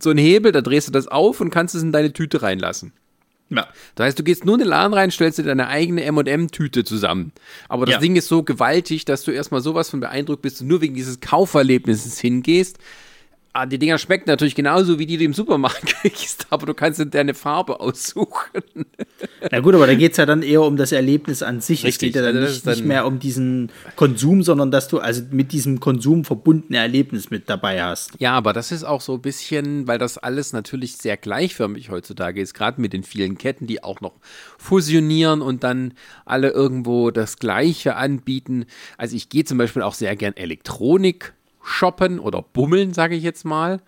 [0.00, 2.92] so einen Hebel, da drehst du das auf und kannst es in deine Tüte reinlassen.
[3.50, 3.68] Ja.
[3.94, 7.32] Das heißt, du gehst nur in den Laden rein, stellst dir deine eigene M&M-Tüte zusammen.
[7.68, 8.00] Aber das ja.
[8.00, 11.20] Ding ist so gewaltig, dass du erstmal sowas von beeindruckt bist und nur wegen dieses
[11.20, 12.78] Kauferlebnisses hingehst
[13.56, 17.00] Ah, die Dinger schmecken natürlich genauso, wie die du im Supermarkt kriegst, aber du kannst
[17.14, 18.84] deine Farbe aussuchen.
[19.48, 21.84] Na gut, aber da geht es ja dann eher um das Erlebnis an sich.
[21.84, 24.88] Richtig, es geht ja dann, also nicht, dann nicht, mehr um diesen Konsum, sondern dass
[24.88, 28.10] du also mit diesem Konsum verbundene Erlebnis mit dabei hast.
[28.18, 32.40] Ja, aber das ist auch so ein bisschen, weil das alles natürlich sehr gleichförmig heutzutage
[32.40, 34.14] ist, gerade mit den vielen Ketten, die auch noch
[34.58, 35.94] fusionieren und dann
[36.24, 38.66] alle irgendwo das Gleiche anbieten.
[38.98, 41.34] Also ich gehe zum Beispiel auch sehr gern Elektronik
[41.64, 43.80] shoppen oder bummeln, sage ich jetzt mal,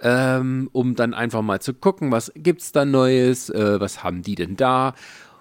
[0.00, 4.22] ähm, um dann einfach mal zu gucken, was gibt es da Neues, äh, was haben
[4.22, 4.94] die denn da.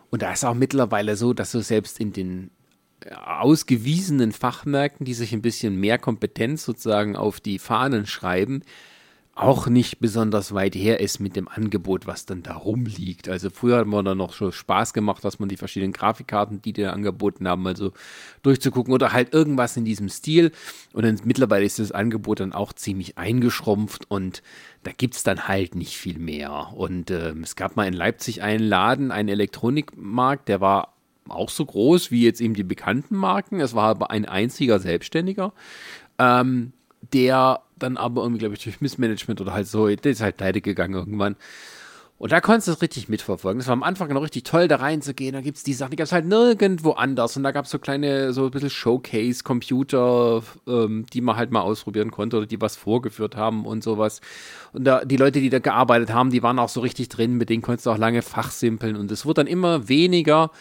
[0.09, 2.51] Und da ist auch mittlerweile so, dass du selbst in den
[3.03, 8.63] äh, ausgewiesenen Fachmärkten, die sich ein bisschen mehr Kompetenz sozusagen auf die Fahnen schreiben,
[9.33, 13.29] auch nicht besonders weit her ist mit dem Angebot, was dann da rumliegt.
[13.29, 16.73] Also früher hat man da noch schon Spaß gemacht, dass man die verschiedenen Grafikkarten, die
[16.73, 17.93] die angeboten haben, mal so
[18.43, 20.51] durchzugucken oder halt irgendwas in diesem Stil.
[20.91, 24.43] Und dann, mittlerweile ist das Angebot dann auch ziemlich eingeschrumpft und
[24.83, 26.73] da gibt es dann halt nicht viel mehr.
[26.75, 30.93] Und äh, es gab mal in Leipzig einen Laden, einen Elektronikmarkt, der war
[31.29, 33.61] auch so groß wie jetzt eben die bekannten Marken.
[33.61, 35.53] Es war aber ein einziger Selbstständiger.
[36.19, 36.73] Ähm,
[37.13, 40.61] der dann aber irgendwie, glaube ich, durch Missmanagement oder halt so, der ist halt pleite
[40.61, 41.35] gegangen irgendwann.
[42.21, 43.57] Und da konntest du es richtig mitverfolgen.
[43.57, 45.33] Das war am Anfang noch richtig toll, da reinzugehen.
[45.33, 47.35] Da gibt es die Sachen, die gab es halt nirgendwo anders.
[47.35, 51.61] Und da gab es so kleine, so ein bisschen Showcase-Computer, ähm, die man halt mal
[51.61, 54.21] ausprobieren konnte oder die was vorgeführt haben und sowas.
[54.71, 57.49] Und da, die Leute, die da gearbeitet haben, die waren auch so richtig drin, mit
[57.49, 58.97] denen konntest du auch lange fachsimpeln.
[58.97, 60.51] Und es wurde dann immer weniger.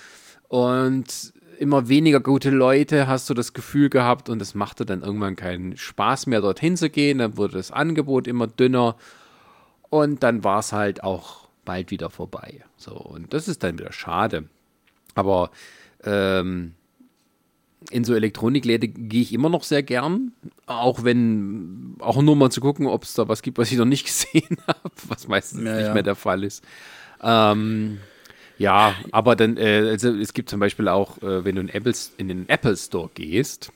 [0.48, 5.36] Und immer weniger gute Leute, hast du das Gefühl gehabt und es machte dann irgendwann
[5.36, 7.18] keinen Spaß mehr, dorthin zu gehen.
[7.18, 8.96] Dann wurde das Angebot immer dünner
[9.90, 12.64] und dann war es halt auch bald wieder vorbei.
[12.76, 14.48] So, und das ist dann wieder schade.
[15.14, 15.50] Aber
[16.02, 16.72] ähm,
[17.90, 20.32] in so Elektronikläden gehe ich immer noch sehr gern,
[20.64, 23.84] auch wenn, auch nur mal zu gucken, ob es da was gibt, was ich noch
[23.84, 25.94] nicht gesehen habe, was meistens ja, nicht ja.
[25.94, 26.64] mehr der Fall ist.
[27.22, 27.98] Ähm,
[28.60, 31.94] ja, aber dann, äh, also es gibt zum Beispiel auch, äh, wenn du in, Apple,
[32.18, 33.72] in den Apple Store gehst,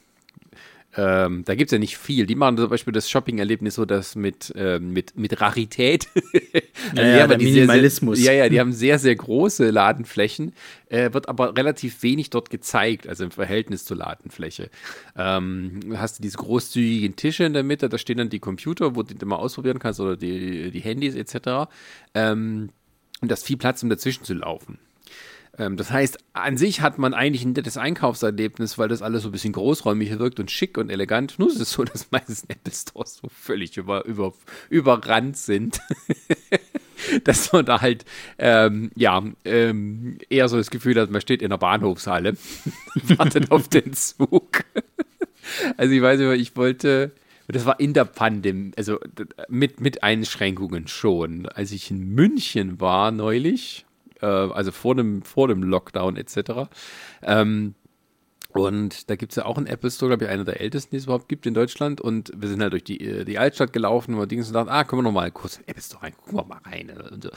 [0.94, 2.26] ähm, da gibt es ja nicht viel.
[2.26, 6.08] Die machen zum Beispiel das Shopping-Erlebnis so, dass mit, ähm, mit, mit Rarität.
[6.14, 8.18] also ja, ja, der Minimalismus.
[8.18, 10.52] Sehr, sehr, ja, ja, die haben sehr, sehr große Ladenflächen,
[10.90, 14.68] äh, wird aber relativ wenig dort gezeigt, also im Verhältnis zur Ladenfläche.
[15.16, 19.02] Ähm, hast du diese großzügigen Tische in der Mitte, da stehen dann die Computer, wo
[19.02, 21.70] du die mal ausprobieren kannst oder die, die Handys etc.
[22.12, 22.68] Ähm,
[23.20, 24.78] und da ist viel Platz, um dazwischen zu laufen.
[25.58, 29.28] Ähm, das heißt, an sich hat man eigentlich ein nettes Einkaufserlebnis, weil das alles so
[29.28, 31.38] ein bisschen großräumig wirkt und schick und elegant.
[31.38, 34.34] Nur ist es so, dass meistens Apple Stores so völlig über, über,
[34.68, 35.80] überrannt sind.
[37.24, 38.04] dass man da halt,
[38.38, 42.36] ähm, ja, ähm, eher so das Gefühl hat, man steht in der Bahnhofshalle,
[43.16, 44.64] wartet auf den Zug.
[45.76, 47.12] also ich weiß nicht, ich wollte,
[47.48, 48.98] das war in der Pandemie, also
[49.48, 51.46] mit, mit Einschränkungen schon.
[51.46, 53.84] Als ich in München war neulich,
[54.20, 56.68] äh, also vor dem, vor dem Lockdown etc.,
[57.22, 57.74] ähm,
[58.54, 60.98] und da gibt es ja auch einen Apple Store, glaube ich, einer der ältesten, die
[60.98, 62.00] es überhaupt gibt in Deutschland.
[62.00, 64.84] Und wir sind halt durch die, äh, die Altstadt gelaufen und Dings und dachten, ah,
[64.84, 66.88] können wir noch mal kurz in Apple Store rein, gucken wir mal rein.
[67.10, 67.30] Und, so.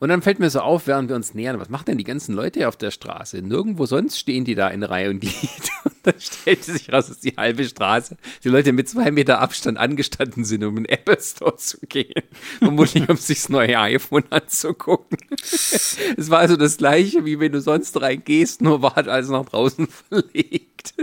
[0.00, 2.34] Und dann fällt mir so auf, während wir uns nähern, was machen denn die ganzen
[2.34, 3.42] Leute auf der Straße?
[3.42, 5.34] Nirgendwo sonst stehen die da in Reihe und Glied.
[5.84, 9.78] Und dann stellte sich raus, dass die halbe Straße die Leute mit zwei Meter Abstand
[9.78, 12.22] angestanden sind, um in den Apple Store zu gehen.
[12.58, 15.18] Vermutlich, um sich das neue iPhone anzugucken.
[15.40, 19.46] es war also das gleiche, wie wenn du sonst reingehst, nur war halt alles nach
[19.46, 20.94] draußen verlegt.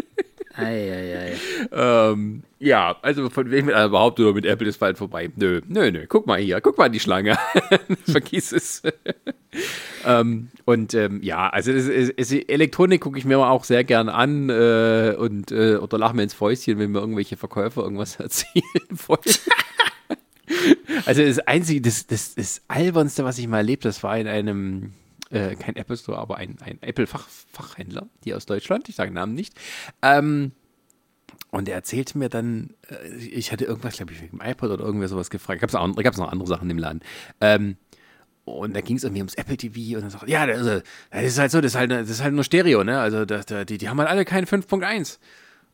[0.55, 1.33] Ei,
[1.71, 5.31] Ähm, ja, also von wem also überhaupt oder mit Apple ist bald vorbei.
[5.35, 6.05] Nö, nö, nö.
[6.07, 7.37] Guck mal hier, guck mal die Schlange.
[8.05, 8.83] Vergiss es.
[10.05, 14.09] ähm, und ähm, ja, also das ist, ist, Elektronik gucke ich mir auch sehr gern
[14.09, 18.63] an äh, und äh, oder lache mir ins Fäustchen, wenn mir irgendwelche Verkäufer irgendwas erzählen
[19.07, 19.19] wollen.
[21.05, 24.93] Also das Einzige, das, das, das Albernste, was ich mal erlebt, das war in einem,
[25.31, 29.53] äh, kein Apple Store, aber ein, ein Apple-Fachhändler, die aus Deutschland, ich sage Namen nicht.
[30.01, 30.51] Ähm,
[31.51, 34.85] und er erzählte mir dann, äh, ich hatte irgendwas, glaube ich, wegen dem iPod oder
[34.85, 35.61] irgendwer sowas gefragt.
[35.61, 37.01] Gab es noch andere Sachen im Laden.
[37.41, 37.77] Ähm,
[38.45, 41.37] und da ging es irgendwie ums Apple TV und dann sagt ja, das, das ist
[41.39, 42.99] halt so, das ist halt, das ist halt nur Stereo, ne?
[42.99, 45.19] Also das, die, die haben halt alle keinen 5.1.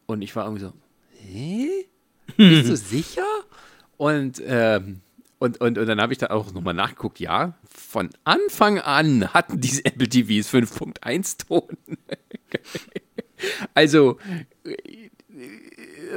[0.06, 0.74] Und ich war irgendwie so,
[1.22, 1.70] hä?
[2.36, 3.26] Bist du sicher?
[3.98, 5.02] Und, ähm,
[5.40, 7.54] und, und, und dann habe ich da auch nochmal nachgeguckt, ja,
[7.88, 11.78] von Anfang an hatten diese Apple TVs 5.1 Ton.
[13.74, 14.18] also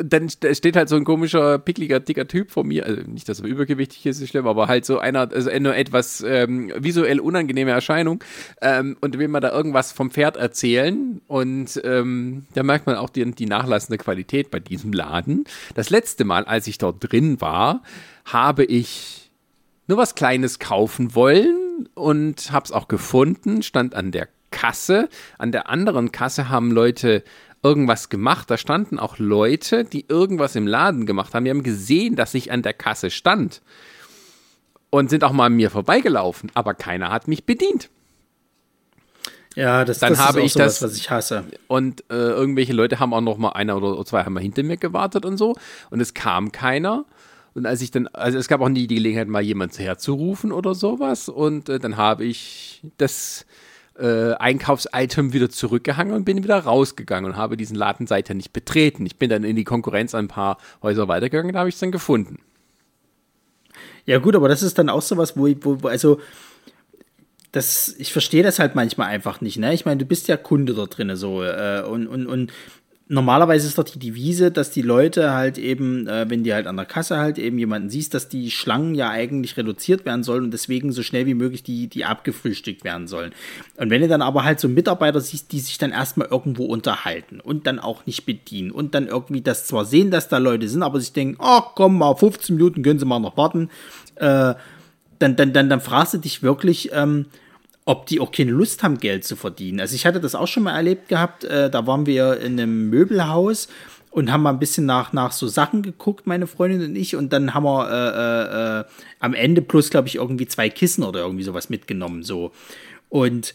[0.03, 2.87] dann steht halt so ein komischer, pickliger, dicker Typ vor mir.
[2.87, 6.25] Also nicht, dass er übergewichtig ist, ist schlimm, aber halt so einer, also nur etwas
[6.27, 8.23] ähm, visuell unangenehme Erscheinung.
[8.63, 11.21] Ähm, und will man da irgendwas vom Pferd erzählen.
[11.27, 15.45] Und ähm, da merkt man auch die, die nachlassende Qualität bei diesem Laden.
[15.75, 17.83] Das letzte Mal, als ich dort drin war,
[18.25, 19.20] habe ich
[19.91, 25.09] nur was Kleines kaufen wollen und habe es auch gefunden, stand an der Kasse.
[25.37, 27.25] An der anderen Kasse haben Leute
[27.63, 28.49] irgendwas gemacht.
[28.49, 31.45] Da standen auch Leute, die irgendwas im Laden gemacht haben.
[31.45, 33.63] Die haben gesehen, dass ich an der Kasse stand
[34.91, 37.91] und sind auch mal an mir vorbeigelaufen, aber keiner hat mich bedient.
[39.57, 41.45] Ja, das, dann das habe ist auch ich sowas, das, was ich hasse.
[41.67, 44.77] Und äh, irgendwelche Leute haben auch noch mal einer oder zwei haben mal hinter mir
[44.77, 45.57] gewartet und so
[45.91, 47.05] und es kam keiner.
[47.55, 50.75] Und als ich dann, also es gab auch nie die Gelegenheit, mal jemand herzurufen oder
[50.75, 51.29] sowas.
[51.29, 53.47] Und äh, dann habe ich das
[53.99, 59.05] äh, Einkaufsitem wieder zurückgehangen und bin wieder rausgegangen und habe diesen Laden seither nicht betreten.
[59.05, 61.93] Ich bin dann in die Konkurrenz ein paar Häuser weitergegangen, da habe ich es dann
[61.93, 62.39] gefunden.
[64.07, 66.21] Ja, gut, aber das ist dann auch sowas, wo, wo, wo also
[67.53, 69.59] das, ich verstehe das halt manchmal einfach nicht.
[69.59, 69.75] Ne?
[69.75, 72.53] Ich meine, du bist ja Kunde da drin so äh, und, und, und
[73.11, 76.77] normalerweise ist doch die Devise, dass die Leute halt eben, äh, wenn die halt an
[76.77, 80.53] der Kasse halt eben jemanden siehst, dass die Schlangen ja eigentlich reduziert werden sollen und
[80.53, 83.33] deswegen so schnell wie möglich die, die abgefrühstückt werden sollen.
[83.77, 87.41] Und wenn du dann aber halt so Mitarbeiter siehst, die sich dann erstmal irgendwo unterhalten
[87.41, 90.85] und dann auch nicht bedienen und dann irgendwie das zwar sehen, dass da Leute sind,
[90.85, 93.71] aber sich denken, oh komm mal, 15 Minuten können sie mal noch warten,
[94.15, 94.55] äh,
[95.19, 97.27] dann, dann, dann, dann fragst du dich wirklich, ähm,
[97.85, 99.81] ob die auch keine Lust haben, Geld zu verdienen.
[99.81, 102.91] Also ich hatte das auch schon mal erlebt gehabt, äh, da waren wir in einem
[102.91, 103.69] Möbelhaus
[104.11, 107.33] und haben mal ein bisschen nach, nach so Sachen geguckt, meine Freundin und ich, und
[107.33, 108.85] dann haben wir äh, äh, äh
[109.21, 112.53] am Ende plus, glaube ich, irgendwie zwei Kissen oder irgendwie sowas mitgenommen, so.
[113.09, 113.55] Und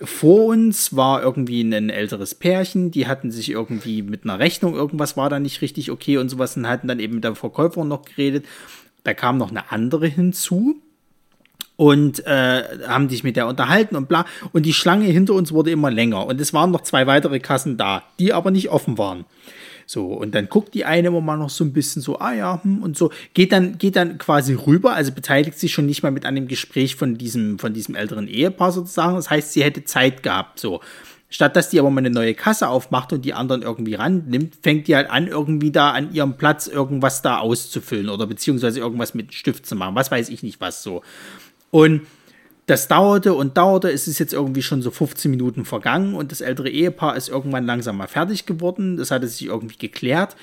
[0.00, 5.16] vor uns war irgendwie ein älteres Pärchen, die hatten sich irgendwie mit einer Rechnung, irgendwas
[5.16, 8.02] war da nicht richtig okay und sowas und hatten dann eben mit der Verkäuferin noch
[8.02, 8.46] geredet.
[9.04, 10.80] Da kam noch eine andere hinzu,
[11.78, 14.26] und äh, haben dich mit der unterhalten und bla.
[14.52, 16.26] Und die Schlange hinter uns wurde immer länger.
[16.26, 19.24] Und es waren noch zwei weitere Kassen da, die aber nicht offen waren.
[19.86, 22.60] So, und dann guckt die eine immer mal noch so ein bisschen so, ah ja,
[22.64, 26.10] hm, und so, geht dann, geht dann quasi rüber, also beteiligt sich schon nicht mal
[26.10, 29.14] mit an dem Gespräch von diesem, von diesem älteren Ehepaar sozusagen.
[29.14, 30.80] Das heißt, sie hätte Zeit gehabt, so.
[31.30, 34.88] Statt dass die aber mal eine neue Kasse aufmacht und die anderen irgendwie rannimmt, fängt
[34.88, 39.32] die halt an, irgendwie da an ihrem Platz irgendwas da auszufüllen oder beziehungsweise irgendwas mit
[39.34, 39.94] Stift zu machen.
[39.94, 41.02] Was weiß ich nicht was so.
[41.70, 42.02] Und
[42.68, 43.90] das dauerte und dauerte.
[43.90, 47.64] Es ist jetzt irgendwie schon so 15 Minuten vergangen und das ältere Ehepaar ist irgendwann
[47.64, 48.98] langsam mal fertig geworden.
[48.98, 50.36] Das hatte sich irgendwie geklärt.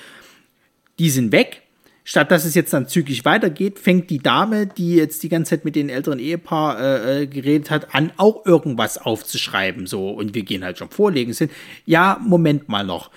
[0.98, 1.62] Die sind weg.
[2.08, 5.66] Statt dass es jetzt dann zügig weitergeht, fängt die Dame, die jetzt die ganze Zeit
[5.66, 9.88] mit dem älteren Ehepaar äh, äh, geredet hat, an, auch irgendwas aufzuschreiben.
[9.88, 11.34] So, und wir gehen halt schon vorlegen.
[11.34, 11.52] Sind,
[11.86, 13.10] ja, Moment mal noch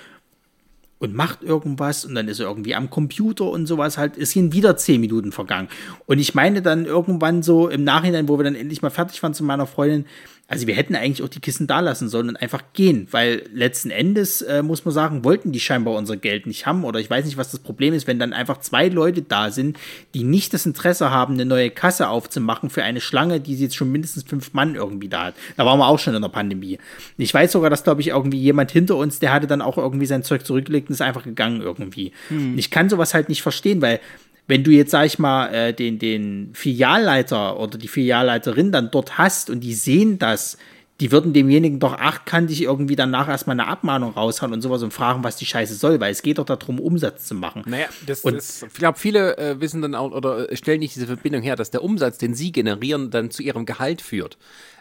[0.98, 4.16] und macht irgendwas und dann ist er irgendwie am Computer und sowas halt.
[4.18, 5.68] Es sind wieder zehn Minuten vergangen.
[6.06, 9.34] Und ich meine dann irgendwann so im Nachhinein, wo wir dann endlich mal fertig waren
[9.34, 10.06] zu meiner Freundin,
[10.50, 13.90] also wir hätten eigentlich auch die Kissen da lassen sollen und einfach gehen, weil letzten
[13.90, 17.26] Endes, äh, muss man sagen, wollten die scheinbar unser Geld nicht haben oder ich weiß
[17.26, 19.78] nicht, was das Problem ist, wenn dann einfach zwei Leute da sind,
[20.14, 23.76] die nicht das Interesse haben, eine neue Kasse aufzumachen für eine Schlange, die sie jetzt
[23.76, 25.34] schon mindestens fünf Mann irgendwie da hat.
[25.58, 26.78] Da waren wir auch schon in der Pandemie.
[27.18, 30.06] Ich weiß sogar, dass, glaube ich, irgendwie jemand hinter uns, der hatte dann auch irgendwie
[30.06, 32.12] sein Zeug zurückgelegt und ist einfach gegangen irgendwie.
[32.28, 32.56] Hm.
[32.56, 34.00] Ich kann sowas halt nicht verstehen, weil
[34.48, 39.18] wenn du jetzt, sag ich mal, äh, den, den Filialleiter oder die Filialleiterin dann dort
[39.18, 40.56] hast und die sehen das,
[41.00, 45.22] die würden demjenigen doch achtkantig irgendwie danach erstmal eine Abmahnung raushauen und sowas und fragen,
[45.22, 47.62] was die Scheiße soll, weil es geht doch darum, Umsatz zu machen.
[47.66, 51.06] Naja, das, und das, ich glaube, viele äh, wissen dann auch oder stellen nicht diese
[51.06, 54.38] Verbindung her, dass der Umsatz, den sie generieren, dann zu ihrem Gehalt führt.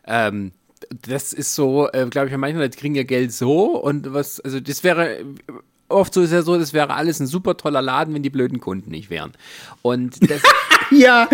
[0.07, 0.53] Ähm,
[1.07, 4.83] das ist so, äh, glaube ich, manchmal kriegen ja Geld so und was, also das
[4.83, 5.23] wäre
[5.89, 8.59] oft so ist ja so, das wäre alles ein super toller Laden, wenn die blöden
[8.59, 9.33] Kunden nicht wären.
[9.81, 10.41] Und das,
[10.91, 11.27] ja.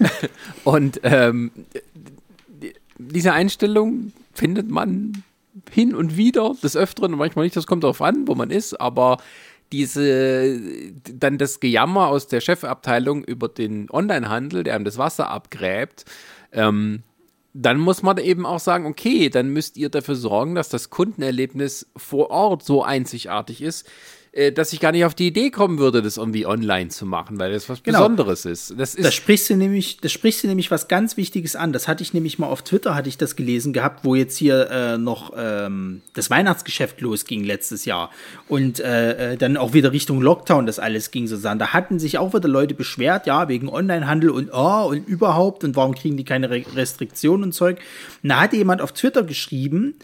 [0.64, 1.50] und ähm,
[2.98, 5.24] diese Einstellung findet man
[5.70, 9.18] hin und wieder des Öfteren, manchmal nicht, das kommt darauf an, wo man ist, aber
[9.72, 10.58] diese,
[11.12, 16.04] dann das Gejammer aus der Chefabteilung über den Onlinehandel, der einem das Wasser abgräbt,
[16.52, 17.02] ähm,
[17.54, 21.90] dann muss man eben auch sagen, okay, dann müsst ihr dafür sorgen, dass das Kundenerlebnis
[21.96, 23.88] vor Ort so einzigartig ist,
[24.52, 27.52] dass ich gar nicht auf die Idee kommen würde, das irgendwie online zu machen, weil
[27.52, 27.98] das was genau.
[27.98, 28.74] Besonderes ist.
[28.78, 29.04] Das ist.
[29.04, 31.72] Da sprichst du nämlich, das sprichst du nämlich was ganz Wichtiges an.
[31.72, 34.70] Das hatte ich nämlich mal auf Twitter, hatte ich das gelesen gehabt, wo jetzt hier
[34.70, 38.10] äh, noch ähm, das Weihnachtsgeschäft losging letztes Jahr
[38.48, 41.58] und äh, äh, dann auch wieder Richtung Lockdown das alles ging sozusagen.
[41.58, 45.76] Da hatten sich auch wieder Leute beschwert, ja, wegen Onlinehandel und oh, und überhaupt und
[45.76, 47.78] warum kriegen die keine Restriktionen und Zeug.
[48.22, 49.94] Und da hatte jemand auf Twitter geschrieben,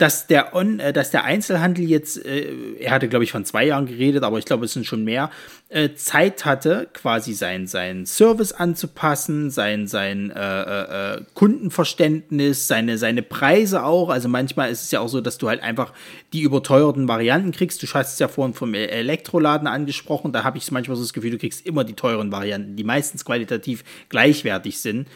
[0.00, 3.66] dass der, On, äh, dass der Einzelhandel jetzt, äh, er hatte, glaube ich, von zwei
[3.66, 5.30] Jahren geredet, aber ich glaube, es sind schon mehr,
[5.68, 13.22] äh, Zeit hatte, quasi sein, sein Service anzupassen, sein, sein äh, äh, Kundenverständnis, seine, seine
[13.22, 14.08] Preise auch.
[14.08, 15.92] Also manchmal ist es ja auch so, dass du halt einfach
[16.32, 17.82] die überteuerten Varianten kriegst.
[17.82, 21.12] Du hast es ja vorhin vom e-, Elektroladen angesprochen, da habe ich manchmal so das
[21.12, 25.08] Gefühl, du kriegst immer die teuren Varianten, die meistens qualitativ gleichwertig sind.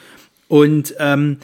[0.48, 1.38] Und ähm,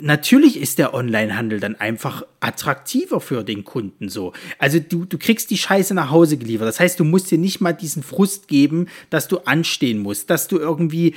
[0.00, 4.32] natürlich ist der Onlinehandel dann einfach attraktiver für den Kunden so.
[4.58, 6.68] Also du, du kriegst die Scheiße nach Hause geliefert.
[6.68, 10.48] Das heißt, du musst dir nicht mal diesen Frust geben, dass du anstehen musst, dass
[10.48, 11.14] du irgendwie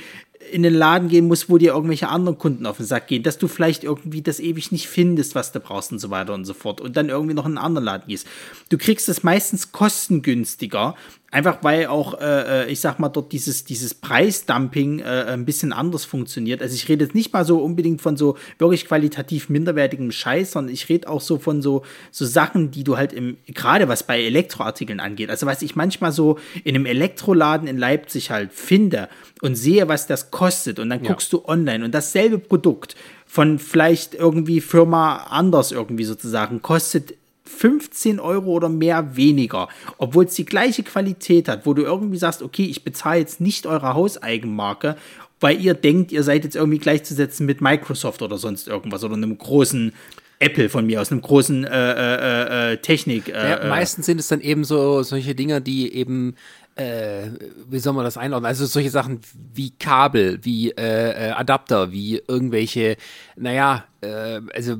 [0.52, 3.38] in den Laden gehen musst, wo dir irgendwelche anderen Kunden auf den Sack gehen, dass
[3.38, 6.54] du vielleicht irgendwie das ewig nicht findest, was du brauchst und so weiter und so
[6.54, 8.26] fort und dann irgendwie noch in einen anderen Laden gehst.
[8.68, 10.94] Du kriegst es meistens kostengünstiger,
[11.30, 15.74] Einfach weil auch, äh, äh, ich sag mal, dort dieses, dieses Preisdumping äh, ein bisschen
[15.74, 16.62] anders funktioniert.
[16.62, 20.72] Also ich rede jetzt nicht mal so unbedingt von so wirklich qualitativ minderwertigem Scheiß, sondern
[20.72, 24.22] ich rede auch so von so, so Sachen, die du halt im, gerade was bei
[24.22, 25.28] Elektroartikeln angeht.
[25.28, 29.10] Also was ich manchmal so in einem Elektroladen in Leipzig halt finde
[29.42, 31.10] und sehe, was das kostet und dann ja.
[31.10, 32.96] guckst du online und dasselbe Produkt
[33.26, 37.12] von vielleicht irgendwie Firma anders irgendwie sozusagen kostet
[37.48, 42.42] 15 Euro oder mehr weniger, obwohl es die gleiche Qualität hat, wo du irgendwie sagst,
[42.42, 44.96] okay, ich bezahle jetzt nicht eure Hauseigenmarke,
[45.40, 49.36] weil ihr denkt, ihr seid jetzt irgendwie gleichzusetzen mit Microsoft oder sonst irgendwas oder einem
[49.36, 49.92] großen
[50.40, 53.28] Apple von mir aus, einem großen äh, äh, äh, Technik.
[53.28, 56.36] Äh, ja, meistens sind es dann eben so solche Dinge, die eben
[56.78, 57.30] äh,
[57.68, 58.46] wie soll man das einordnen?
[58.46, 59.20] Also solche Sachen
[59.52, 62.96] wie Kabel, wie äh, äh Adapter, wie irgendwelche,
[63.36, 64.76] naja, äh, also,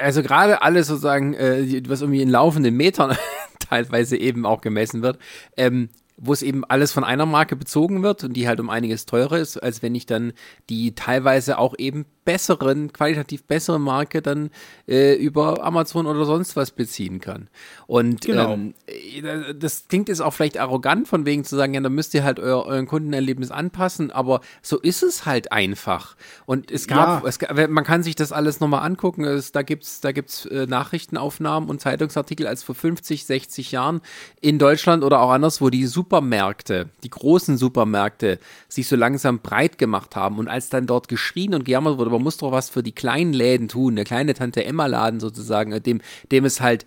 [0.00, 3.16] also gerade alles sozusagen, äh, was irgendwie in laufenden Metern
[3.58, 5.18] teilweise eben auch gemessen wird,
[5.58, 9.04] ähm, wo es eben alles von einer Marke bezogen wird und die halt um einiges
[9.04, 10.32] teurer ist, als wenn ich dann
[10.70, 14.50] die teilweise auch eben besseren, qualitativ bessere Marke dann
[14.86, 17.48] äh, über Amazon oder sonst was beziehen kann.
[17.86, 18.52] Und genau.
[18.52, 22.14] ähm, äh, das klingt jetzt auch vielleicht arrogant, von wegen zu sagen, ja, dann müsst
[22.14, 26.16] ihr halt euer, euren Kundenerlebnis anpassen, aber so ist es halt einfach.
[26.46, 27.28] Und es gab, ja.
[27.28, 27.38] es,
[27.68, 31.80] man kann sich das alles nochmal angucken, es, da gibt's da gibt's äh, Nachrichtenaufnahmen und
[31.80, 34.00] Zeitungsartikel als vor 50, 60 Jahren
[34.40, 38.38] in Deutschland oder auch anderswo die Supermärkte, die großen Supermärkte
[38.68, 42.22] sich so langsam breit gemacht haben und als dann dort geschrien und gejammert wurde, man
[42.22, 46.00] muss doch was für die kleinen Läden tun, der kleine Tante Emma Laden sozusagen, dem,
[46.30, 46.86] dem es halt,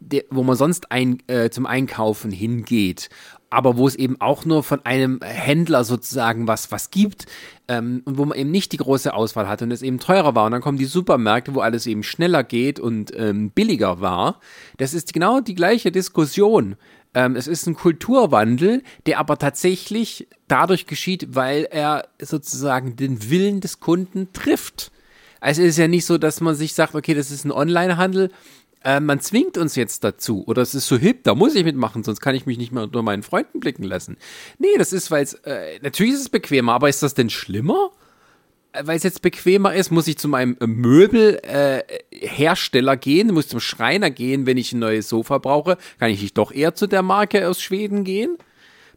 [0.00, 3.08] der, wo man sonst ein, äh, zum Einkaufen hingeht,
[3.50, 7.26] aber wo es eben auch nur von einem Händler sozusagen was, was gibt
[7.68, 10.46] ähm, und wo man eben nicht die große Auswahl hatte und es eben teurer war.
[10.46, 14.40] Und dann kommen die Supermärkte, wo alles eben schneller geht und ähm, billiger war.
[14.78, 16.76] Das ist genau die gleiche Diskussion.
[17.16, 23.62] Ähm, es ist ein Kulturwandel, der aber tatsächlich dadurch geschieht, weil er sozusagen den Willen
[23.62, 24.92] des Kunden trifft.
[25.40, 28.30] Also es ist ja nicht so, dass man sich sagt, okay, das ist ein Onlinehandel,
[28.84, 32.04] äh, man zwingt uns jetzt dazu oder es ist so hip, da muss ich mitmachen,
[32.04, 34.18] sonst kann ich mich nicht mehr unter meinen Freunden blicken lassen.
[34.58, 37.92] Nee, das ist, weil es, äh, natürlich ist es bequemer, aber ist das denn schlimmer?
[38.82, 44.10] Weil es jetzt bequemer ist, muss ich zu meinem Möbelhersteller äh, gehen, muss zum Schreiner
[44.10, 45.78] gehen, wenn ich ein neues Sofa brauche.
[45.98, 48.36] Kann ich nicht doch eher zu der Marke aus Schweden gehen?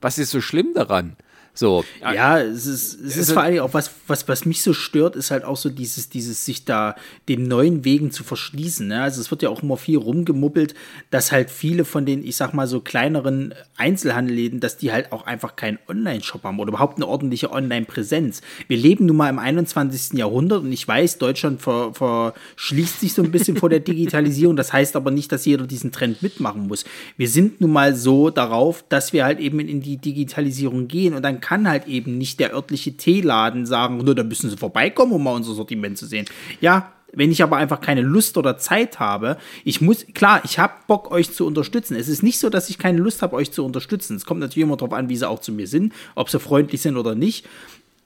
[0.01, 1.15] Was ist so schlimm daran?
[1.59, 1.83] So.
[1.99, 5.17] Ja, es ist, es ist also, vor allem auch was, was, was mich so stört,
[5.17, 6.95] ist halt auch so dieses, dieses sich da
[7.27, 8.87] den neuen Wegen zu verschließen.
[8.87, 9.01] Ne?
[9.01, 10.73] Also es wird ja auch immer viel rumgemuppelt,
[11.09, 15.25] dass halt viele von den, ich sag mal so kleineren Einzelhandelläden, dass die halt auch
[15.25, 18.39] einfach keinen Online-Shop haben oder überhaupt eine ordentliche Online-Präsenz.
[18.69, 20.17] Wir leben nun mal im 21.
[20.17, 24.55] Jahrhundert und ich weiß, Deutschland ver, verschließt sich so ein bisschen vor der Digitalisierung.
[24.55, 26.85] Das heißt aber nicht, dass jeder diesen Trend mitmachen muss.
[27.17, 31.21] Wir sind nun mal so darauf, dass wir halt eben in die Digitalisierung gehen und
[31.21, 35.23] dann kann halt eben nicht der örtliche Teeladen sagen, nur da müssen sie vorbeikommen, um
[35.23, 36.25] mal unser Sortiment zu sehen.
[36.61, 40.73] Ja, wenn ich aber einfach keine Lust oder Zeit habe, ich muss, klar, ich habe
[40.87, 41.95] Bock, euch zu unterstützen.
[41.95, 44.15] Es ist nicht so, dass ich keine Lust habe, euch zu unterstützen.
[44.15, 46.81] Es kommt natürlich immer darauf an, wie sie auch zu mir sind, ob sie freundlich
[46.81, 47.47] sind oder nicht.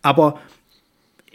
[0.02, 0.40] Aber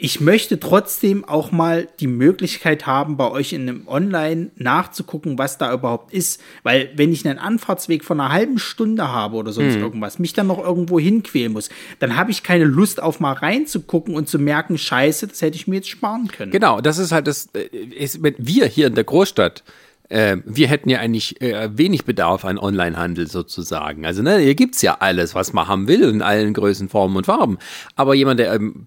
[0.01, 5.59] ich möchte trotzdem auch mal die Möglichkeit haben, bei euch in einem Online nachzugucken, was
[5.59, 6.41] da überhaupt ist.
[6.63, 9.83] Weil wenn ich einen Anfahrtsweg von einer halben Stunde habe oder sonst mhm.
[9.83, 11.69] irgendwas, mich dann noch irgendwo hinquälen muss,
[11.99, 15.67] dann habe ich keine Lust auf mal reinzugucken und zu merken, scheiße, das hätte ich
[15.67, 16.53] mir jetzt sparen können.
[16.53, 19.65] Genau, das ist halt das, äh, ist, wir hier in der Großstadt,
[20.11, 24.07] äh, wir hätten ja eigentlich äh, wenig Bedarf an Onlinehandel sozusagen.
[24.07, 27.27] Also ne, hier gibt's ja alles, was man haben will, in allen Größen, Formen und
[27.27, 27.59] Farben.
[27.97, 28.87] Aber jemand, der ähm,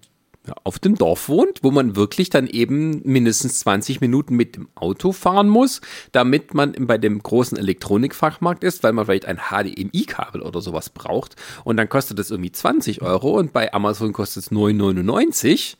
[0.64, 5.12] auf dem Dorf wohnt, wo man wirklich dann eben mindestens 20 Minuten mit dem Auto
[5.12, 10.60] fahren muss, damit man bei dem großen Elektronikfachmarkt ist, weil man vielleicht ein HDMI-Kabel oder
[10.60, 15.76] sowas braucht und dann kostet das irgendwie 20 Euro und bei Amazon kostet es 9,99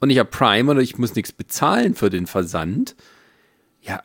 [0.00, 2.96] und ich habe Prime oder ich muss nichts bezahlen für den Versand.
[3.80, 4.02] Ja,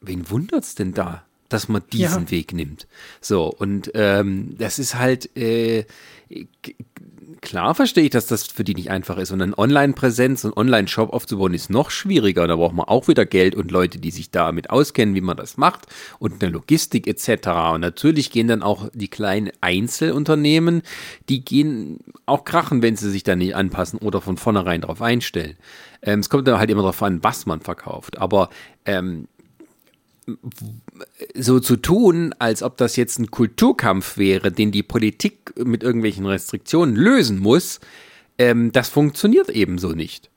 [0.00, 2.30] wen wundert's denn da, dass man diesen ja.
[2.30, 2.86] Weg nimmt?
[3.20, 5.86] So, und ähm, das ist halt, äh,
[7.40, 9.30] klar verstehe ich, dass das für die nicht einfach ist.
[9.30, 12.46] Und eine Online-Präsenz und Online-Shop aufzubauen ist noch schwieriger.
[12.46, 15.56] Da braucht man auch wieder Geld und Leute, die sich damit auskennen, wie man das
[15.56, 15.86] macht
[16.18, 17.48] und eine Logistik etc.
[17.74, 20.82] Und natürlich gehen dann auch die kleinen Einzelunternehmen,
[21.28, 25.56] die gehen auch krachen, wenn sie sich da nicht anpassen oder von vornherein darauf einstellen.
[26.02, 28.18] Ähm, es kommt dann halt immer darauf an, was man verkauft.
[28.18, 28.50] Aber
[28.84, 29.28] ähm,
[31.34, 36.26] so zu tun, als ob das jetzt ein Kulturkampf wäre, den die Politik mit irgendwelchen
[36.26, 37.80] Restriktionen lösen muss,
[38.38, 40.30] ähm, das funktioniert ebenso nicht.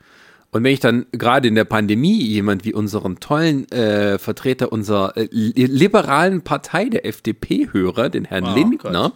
[0.53, 5.15] Und wenn ich dann gerade in der Pandemie jemand wie unseren tollen äh, Vertreter unserer
[5.15, 9.13] äh, liberalen Partei, der FDP, höre, den Herrn oh, Lindner,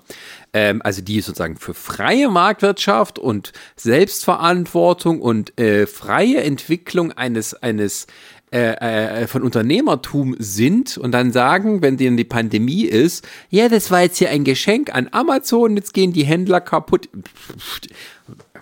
[0.54, 8.08] ähm, also die sozusagen für freie Marktwirtschaft und Selbstverantwortung und äh, freie Entwicklung eines, eines
[8.56, 13.92] äh, äh, von Unternehmertum sind und dann sagen, wenn denen die Pandemie ist, ja, das
[13.92, 17.10] war jetzt hier ein Geschenk an Amazon, jetzt gehen die Händler kaputt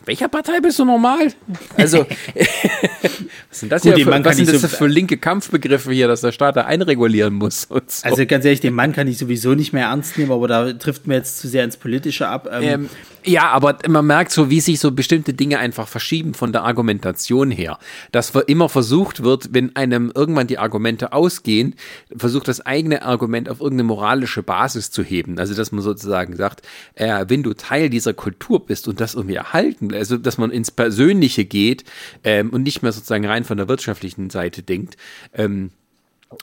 [0.06, 1.34] welcher Partei bist du normal?
[1.78, 2.00] Also,
[3.50, 6.32] was sind das, Gut, für, was sind das so für linke Kampfbegriffe hier, dass der
[6.32, 7.68] Staat da einregulieren muss?
[7.70, 7.80] So.
[8.04, 11.08] Also ganz ehrlich, den Mann kann ich sowieso nicht mehr ernst nehmen, aber da trifft
[11.08, 12.50] mir jetzt zu sehr ins Politische ab.
[12.52, 12.90] Ähm, ähm,
[13.26, 17.52] ja, aber man merkt so, wie sich so bestimmte Dinge einfach verschieben von der Argumentation
[17.52, 17.80] her.
[18.12, 21.76] Dass immer versucht wird, wenn einem irgendwann die Argumente ausgehen,
[22.16, 25.40] versucht das eigene Argument auf irgendeine moralische Basis zu heben.
[25.40, 29.36] Also dass man sozusagen sagt, äh, wenn du Teil dieser Kultur bist und das irgendwie
[29.36, 31.84] erhalten also dass man ins Persönliche geht
[32.24, 34.98] ähm, und nicht mehr sozusagen rein von der wirtschaftlichen Seite denkt.
[35.34, 35.83] Ähm, äh, äh,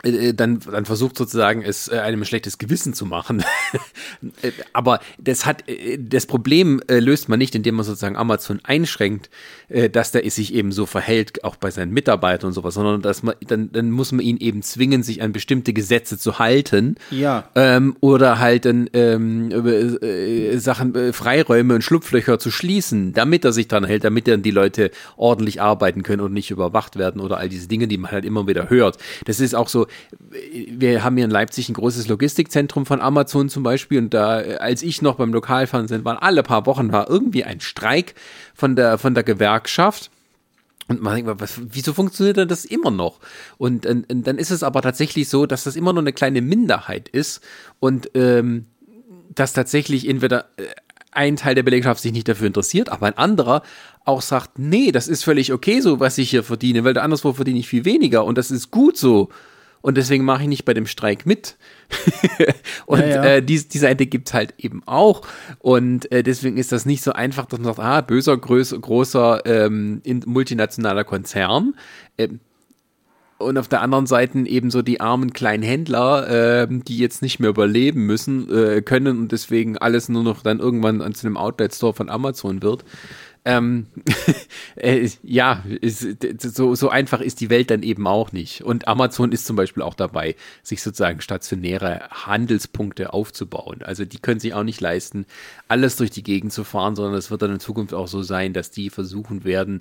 [0.02, 3.44] dann, dann versucht sozusagen es äh, einem ein schlechtes Gewissen zu machen.
[4.72, 5.64] Aber das hat
[5.98, 9.30] das Problem löst man nicht, indem man sozusagen Amazon einschränkt,
[9.92, 13.34] dass der sich eben so verhält, auch bei seinen Mitarbeitern und sowas, sondern dass man
[13.46, 16.96] dann, dann muss man ihn eben zwingen, sich an bestimmte Gesetze zu halten.
[17.10, 17.48] Ja.
[17.54, 23.52] Ähm, oder halt dann ähm, äh, Sachen, äh, Freiräume und Schlupflöcher zu schließen, damit er
[23.52, 27.38] sich dran hält, damit dann die Leute ordentlich arbeiten können und nicht überwacht werden oder
[27.38, 28.98] all diese Dinge, die man halt immer wieder hört.
[29.24, 29.79] Das ist auch so
[30.30, 34.82] wir haben hier in Leipzig ein großes Logistikzentrum von Amazon zum Beispiel und da, als
[34.82, 38.14] ich noch beim Lokalfernsehen war, alle paar Wochen war irgendwie ein Streik
[38.54, 40.10] von der, von der Gewerkschaft.
[40.88, 43.20] Und man denkt, was, wieso funktioniert denn das immer noch?
[43.58, 46.42] Und, und, und, dann ist es aber tatsächlich so, dass das immer nur eine kleine
[46.42, 47.42] Minderheit ist
[47.78, 48.66] und ähm,
[49.32, 50.64] dass tatsächlich entweder äh,
[51.12, 53.62] ein Teil der Belegschaft sich nicht dafür interessiert, aber ein anderer
[54.04, 57.58] auch sagt, nee, das ist völlig okay so, was ich hier verdiene, weil anderswo verdiene
[57.58, 59.28] ich viel weniger und das ist gut so
[59.82, 61.56] und deswegen mache ich nicht bei dem Streik mit.
[62.86, 63.24] und ja, ja.
[63.24, 65.22] Äh, die, die Seite gibt's halt eben auch.
[65.58, 69.42] Und äh, deswegen ist das nicht so einfach, dass man sagt, ah, böser, größ, großer
[69.46, 71.74] ähm, multinationaler Konzern.
[72.18, 72.40] Ähm,
[73.38, 77.40] und auf der anderen Seite eben so die armen kleinen Händler, äh, die jetzt nicht
[77.40, 81.94] mehr überleben müssen, äh, können und deswegen alles nur noch dann irgendwann zu einem Outlet-Store
[81.94, 82.84] von Amazon wird.
[83.44, 83.86] Ähm,
[84.76, 86.06] äh, ja, ist,
[86.40, 88.62] so, so einfach ist die Welt dann eben auch nicht.
[88.62, 93.82] Und Amazon ist zum Beispiel auch dabei, sich sozusagen stationäre Handelspunkte aufzubauen.
[93.82, 95.24] Also die können sich auch nicht leisten,
[95.68, 98.52] alles durch die Gegend zu fahren, sondern es wird dann in Zukunft auch so sein,
[98.52, 99.80] dass die versuchen werden,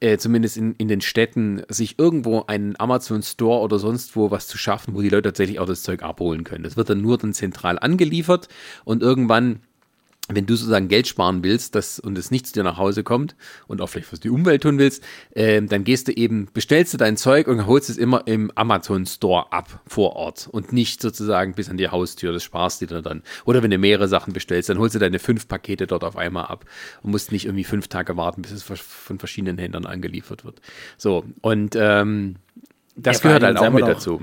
[0.00, 4.46] äh, zumindest in, in den Städten, sich irgendwo einen Amazon Store oder sonst wo was
[4.46, 6.64] zu schaffen, wo die Leute tatsächlich auch das Zeug abholen können.
[6.64, 8.48] Das wird dann nur dann zentral angeliefert
[8.84, 9.60] und irgendwann
[10.34, 13.34] wenn du sozusagen Geld sparen willst das, und es nicht zu dir nach Hause kommt
[13.66, 15.02] und auch vielleicht für die Umwelt tun willst,
[15.32, 19.06] äh, dann gehst du eben, bestellst du dein Zeug und holst es immer im Amazon
[19.06, 22.32] Store ab vor Ort und nicht sozusagen bis an die Haustür.
[22.32, 23.22] Das sparst du dir dann.
[23.44, 26.46] Oder wenn du mehrere Sachen bestellst, dann holst du deine fünf Pakete dort auf einmal
[26.46, 26.64] ab
[27.02, 30.60] und musst nicht irgendwie fünf Tage warten, bis es von verschiedenen Händlern angeliefert wird.
[30.96, 32.36] So, und ähm,
[32.96, 34.22] das ja, gehört halt auch mit dazu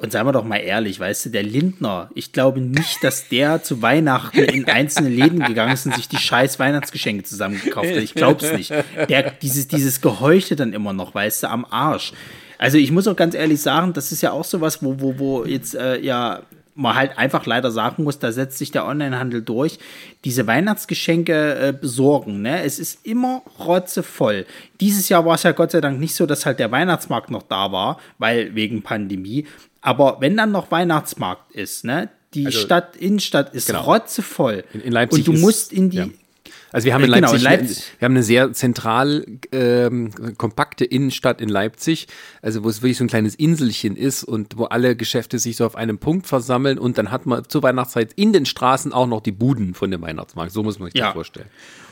[0.00, 3.62] Und seien wir doch mal ehrlich, weißt du, der Lindner, ich glaube nicht, dass der
[3.62, 7.96] zu Weihnachten in einzelne Läden gegangen ist und sich die scheiß Weihnachtsgeschenke zusammengekauft hat.
[7.96, 8.72] Ich glaub's nicht.
[9.10, 12.14] Der, dieses, dieses Geheuchte dann immer noch, weißt du, am Arsch.
[12.56, 15.44] Also ich muss auch ganz ehrlich sagen, das ist ja auch sowas, wo, wo, wo
[15.44, 16.40] jetzt äh, ja
[16.74, 19.78] man halt einfach leider sagen muss, da setzt sich der Onlinehandel durch,
[20.24, 22.42] diese Weihnachtsgeschenke äh, besorgen.
[22.42, 22.62] Ne?
[22.62, 24.46] Es ist immer rotzevoll.
[24.80, 27.42] Dieses Jahr war es ja Gott sei Dank nicht so, dass halt der Weihnachtsmarkt noch
[27.42, 29.46] da war, weil wegen Pandemie.
[29.80, 33.82] Aber wenn dann noch Weihnachtsmarkt ist, ne, die also, Stadt, Innenstadt ist genau.
[33.82, 34.64] rotzevoll.
[34.72, 36.08] In, in Leipzig und du musst in die, ja.
[36.72, 37.84] Also wir haben in Leipzig, genau, in Leipzig.
[37.98, 42.06] wir haben eine sehr zentral ähm, kompakte Innenstadt in Leipzig,
[42.42, 45.66] also wo es wirklich so ein kleines Inselchen ist und wo alle Geschäfte sich so
[45.66, 49.20] auf einem Punkt versammeln und dann hat man zur Weihnachtszeit in den Straßen auch noch
[49.20, 50.52] die Buden von dem Weihnachtsmarkt.
[50.52, 51.06] So muss man sich ja.
[51.06, 51.48] das vorstellen.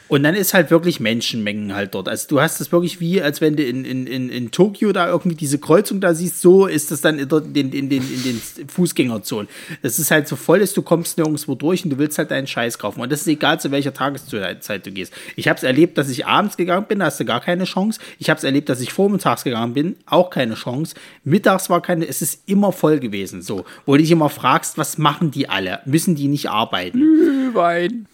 [0.09, 2.09] Und dann ist halt wirklich Menschenmengen halt dort.
[2.09, 5.09] Also du hast es wirklich wie, als wenn du in, in, in, in Tokio da
[5.09, 8.69] irgendwie diese Kreuzung da siehst, so ist das dann in den, in den, in den
[8.69, 9.49] Fußgängerzonen.
[9.83, 12.47] Das ist halt so voll ist, du kommst nirgendwo durch und du willst halt deinen
[12.47, 13.01] Scheiß kaufen.
[13.03, 15.13] Und das ist egal, zu welcher Tageszeit du gehst.
[15.37, 18.01] Ich habe es erlebt, dass ich abends gegangen bin, da hast du gar keine Chance.
[18.19, 20.95] Ich habe es erlebt, dass ich vormittags gegangen bin, auch keine Chance.
[21.25, 23.43] Mittags war keine, es ist immer voll gewesen.
[23.43, 25.81] So, wo du dich immer fragst, was machen die alle?
[25.85, 26.99] Müssen die nicht arbeiten?
[26.99, 28.07] Glühwein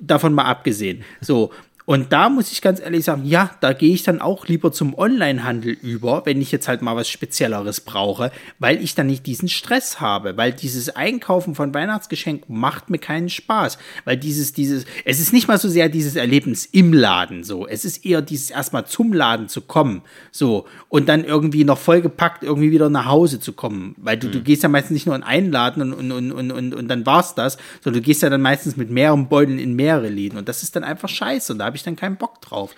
[0.00, 1.04] davon mal abgesehen.
[1.20, 1.52] So,
[1.88, 4.92] und da muss ich ganz ehrlich sagen, ja, da gehe ich dann auch lieber zum
[4.92, 9.48] Onlinehandel über, wenn ich jetzt halt mal was Spezielleres brauche, weil ich dann nicht diesen
[9.48, 15.18] Stress habe, weil dieses Einkaufen von Weihnachtsgeschenken macht mir keinen Spaß, weil dieses, dieses, es
[15.18, 18.84] ist nicht mal so sehr dieses Erlebnis im Laden so, es ist eher dieses erstmal
[18.84, 23.54] zum Laden zu kommen, so, und dann irgendwie noch vollgepackt irgendwie wieder nach Hause zu
[23.54, 24.32] kommen, weil du, mhm.
[24.32, 26.88] du gehst ja meistens nicht nur in einen Laden und, und, und, und, und, und
[26.88, 30.38] dann war's das, sondern du gehst ja dann meistens mit mehreren Beuteln in mehrere Läden.
[30.38, 31.54] Und das ist dann einfach scheiße.
[31.54, 32.74] Und da habe ich dann keinen Bock drauf.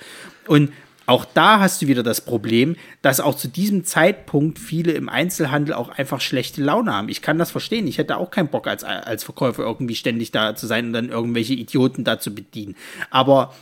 [0.47, 0.73] Und
[1.07, 5.75] auch da hast du wieder das Problem, dass auch zu diesem Zeitpunkt viele im Einzelhandel
[5.75, 7.09] auch einfach schlechte Laune haben.
[7.09, 7.89] Ich kann das verstehen.
[7.89, 11.09] Ich hätte auch keinen Bock als, als Verkäufer irgendwie ständig da zu sein und dann
[11.09, 12.77] irgendwelche Idioten da zu bedienen.
[13.11, 13.53] Aber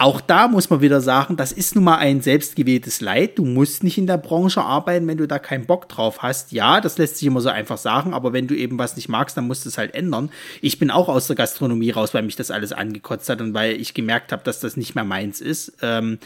[0.00, 3.38] auch da muss man wieder sagen, das ist nun mal ein selbstgewähltes Leid.
[3.38, 6.52] Du musst nicht in der Branche arbeiten, wenn du da keinen Bock drauf hast.
[6.52, 9.36] Ja, das lässt sich immer so einfach sagen, aber wenn du eben was nicht magst,
[9.36, 10.30] dann musst du es halt ändern.
[10.62, 13.78] Ich bin auch aus der Gastronomie raus, weil mich das alles angekotzt hat und weil
[13.78, 15.74] ich gemerkt habe, dass das nicht mehr meins ist.
[15.82, 16.18] Ähm,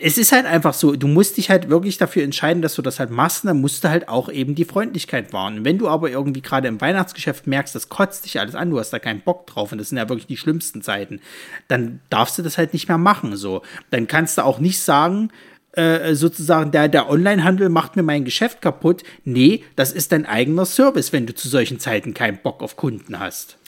[0.00, 3.00] es ist halt einfach so, du musst dich halt wirklich dafür entscheiden, dass du das
[3.00, 5.64] halt machst, dann musst du halt auch eben die Freundlichkeit wahren.
[5.64, 8.92] Wenn du aber irgendwie gerade im Weihnachtsgeschäft merkst, das kotzt dich alles an, du hast
[8.92, 11.20] da keinen Bock drauf und das sind ja wirklich die schlimmsten Zeiten,
[11.66, 13.62] dann darfst du das halt nicht mehr machen, so.
[13.90, 15.30] Dann kannst du auch nicht sagen,
[15.72, 19.02] äh, sozusagen, der, der Onlinehandel macht mir mein Geschäft kaputt.
[19.24, 23.18] Nee, das ist dein eigener Service, wenn du zu solchen Zeiten keinen Bock auf Kunden
[23.18, 23.58] hast.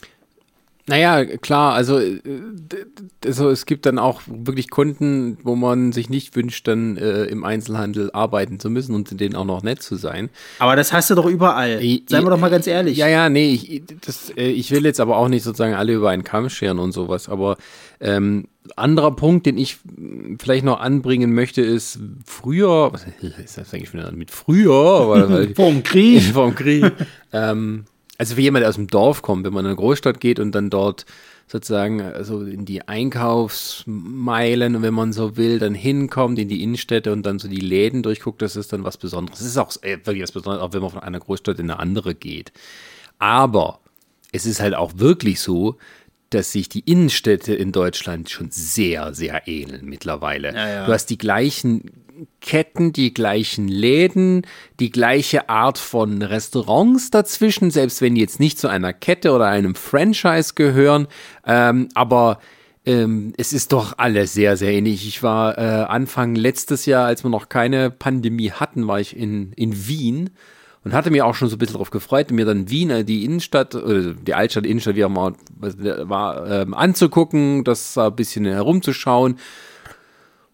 [0.87, 1.99] Naja, klar, also,
[3.25, 7.43] also es gibt dann auch wirklich Kunden, wo man sich nicht wünscht, dann äh, im
[7.43, 10.29] Einzelhandel arbeiten zu müssen und denen auch noch nett zu sein.
[10.59, 11.79] Aber das hast du doch überall.
[11.79, 12.97] Seien wir doch mal ganz ehrlich.
[12.97, 16.11] Ja, ja, nee, ich, das, äh, ich will jetzt aber auch nicht sozusagen alle über
[16.11, 17.57] einen Kamm scheren und sowas, aber
[17.99, 19.77] ähm, anderer Punkt, den ich
[20.39, 25.47] vielleicht noch anbringen möchte, ist früher, was ist das eigentlich mit früher?
[25.55, 26.21] vom Krieg.
[26.33, 26.91] vom Krieg.
[27.33, 27.85] ähm,
[28.17, 30.53] also für jemand, der aus dem Dorf kommt, wenn man in eine Großstadt geht und
[30.53, 31.05] dann dort
[31.47, 37.23] sozusagen also in die Einkaufsmeilen, wenn man so will, dann hinkommt in die Innenstädte und
[37.25, 39.39] dann so die Läden durchguckt, das ist dann was Besonderes.
[39.39, 41.79] Das ist auch äh, wirklich was Besonderes, auch wenn man von einer Großstadt in eine
[41.79, 42.51] andere geht.
[43.19, 43.79] Aber
[44.31, 45.77] es ist halt auch wirklich so,
[46.29, 50.53] dass sich die Innenstädte in Deutschland schon sehr, sehr ähneln mittlerweile.
[50.53, 50.85] Ja, ja.
[50.85, 52.05] Du hast die gleichen
[52.41, 54.45] Ketten, die gleichen Läden,
[54.79, 59.47] die gleiche Art von Restaurants dazwischen, selbst wenn die jetzt nicht zu einer Kette oder
[59.47, 61.07] einem Franchise gehören.
[61.45, 62.39] Ähm, aber
[62.85, 65.07] ähm, es ist doch alles sehr, sehr ähnlich.
[65.07, 69.51] Ich war äh, Anfang letztes Jahr, als wir noch keine Pandemie hatten, war ich in,
[69.53, 70.29] in Wien
[70.85, 73.25] und hatte mir auch schon so ein bisschen darauf gefreut, mir dann Wien, äh, die
[73.25, 79.39] Innenstadt, oder die Altstadt, Innenstadt, wie auch immer, war, ähm, anzugucken, das ein bisschen herumzuschauen.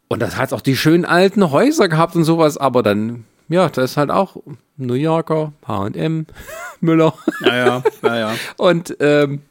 [0.08, 3.84] Und das hat auch die schönen alten Häuser gehabt und sowas, aber dann, ja, da
[3.84, 4.38] ist halt auch
[4.78, 6.26] New Yorker, HM,
[6.80, 7.14] Müller.
[7.42, 8.36] Ja, ja, ja, ja.
[8.58, 9.42] Und ähm,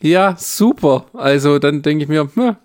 [0.00, 1.06] ja, super.
[1.14, 2.56] Also dann denke ich mir, ja,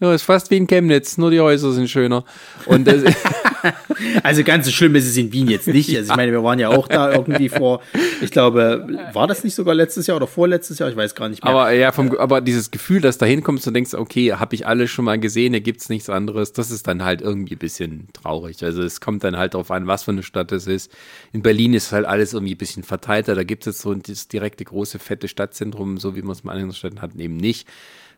[0.00, 2.24] ja, ist fast wie in Chemnitz, nur die Häuser sind schöner.
[2.66, 3.02] Und das
[4.22, 5.94] also ganz so schlimm ist es in Wien jetzt nicht.
[5.96, 7.80] Also ich meine, wir waren ja auch da irgendwie vor,
[8.20, 10.88] ich glaube, war das nicht sogar letztes Jahr oder vorletztes Jahr?
[10.90, 11.52] Ich weiß gar nicht mehr.
[11.52, 14.90] Aber ja, vom, aber dieses Gefühl, dass da hinkommst und denkst, okay, habe ich alles
[14.90, 18.08] schon mal gesehen, hier gibt es nichts anderes, das ist dann halt irgendwie ein bisschen
[18.12, 18.62] traurig.
[18.64, 20.90] Also es kommt dann halt darauf an, was für eine Stadt es ist.
[21.32, 23.34] In Berlin ist halt alles irgendwie ein bisschen verteilter.
[23.34, 26.62] Da gibt es so das direkte große, fette Stadtzentrum, so wie man es mal in
[26.62, 27.66] anderen Städten hat, eben nicht.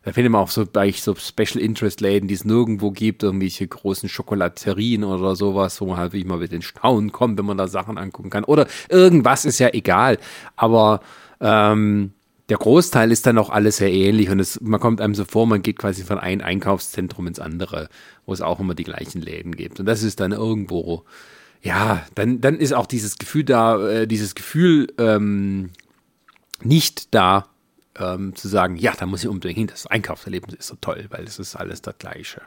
[0.03, 3.67] Da findet man auch so bei so Special Interest Läden, die es nirgendwo gibt, irgendwelche
[3.67, 7.57] großen Schokolaterien oder sowas, wo man halt wie mal mit den Staunen kommt, wenn man
[7.57, 8.43] da Sachen angucken kann.
[8.45, 10.17] Oder irgendwas ist ja egal.
[10.55, 11.01] Aber
[11.41, 12.13] ähm,
[12.49, 15.45] der Großteil ist dann auch alles sehr ähnlich und es, man kommt einem so vor,
[15.45, 17.89] man geht quasi von einem Einkaufszentrum ins andere,
[18.25, 19.79] wo es auch immer die gleichen Läden gibt.
[19.79, 21.03] Und das ist dann irgendwo,
[21.61, 25.69] ja, dann, dann ist auch dieses Gefühl da, äh, dieses Gefühl ähm,
[26.63, 27.47] nicht da,
[27.97, 31.23] ähm, zu sagen, ja, da muss ich unbedingt hin, das Einkaufserlebnis ist so toll, weil
[31.23, 32.41] es ist alles das Gleiche.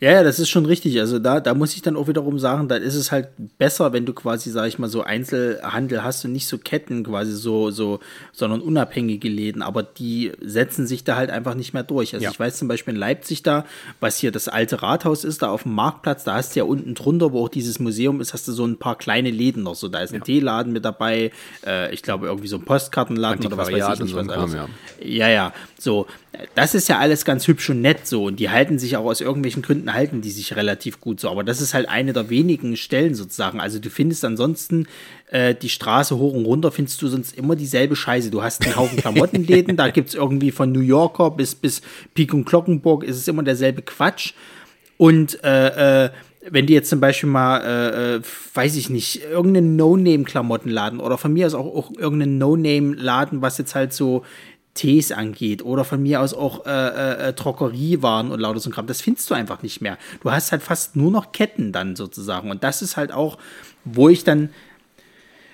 [0.00, 0.98] Ja, ja, das ist schon richtig.
[1.00, 4.06] Also da, da muss ich dann auch wiederum sagen, da ist es halt besser, wenn
[4.06, 8.00] du quasi, sag ich mal, so Einzelhandel hast und nicht so Ketten quasi so, so,
[8.32, 9.62] sondern unabhängige Läden.
[9.62, 12.14] Aber die setzen sich da halt einfach nicht mehr durch.
[12.14, 12.30] Also ja.
[12.30, 13.64] ich weiß zum Beispiel in Leipzig da,
[14.00, 16.94] was hier das alte Rathaus ist, da auf dem Marktplatz, da hast du ja unten
[16.94, 19.74] drunter, wo auch dieses Museum ist, hast du so ein paar kleine Läden noch.
[19.74, 20.24] So, da ist ein ja.
[20.24, 21.32] Teeladen mit dabei,
[21.66, 24.52] äh, ich glaube irgendwie so ein Postkartenladen oder was weiß ich nicht, was so alles.
[24.52, 24.68] Kram,
[25.00, 25.06] ja.
[25.06, 25.52] ja, ja.
[25.78, 26.06] So,
[26.54, 28.24] das ist ja alles ganz hübsch und nett so.
[28.24, 31.30] Und die halten sich auch aus irgendwelchen Gründen halten die sich relativ gut so.
[31.30, 33.60] Aber das ist halt eine der wenigen Stellen sozusagen.
[33.60, 34.86] Also du findest ansonsten
[35.30, 38.30] äh, die Straße hoch und runter, findest du sonst immer dieselbe Scheiße.
[38.30, 41.80] Du hast einen Haufen Klamottenläden, da gibt's irgendwie von New Yorker bis, bis
[42.14, 44.34] Pik und Glockenburg ist es immer derselbe Quatsch.
[44.98, 46.10] Und äh, äh,
[46.50, 48.20] wenn die jetzt zum Beispiel mal, äh, äh
[48.54, 53.74] weiß ich nicht, irgendeinen No-Name-Klamottenladen oder von mir aus auch, auch irgendeinen No-Name-Laden, was jetzt
[53.74, 54.24] halt so
[54.74, 58.72] Tees angeht oder von mir aus auch äh, äh, äh, Droggeriewaren und lauter so ein
[58.72, 58.86] Kram.
[58.86, 59.98] Das findest du einfach nicht mehr.
[60.22, 62.50] Du hast halt fast nur noch Ketten dann sozusagen.
[62.50, 63.38] Und das ist halt auch,
[63.84, 64.50] wo ich dann,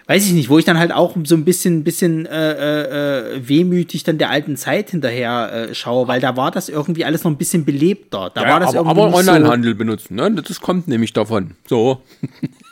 [0.08, 3.48] weiß ich nicht, wo ich dann halt auch so ein bisschen, bisschen äh, äh, äh
[3.48, 7.30] wehmütig dann der alten Zeit hinterher äh, schaue, weil da war das irgendwie alles noch
[7.30, 8.30] ein bisschen belebter.
[8.34, 10.30] Da ja, war das aber, irgendwie aber Onlinehandel so benutzen, ne?
[10.32, 11.52] Das kommt nämlich davon.
[11.66, 12.02] So.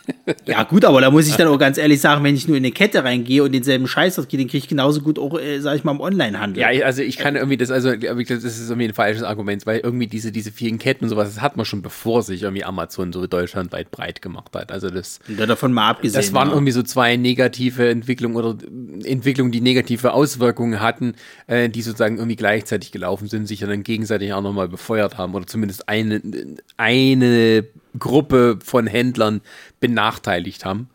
[0.47, 2.63] Ja, gut, aber da muss ich dann auch ganz ehrlich sagen, wenn ich nur in
[2.63, 5.59] eine Kette reingehe und denselben Scheiß dort gehe, den kriege ich genauso gut auch, äh,
[5.61, 6.61] sag ich mal, im Onlinehandel.
[6.63, 10.07] Ja, also ich kann irgendwie das, also das ist irgendwie ein falsches Argument, weil irgendwie
[10.07, 13.27] diese, diese vielen Ketten und sowas, das hat man schon bevor sich irgendwie Amazon so
[13.27, 14.71] deutschlandweit breit gemacht hat.
[14.71, 15.19] Also das.
[15.27, 16.21] Ja, davon mal abgesehen.
[16.21, 16.55] Das waren ja.
[16.55, 18.57] irgendwie so zwei negative Entwicklungen oder
[19.05, 21.15] Entwicklungen, die negative Auswirkungen hatten,
[21.49, 25.47] äh, die sozusagen irgendwie gleichzeitig gelaufen sind, sich dann gegenseitig auch nochmal befeuert haben oder
[25.47, 26.21] zumindest eine,
[26.77, 27.65] eine
[27.99, 29.41] Gruppe von Händlern
[29.81, 30.89] benachteiligt haben.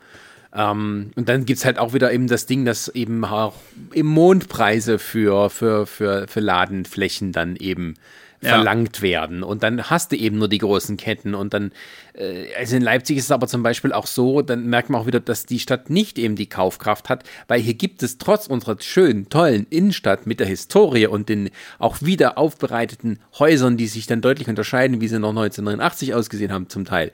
[0.53, 3.55] Ähm, und dann gibt es halt auch wieder eben das Ding, dass eben auch
[3.93, 7.95] im Mondpreise für, für, für, für Ladenflächen dann eben
[8.41, 8.49] ja.
[8.49, 9.43] verlangt werden.
[9.43, 11.33] Und dann hast du eben nur die großen Ketten.
[11.35, 11.71] Und dann,
[12.13, 15.07] äh, also in Leipzig ist es aber zum Beispiel auch so, dann merkt man auch
[15.07, 18.77] wieder, dass die Stadt nicht eben die Kaufkraft hat, weil hier gibt es trotz unserer
[18.79, 21.49] schönen, tollen Innenstadt mit der Historie und den
[21.79, 26.69] auch wieder aufbereiteten Häusern, die sich dann deutlich unterscheiden, wie sie noch 1989 ausgesehen haben
[26.69, 27.11] zum Teil,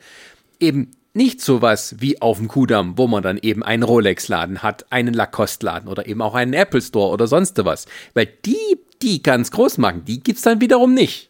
[0.60, 5.14] eben nicht sowas wie auf dem Kudamm, wo man dann eben einen Rolex-Laden hat, einen
[5.14, 7.86] Lacoste-Laden oder eben auch einen Apple Store oder sonst was.
[8.14, 11.30] Weil die, die ganz groß machen, die gibt's dann wiederum nicht.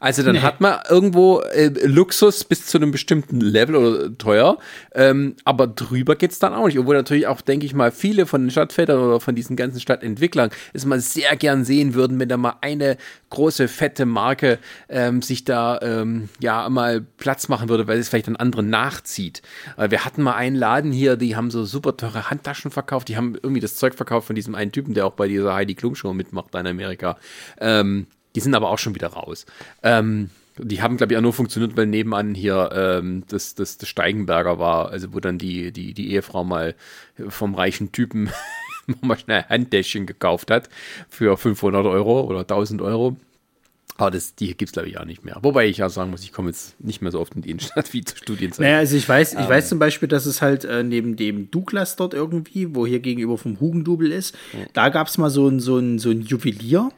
[0.00, 0.40] Also dann nee.
[0.40, 4.58] hat man irgendwo äh, Luxus bis zu einem bestimmten Level oder teuer,
[4.94, 6.78] ähm, aber drüber geht's dann auch nicht.
[6.78, 10.50] Obwohl natürlich auch, denke ich mal, viele von den Stadtvätern oder von diesen ganzen Stadtentwicklern
[10.72, 12.96] es mal sehr gern sehen würden, wenn da mal eine
[13.28, 14.58] große, fette Marke
[14.88, 19.42] ähm, sich da ähm, ja mal Platz machen würde, weil es vielleicht einen anderen nachzieht.
[19.76, 23.18] Äh, wir hatten mal einen Laden hier, die haben so super teure Handtaschen verkauft, die
[23.18, 25.94] haben irgendwie das Zeug verkauft von diesem einen Typen, der auch bei dieser Heidi Klum
[25.94, 27.18] Show mitmacht in Amerika.
[27.60, 29.46] Ähm, die sind aber auch schon wieder raus.
[29.82, 33.88] Ähm, die haben, glaube ich, auch nur funktioniert, weil nebenan hier ähm, das, das, das
[33.88, 36.74] Steigenberger war, also wo dann die, die, die Ehefrau mal
[37.28, 38.30] vom reichen Typen
[39.00, 40.68] mal schnell ein Handtäschchen gekauft hat
[41.08, 43.16] für 500 Euro oder 1000 Euro.
[43.96, 45.36] Aber das, die gibt es, glaube ich, auch nicht mehr.
[45.42, 47.92] Wobei ich ja sagen muss, ich komme jetzt nicht mehr so oft in die Innenstadt
[47.92, 48.60] wie zur Studienzeit.
[48.60, 49.68] Naja, also ich weiß, ich um, weiß ähm.
[49.68, 53.60] zum Beispiel, dass es halt äh, neben dem Douglas dort irgendwie, wo hier gegenüber vom
[53.60, 54.60] Hugendubel ist, ja.
[54.72, 56.90] da gab es mal so ein, so ein, so ein Juwelier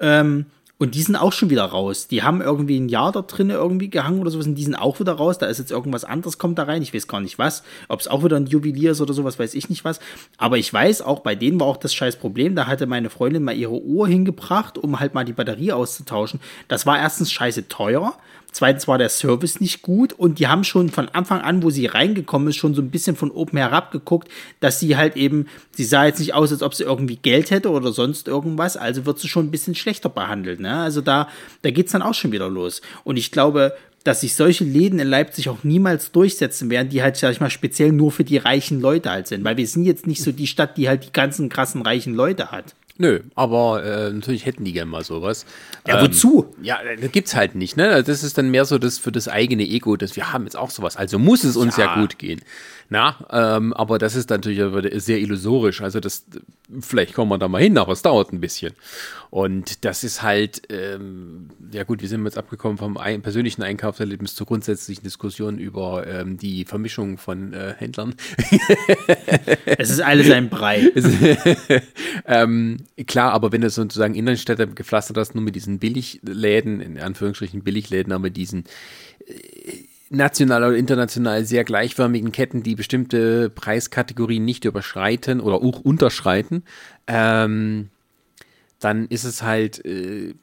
[0.00, 0.46] ähm,
[0.80, 2.08] und die sind auch schon wieder raus.
[2.08, 4.98] Die haben irgendwie ein Jahr da drin irgendwie gehangen oder sowas und die sind auch
[4.98, 5.36] wieder raus.
[5.36, 6.80] Da ist jetzt irgendwas anderes, kommt da rein.
[6.80, 7.62] Ich weiß gar nicht was.
[7.88, 10.00] Ob es auch wieder ein Juwelier ist oder sowas, weiß ich nicht was.
[10.38, 12.56] Aber ich weiß, auch bei denen war auch das scheiß Problem.
[12.56, 16.40] Da hatte meine Freundin mal ihre Uhr hingebracht, um halt mal die Batterie auszutauschen.
[16.66, 18.14] Das war erstens scheiße teuer.
[18.52, 21.86] Zweitens war der Service nicht gut und die haben schon von Anfang an, wo sie
[21.86, 24.28] reingekommen ist, schon so ein bisschen von oben herab geguckt,
[24.58, 27.70] dass sie halt eben, sie sah jetzt nicht aus, als ob sie irgendwie Geld hätte
[27.70, 30.60] oder sonst irgendwas, also wird sie schon ein bisschen schlechter behandelt.
[30.60, 30.76] Ne?
[30.76, 31.28] Also da,
[31.62, 32.82] da geht's dann auch schon wieder los.
[33.04, 33.74] Und ich glaube,
[34.04, 37.50] dass sich solche Läden in Leipzig auch niemals durchsetzen werden, die halt, sag ich mal,
[37.50, 39.44] speziell nur für die reichen Leute halt sind.
[39.44, 42.50] Weil wir sind jetzt nicht so die Stadt, die halt die ganzen krassen reichen Leute
[42.50, 42.74] hat.
[43.00, 45.46] Nö, aber äh, natürlich hätten die gerne mal sowas.
[45.88, 46.52] Ja, wozu?
[46.58, 48.04] Ähm, ja, das gibt's halt nicht, ne?
[48.04, 50.68] Das ist dann mehr so das für das eigene Ego, dass wir haben jetzt auch
[50.68, 50.98] sowas.
[50.98, 52.42] Also muss es uns ja, ja gut gehen.
[52.92, 54.60] Na, ähm, aber das ist natürlich
[55.00, 55.80] sehr illusorisch.
[55.80, 56.26] Also das,
[56.80, 58.74] vielleicht kommen wir da mal hin, aber es dauert ein bisschen.
[59.30, 64.34] Und das ist halt, ähm, ja gut, wir sind jetzt abgekommen vom ein, persönlichen Einkaufserlebnis
[64.34, 68.16] zur grundsätzlichen Diskussion über ähm, die Vermischung von äh, Händlern.
[69.66, 70.90] es ist alles ein Brei.
[72.26, 77.62] ähm, klar, aber wenn du sozusagen Innenstädte gepflastert hast, nur mit diesen Billigläden, in Anführungsstrichen
[77.62, 78.64] Billigläden, aber diesen
[79.28, 86.64] äh, national oder international sehr gleichförmigen Ketten, die bestimmte Preiskategorien nicht überschreiten oder auch unterschreiten,
[87.06, 87.88] ähm,
[88.80, 90.34] dann ist es halt äh,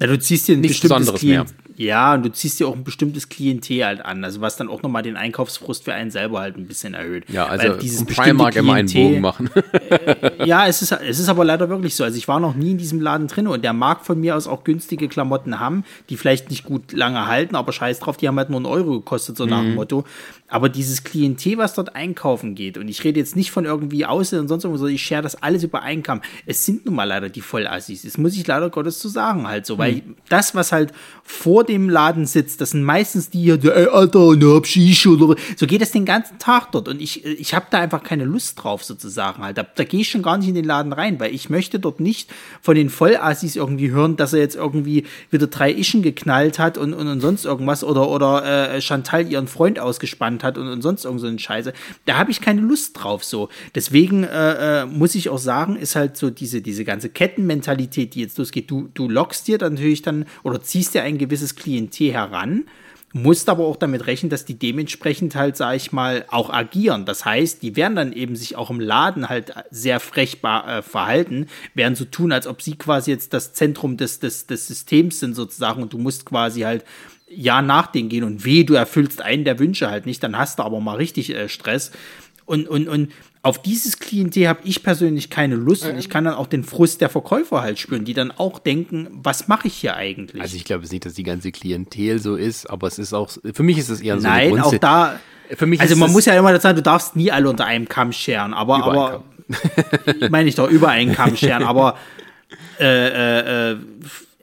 [0.00, 2.82] na, du ziehst dir ein nichts bestimmtes Klient ja, und du ziehst dir auch ein
[2.82, 6.56] bestimmtes Klientel halt an, also was dann auch nochmal den Einkaufsfrust für einen selber halt
[6.56, 7.30] ein bisschen erhöht.
[7.30, 9.48] Ja, also Weil dieses um Primark immer einen Bogen machen.
[9.88, 12.02] äh, ja, es ist, es ist aber leider wirklich so.
[12.02, 14.48] Also ich war noch nie in diesem Laden drin und der mag von mir aus
[14.48, 18.38] auch günstige Klamotten haben, die vielleicht nicht gut lange halten, aber scheiß drauf, die haben
[18.38, 19.74] halt nur einen Euro gekostet, so nach dem mhm.
[19.76, 20.04] Motto.
[20.48, 24.40] Aber dieses Klientel, was dort einkaufen geht, und ich rede jetzt nicht von irgendwie Aussehen
[24.40, 26.22] und sonst irgendwas, sondern ich share das alles über Einkam.
[26.46, 28.02] Es sind nun mal leider die Vollassis.
[28.02, 30.16] Das muss ich leider Gottes zu sagen halt so, weil mhm.
[30.28, 30.92] das, was halt
[31.22, 35.36] vor dem Laden sitzt, das sind meistens die hier, ey, Alter, ne, hab Shisha oder
[35.56, 38.62] so geht es den ganzen Tag dort und ich, ich habe da einfach keine Lust
[38.62, 39.58] drauf sozusagen halt.
[39.58, 42.00] Da, da gehe ich schon gar nicht in den Laden rein, weil ich möchte dort
[42.00, 42.30] nicht
[42.60, 46.94] von den Vollassis irgendwie hören, dass er jetzt irgendwie wieder drei Ischen geknallt hat und,
[46.94, 51.04] und, und sonst irgendwas oder, oder äh, Chantal ihren Freund ausgespannt hat und, und sonst
[51.04, 51.72] irgend so eine Scheiße.
[52.04, 53.48] Da habe ich keine Lust drauf so.
[53.74, 58.20] Deswegen äh, äh, muss ich auch sagen, ist halt so diese, diese ganze Kettenmentalität, die
[58.20, 58.70] jetzt losgeht.
[58.70, 62.64] Du, du lockst dir dann natürlich dann oder ziehst dir ein gewisses Klientel heran,
[63.12, 67.06] musst aber auch damit rechnen, dass die dementsprechend halt, sag ich mal, auch agieren.
[67.06, 71.46] Das heißt, die werden dann eben sich auch im Laden halt sehr frech äh, verhalten,
[71.74, 75.34] werden so tun, als ob sie quasi jetzt das Zentrum des, des, des Systems sind
[75.34, 76.84] sozusagen und du musst quasi halt
[77.30, 80.58] ja nach denen gehen und weh, du erfüllst einen der Wünsche halt nicht, dann hast
[80.58, 81.92] du aber mal richtig äh, Stress.
[82.44, 83.12] Und, und, und
[83.48, 87.00] auf dieses Klientel habe ich persönlich keine Lust und ich kann dann auch den Frust
[87.00, 90.42] der Verkäufer halt spüren, die dann auch denken, was mache ich hier eigentlich?
[90.42, 93.62] Also ich glaube nicht, dass die ganze Klientel so ist, aber es ist auch, für
[93.62, 94.28] mich ist es eher so.
[94.28, 95.18] Nein, auch da.
[95.56, 98.12] Für mich also man muss ja immer sagen, du darfst nie alle unter einem Kamm
[98.12, 99.24] scheren, aber, aber
[100.28, 101.96] meine ich doch über einen Kamm scheren, aber
[102.78, 103.76] äh, äh,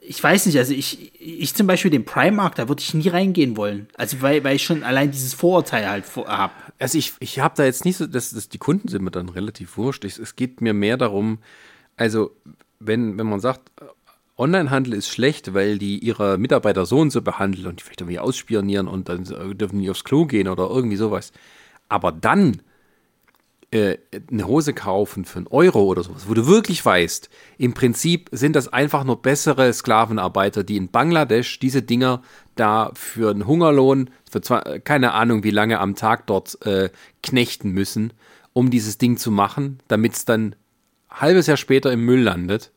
[0.08, 3.56] ich weiß nicht, also ich, ich zum Beispiel den Primark, da würde ich nie reingehen
[3.56, 3.88] wollen.
[3.96, 6.52] Also weil, weil ich schon allein dieses Vorurteil halt habe.
[6.78, 9.28] Also ich, ich habe da jetzt nicht so, dass, dass die Kunden sind mir dann
[9.28, 10.04] relativ wurscht.
[10.04, 11.38] Ich, es geht mir mehr darum,
[11.96, 12.30] also
[12.78, 13.70] wenn, wenn man sagt,
[14.36, 18.18] Onlinehandel ist schlecht, weil die ihre Mitarbeiter so und so behandeln und die vielleicht irgendwie
[18.18, 19.24] ausspionieren und dann
[19.56, 21.32] dürfen die aufs Klo gehen oder irgendwie sowas.
[21.88, 22.60] Aber dann
[23.76, 23.98] äh,
[24.30, 28.56] eine Hose kaufen für einen Euro oder sowas, wo du wirklich weißt, im Prinzip sind
[28.56, 32.22] das einfach nur bessere Sklavenarbeiter, die in Bangladesch diese Dinger
[32.54, 36.90] da für einen Hungerlohn, für zwei, keine Ahnung wie lange am Tag dort äh,
[37.22, 38.12] knechten müssen,
[38.52, 40.56] um dieses Ding zu machen, damit es dann
[41.10, 42.72] halbes Jahr später im Müll landet.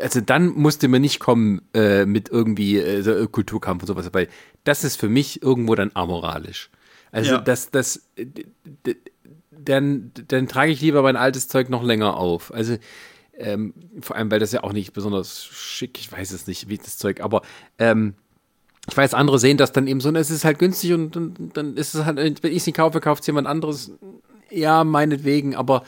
[0.00, 4.28] Also dann musste mir nicht kommen äh, mit irgendwie äh, Kulturkampf und sowas, weil
[4.64, 6.70] das ist für mich irgendwo dann amoralisch.
[7.12, 7.38] Also ja.
[7.38, 8.08] das, das,
[9.50, 12.52] dann, dann trage ich lieber mein altes Zeug noch länger auf.
[12.52, 12.78] Also
[13.34, 16.78] ähm, vor allem, weil das ja auch nicht besonders schick, ich weiß es nicht, wie
[16.78, 17.42] das Zeug, aber
[17.78, 18.14] ähm,
[18.88, 21.56] ich weiß, andere sehen das dann eben so und es ist halt günstig und, und
[21.56, 23.92] dann ist es halt, wenn ich es nicht kaufe, kauft es jemand anderes.
[24.50, 25.84] Ja, meinetwegen, aber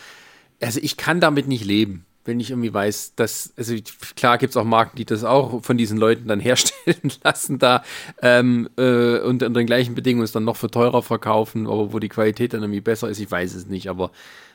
[0.62, 3.74] also ich kann damit nicht leben wenn ich irgendwie weiß, dass, also
[4.16, 7.82] klar gibt es auch Marken, die das auch von diesen Leuten dann herstellen lassen da
[8.22, 11.98] ähm, äh, und unter den gleichen Bedingungen es dann noch für teurer verkaufen, aber wo
[11.98, 14.10] die Qualität dann irgendwie besser ist, ich weiß es nicht, aber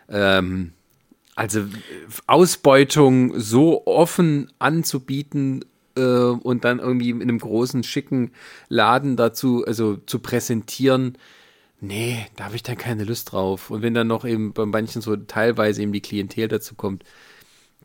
[0.10, 0.74] ähm,
[1.36, 1.64] also
[2.28, 5.64] Ausbeutung so offen anzubieten
[5.96, 8.32] äh, und dann irgendwie in einem großen, schicken
[8.68, 11.18] Laden dazu, also zu präsentieren,
[11.82, 13.70] nee, da habe ich dann keine Lust drauf.
[13.70, 17.04] Und wenn dann noch eben bei manchen so teilweise eben die Klientel dazu kommt,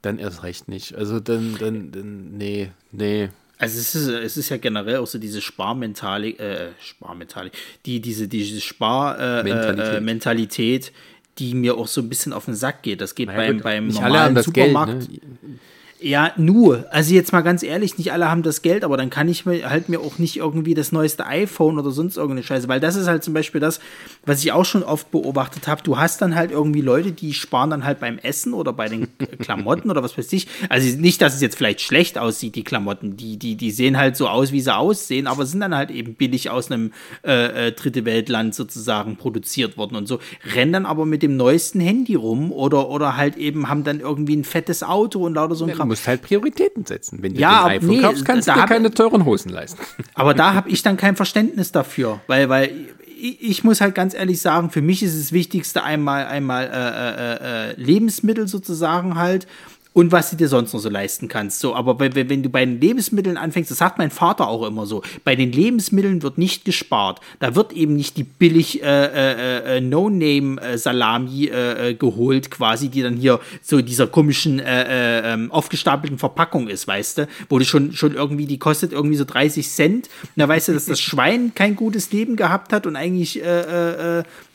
[0.05, 0.95] dann erst recht nicht.
[0.95, 3.31] Also dann, dann, dann nee, nee.
[3.59, 7.53] Also es ist, es ist ja generell auch so diese Sparmentalik, äh, Sparmentalik,
[7.87, 10.93] die, diese, diese Sparmentalität, äh, äh,
[11.39, 13.01] die mir auch so ein bisschen auf den Sack geht.
[13.01, 15.09] Das geht naja, beim, beim normalen Supermarkt.
[15.09, 15.59] Geld, ne?
[16.05, 16.85] Ja, nur.
[16.91, 19.71] Also jetzt mal ganz ehrlich, nicht alle haben das Geld, aber dann kann ich mir
[19.71, 23.07] halt mir auch nicht irgendwie das neueste iPhone oder sonst irgendeine Scheiße, weil das ist
[23.07, 23.81] halt zum Beispiel das,
[24.27, 25.83] was ich auch schon oft beobachtet habe.
[25.83, 29.09] Du hast dann halt irgendwie Leute, die sparen dann halt beim Essen oder bei den
[29.39, 30.47] Klamotten oder was weiß ich.
[30.69, 33.17] Also nicht, dass es jetzt vielleicht schlecht aussieht, die Klamotten.
[33.17, 36.17] Die, die, die sehen halt so aus, wie sie aussehen, aber sind dann halt eben
[36.17, 36.93] billig aus einem
[37.27, 40.19] äh, äh, dritte Weltland sozusagen produziert worden und so.
[40.55, 44.37] Rennen dann aber mit dem neuesten Handy rum oder, oder halt eben haben dann irgendwie
[44.37, 47.23] ein fettes Auto und lauter so ein Kram musst halt Prioritäten setzen.
[47.23, 49.81] Wenn du ja, ein iPhone nee, kaufst, kannst du dir keine teuren Hosen leisten.
[50.15, 52.71] Aber da habe ich dann kein Verständnis dafür, weil, weil
[53.17, 57.71] ich, ich, muss halt ganz ehrlich sagen, für mich ist das Wichtigste einmal, einmal äh,
[57.71, 59.47] äh, äh, Lebensmittel sozusagen halt
[59.95, 61.61] und was du dir sonst noch so leisten kannst.
[61.61, 64.87] So, aber wenn, wenn du bei den Lebensmitteln anfängst, das sagt mein Vater auch immer
[64.87, 67.21] so, bei den Lebensmitteln wird nicht gespart.
[67.39, 73.03] Da wird eben nicht die billig äh, äh, äh, No-Name-Salami äh, äh, geholt, quasi, die
[73.03, 77.93] dann hier so dieser komischen äh, ähm, aufgestapelten Verpackung ist, weißt du, wo du schon,
[77.93, 80.09] schon irgendwie, die kostet irgendwie so 30 Cent.
[80.23, 83.41] Und da weißt du, dass das Schwein kein gutes Leben gehabt hat und eigentlich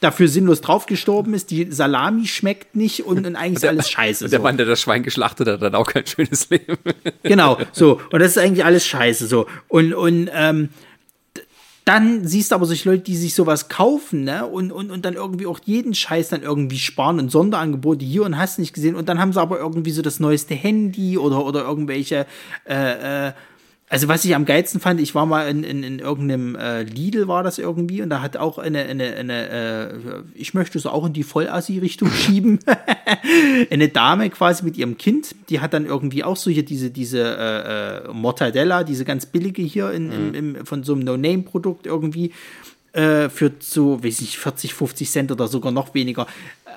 [0.02, 1.52] dafür sinnlos draufgestorben ist.
[1.52, 4.26] Die Salami schmeckt nicht und, und eigentlich ist alles scheiße.
[4.26, 4.44] Und der so.
[4.44, 6.77] Mann, der das Schwein geschlagen achtet er dann auch kein schönes Leben.
[7.23, 8.01] genau, so.
[8.11, 9.47] Und das ist eigentlich alles scheiße, so.
[9.68, 10.69] Und, und, ähm,
[11.85, 15.15] dann siehst du aber solche Leute, die sich sowas kaufen, ne, und, und, und dann
[15.15, 18.95] irgendwie auch jeden Scheiß dann irgendwie sparen und Sonderangebote hier und hast nicht gesehen.
[18.95, 22.27] Und dann haben sie aber irgendwie so das neueste Handy oder, oder irgendwelche,
[22.68, 23.31] äh, äh,
[23.90, 27.28] also was ich am geilsten fand, ich war mal in, in, in irgendeinem äh, Lidl
[27.28, 29.94] war das irgendwie und da hat auch eine, eine, eine äh,
[30.36, 32.60] ich möchte es auch in die Vollassi-Richtung schieben,
[33.72, 37.20] eine Dame quasi mit ihrem Kind, die hat dann irgendwie auch so hier diese, diese
[37.20, 40.36] äh, äh Mortadella, diese ganz billige hier in, mhm.
[40.36, 42.32] im, im, von so einem No-Name-Produkt irgendwie
[42.94, 46.28] äh, für so, weiß nicht, 40, 50 Cent oder sogar noch weniger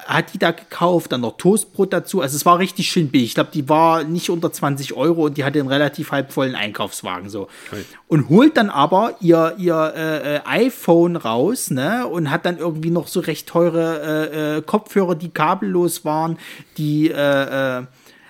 [0.06, 2.20] hat die da gekauft, dann noch Toastbrot dazu.
[2.20, 3.28] Also es war richtig schön billig.
[3.28, 7.28] Ich glaube, die war nicht unter 20 Euro und die hatte einen relativ halbvollen Einkaufswagen
[7.28, 7.48] so.
[7.70, 7.84] Okay.
[8.08, 12.06] Und holt dann aber ihr, ihr äh, äh, iPhone raus, ne?
[12.06, 16.38] Und hat dann irgendwie noch so recht teure äh, äh, Kopfhörer, die kabellos waren,
[16.78, 17.12] die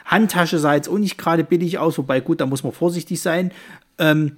[0.05, 3.51] Handtasche sah jetzt auch nicht gerade billig aus, wobei gut, da muss man vorsichtig sein.
[3.99, 4.37] Ähm,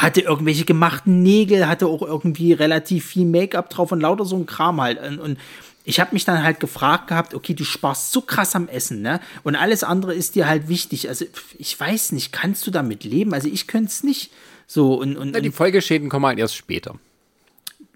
[0.00, 4.46] hatte irgendwelche gemachten Nägel, hatte auch irgendwie relativ viel Make-up drauf und lauter so ein
[4.46, 5.00] Kram halt.
[5.00, 5.38] Und, und
[5.84, 9.20] ich habe mich dann halt gefragt gehabt, okay, du sparst so krass am Essen, ne?
[9.42, 11.08] Und alles andere ist dir halt wichtig.
[11.08, 11.24] Also
[11.58, 13.34] ich weiß nicht, kannst du damit leben?
[13.34, 14.30] Also ich könnte es nicht.
[14.66, 16.94] So und, und, Na, die Folgeschäden kommen halt erst später.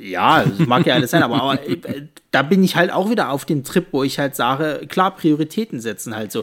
[0.00, 3.30] Ja, das mag ja alles sein, aber, aber äh, da bin ich halt auch wieder
[3.30, 6.42] auf dem Trip, wo ich halt sage, klar, Prioritäten setzen halt so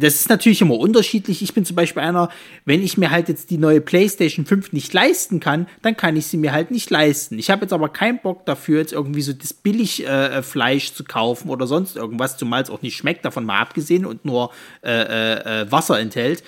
[0.00, 1.42] das ist natürlich immer unterschiedlich.
[1.42, 2.30] Ich bin zum Beispiel einer,
[2.64, 6.26] wenn ich mir halt jetzt die neue PlayStation 5 nicht leisten kann, dann kann ich
[6.26, 7.38] sie mir halt nicht leisten.
[7.38, 11.50] Ich habe jetzt aber keinen Bock dafür, jetzt irgendwie so das Billigfleisch äh, zu kaufen
[11.50, 14.50] oder sonst irgendwas, zumal es auch nicht schmeckt, davon mal abgesehen und nur
[14.82, 16.42] äh, äh, äh Wasser enthält.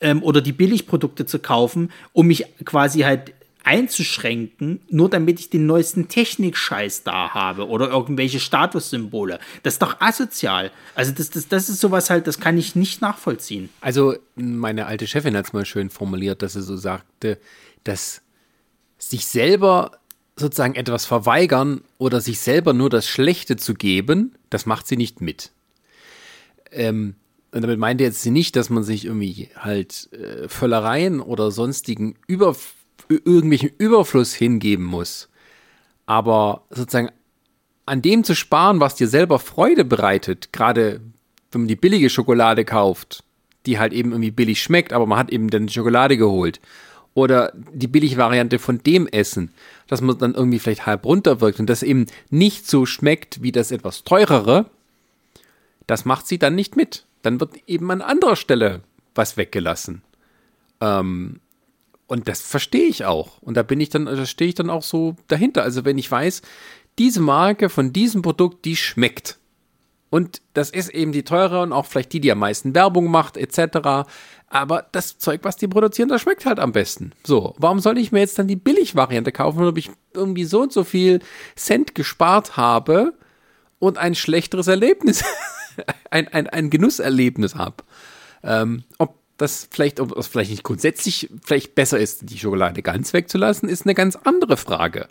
[0.00, 3.32] Ähm, oder die Billigprodukte zu kaufen, um mich quasi halt
[3.64, 9.40] einzuschränken, nur damit ich den neuesten Technikscheiß da habe oder irgendwelche Statussymbole.
[9.62, 10.70] Das ist doch asozial.
[10.94, 13.70] Also das, das, das ist sowas halt, das kann ich nicht nachvollziehen.
[13.80, 17.38] Also meine alte Chefin hat es mal schön formuliert, dass sie so sagte,
[17.84, 18.22] dass
[18.98, 19.92] sich selber
[20.36, 25.20] sozusagen etwas verweigern oder sich selber nur das Schlechte zu geben, das macht sie nicht
[25.20, 25.52] mit.
[26.70, 27.14] Ähm,
[27.52, 32.16] und damit meinte jetzt sie nicht, dass man sich irgendwie halt äh, Völlereien oder sonstigen
[32.26, 32.56] Über
[33.08, 35.28] irgendwelchen Überfluss hingeben muss.
[36.06, 37.10] Aber sozusagen
[37.86, 41.00] an dem zu sparen, was dir selber Freude bereitet, gerade
[41.52, 43.24] wenn man die billige Schokolade kauft,
[43.66, 46.60] die halt eben irgendwie billig schmeckt, aber man hat eben dann die Schokolade geholt.
[47.14, 49.52] Oder die billige Variante von dem Essen,
[49.86, 53.70] dass man dann irgendwie vielleicht halb runterwirkt und das eben nicht so schmeckt wie das
[53.70, 54.66] etwas teurere,
[55.86, 57.04] das macht sie dann nicht mit.
[57.22, 58.80] Dann wird eben an anderer Stelle
[59.14, 60.02] was weggelassen.
[60.80, 61.40] Ähm,
[62.06, 63.40] und das verstehe ich auch.
[63.40, 65.62] Und da bin ich dann, da stehe ich dann auch so dahinter.
[65.62, 66.42] Also wenn ich weiß,
[66.98, 69.38] diese Marke von diesem Produkt, die schmeckt.
[70.10, 73.36] Und das ist eben die teure und auch vielleicht die, die am meisten Werbung macht,
[73.36, 74.06] etc.
[74.46, 77.12] Aber das Zeug, was die produzieren, das schmeckt halt am besten.
[77.24, 80.72] So, warum soll ich mir jetzt dann die Billigvariante kaufen, ob ich irgendwie so und
[80.72, 81.18] so viel
[81.56, 83.14] Cent gespart habe
[83.80, 85.24] und ein schlechteres Erlebnis,
[86.12, 87.82] ein, ein, ein Genusserlebnis habe?
[88.44, 93.12] Ähm, ob das vielleicht, ob es vielleicht nicht grundsätzlich vielleicht besser ist, die Schokolade ganz
[93.12, 95.08] wegzulassen, ist eine ganz andere Frage.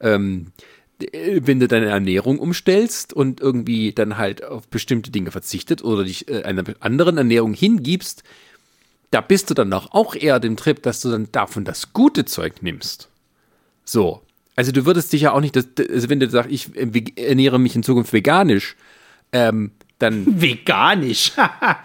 [0.00, 0.52] Ähm,
[0.98, 6.28] wenn du deine Ernährung umstellst und irgendwie dann halt auf bestimmte Dinge verzichtet oder dich
[6.28, 8.22] äh, einer anderen Ernährung hingibst,
[9.10, 12.62] da bist du dann auch eher dem Trip, dass du dann davon das gute Zeug
[12.62, 13.08] nimmst.
[13.84, 14.22] So.
[14.56, 16.70] Also du würdest dich ja auch nicht, also wenn du sagst, ich
[17.18, 18.74] ernähre mich in Zukunft veganisch,
[19.32, 20.24] ähm, dann.
[20.40, 21.32] Veganisch.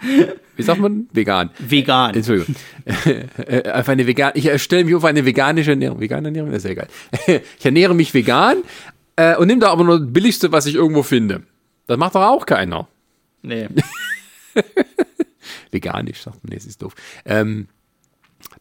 [0.56, 1.08] Wie sagt man?
[1.12, 1.50] Vegan.
[1.58, 2.14] Vegan.
[2.14, 2.54] Entschuldigung.
[3.72, 5.98] Auf eine vegan, ich stelle mich auf eine veganische Ernährung.
[5.98, 6.88] Vegane Ernährung, das ist ja egal.
[7.58, 8.58] Ich ernähre mich vegan
[9.16, 11.44] äh, und nehme da aber nur das Billigste, was ich irgendwo finde.
[11.86, 12.86] Das macht doch auch keiner.
[13.40, 13.68] Nee.
[15.70, 16.94] Veganisch, sagt man, nee, das ist doof.
[17.24, 17.68] Ähm,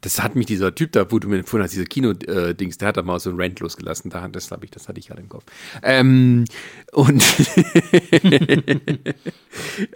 [0.02, 2.98] das hat mich dieser Typ da, wo du mir empfohlen hast, dieser Kino-Dings, der hat
[2.98, 4.10] da mal so ein Rant losgelassen.
[4.10, 5.44] Da, das habe ich, das hatte ich gerade im Kopf.
[5.84, 6.46] Ähm,
[6.92, 7.24] und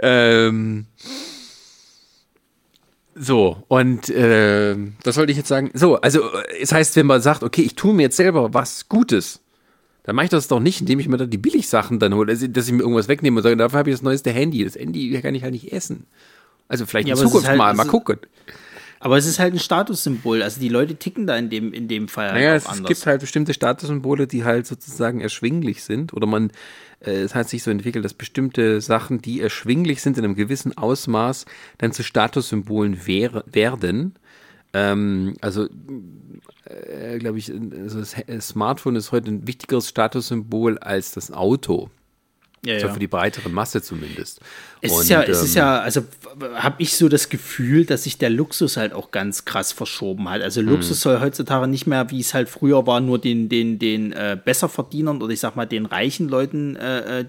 [0.01, 0.85] ähm,
[3.15, 5.71] so, und äh, was wollte ich jetzt sagen?
[5.73, 6.21] So, also
[6.59, 9.39] es heißt, wenn man sagt, okay, ich tue mir jetzt selber was Gutes,
[10.03, 12.67] dann mache ich das doch nicht, indem ich mir dann die Billigsachen dann hole, dass
[12.67, 14.63] ich mir irgendwas wegnehme und sage, dafür habe ich das neueste Handy.
[14.63, 16.05] Das Handy kann ich halt nicht essen.
[16.67, 18.19] Also vielleicht Ja, in Zukunft halt- mal, mal gucken.
[18.99, 20.41] Aber es ist halt ein Statussymbol.
[20.41, 22.69] Also die Leute ticken da in dem, in dem Fall halt Naja, auch es, es
[22.69, 22.87] anders.
[22.87, 26.13] gibt halt bestimmte Statussymbole, die halt sozusagen erschwinglich sind.
[26.13, 26.51] Oder man,
[27.01, 30.75] äh, es hat sich so entwickelt, dass bestimmte Sachen, die erschwinglich sind in einem gewissen
[30.77, 31.45] Ausmaß,
[31.77, 34.15] dann zu Statussymbolen wäre, werden.
[34.73, 35.67] Ähm, also,
[36.65, 41.89] äh, glaube ich, also das He- Smartphone ist heute ein wichtigeres Statussymbol als das Auto.
[42.65, 42.93] ja, So ja.
[42.93, 44.41] für die breitere Masse zumindest.
[44.85, 46.01] Es Und, ist ja, es ähm, ist ja, also
[46.55, 50.41] habe ich so das Gefühl, dass sich der Luxus halt auch ganz krass verschoben hat.
[50.41, 54.11] Also Luxus soll heutzutage nicht mehr, wie es halt früher war, nur den, den, den
[54.11, 57.25] äh, Besserverdienern oder ich sag mal den reichen Leuten äh, äh,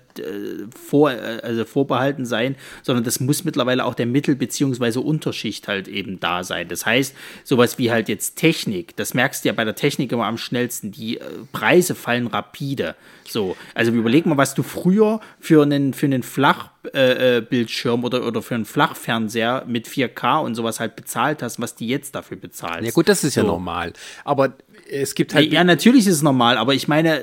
[0.74, 5.88] vor, äh, also vorbehalten sein, sondern das muss mittlerweile auch der Mittel- beziehungsweise Unterschicht halt
[5.88, 6.68] eben da sein.
[6.68, 7.14] Das heißt,
[7.44, 10.92] sowas wie halt jetzt Technik, das merkst du ja bei der Technik immer am schnellsten,
[10.92, 12.96] die äh, Preise fallen rapide.
[13.28, 18.26] So, also überleg mal, was du früher für einen, für einen Flachbildschirm äh, Bildschirm oder,
[18.26, 22.36] oder für einen Flachfernseher mit 4K und sowas halt bezahlt hast, was die jetzt dafür
[22.36, 22.84] bezahlst.
[22.84, 23.48] Ja gut, das ist ja So.
[23.48, 23.92] normal.
[24.24, 24.54] Aber
[24.90, 27.20] es gibt halt Ja, natürlich ist es normal, aber ich meine,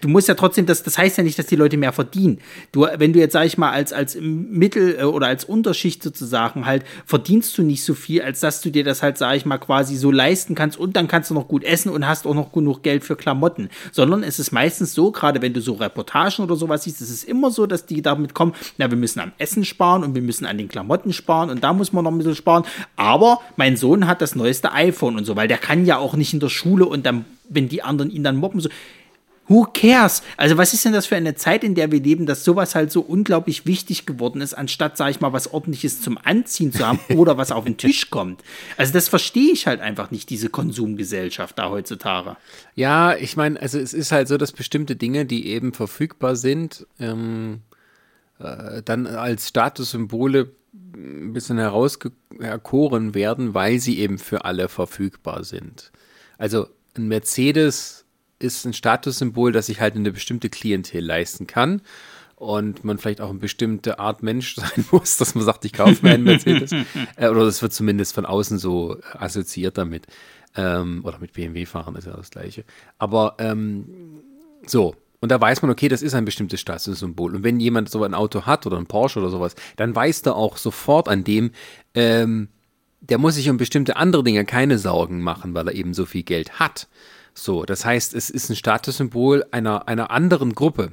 [0.00, 2.38] du musst ja trotzdem, das, das heißt ja nicht, dass die Leute mehr verdienen.
[2.72, 6.66] Du, wenn du jetzt, sag ich mal, als, als Mittel- äh, oder als Unterschicht sozusagen
[6.66, 9.58] halt, verdienst du nicht so viel, als dass du dir das halt, sag ich mal,
[9.58, 12.52] quasi so leisten kannst und dann kannst du noch gut essen und hast auch noch
[12.52, 13.70] genug Geld für Klamotten.
[13.92, 17.24] Sondern es ist meistens so, gerade wenn du so Reportagen oder sowas siehst, es ist
[17.24, 20.46] immer so, dass die damit kommen, na, wir müssen am Essen sparen und wir müssen
[20.46, 22.64] an den Klamotten sparen und da muss man noch ein bisschen sparen.
[22.96, 26.32] Aber mein Sohn hat das neueste iPhone und so, weil der kann ja auch nicht
[26.32, 28.68] in der Schule und dann, wenn die anderen ihn dann mobben, so,
[29.46, 30.22] Who cares?
[30.36, 32.90] Also was ist denn das für eine Zeit, in der wir leben, dass sowas halt
[32.90, 37.00] so unglaublich wichtig geworden ist, anstatt, sag ich mal, was ordentliches zum Anziehen zu haben
[37.16, 38.42] oder was auf den Tisch kommt.
[38.76, 42.36] Also das verstehe ich halt einfach nicht, diese Konsumgesellschaft da heutzutage.
[42.74, 46.86] Ja, ich meine, also es ist halt so, dass bestimmte Dinge, die eben verfügbar sind,
[46.98, 47.60] ähm,
[48.38, 50.50] äh, dann als Statussymbole
[50.94, 55.92] ein bisschen herauserkoren werden, weil sie eben für alle verfügbar sind.
[56.38, 58.03] Also ein Mercedes
[58.44, 61.82] ist ein Statussymbol, das sich halt eine bestimmte Klientel leisten kann
[62.36, 66.04] und man vielleicht auch eine bestimmte Art Mensch sein muss, dass man sagt, ich kaufe
[66.04, 66.72] mir einen Mercedes.
[67.16, 70.06] äh, oder das wird zumindest von außen so assoziiert damit.
[70.56, 72.64] Ähm, oder mit BMW fahren ist ja das Gleiche.
[72.98, 74.20] Aber ähm,
[74.66, 74.94] so.
[75.20, 77.34] Und da weiß man, okay, das ist ein bestimmtes Statussymbol.
[77.34, 80.36] Und wenn jemand so ein Auto hat oder ein Porsche oder sowas, dann weiß der
[80.36, 81.50] auch sofort an dem,
[81.94, 82.48] ähm,
[83.00, 86.24] der muss sich um bestimmte andere Dinge keine Sorgen machen, weil er eben so viel
[86.24, 86.88] Geld hat.
[87.34, 90.92] So, das heißt, es ist ein Statussymbol einer, einer anderen Gruppe.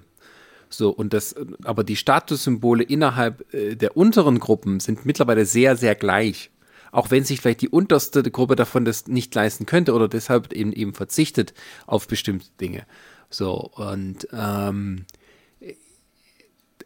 [0.70, 5.96] So, und das, aber die Statussymbole innerhalb äh, der unteren Gruppen sind mittlerweile sehr, sehr
[5.96, 6.50] gleich.
[6.92, 10.74] Auch wenn sich vielleicht die unterste Gruppe davon das nicht leisten könnte oder deshalb eben
[10.74, 11.54] eben verzichtet
[11.88, 12.86] auf bestimmte Dinge.
[13.30, 15.06] So, und ähm,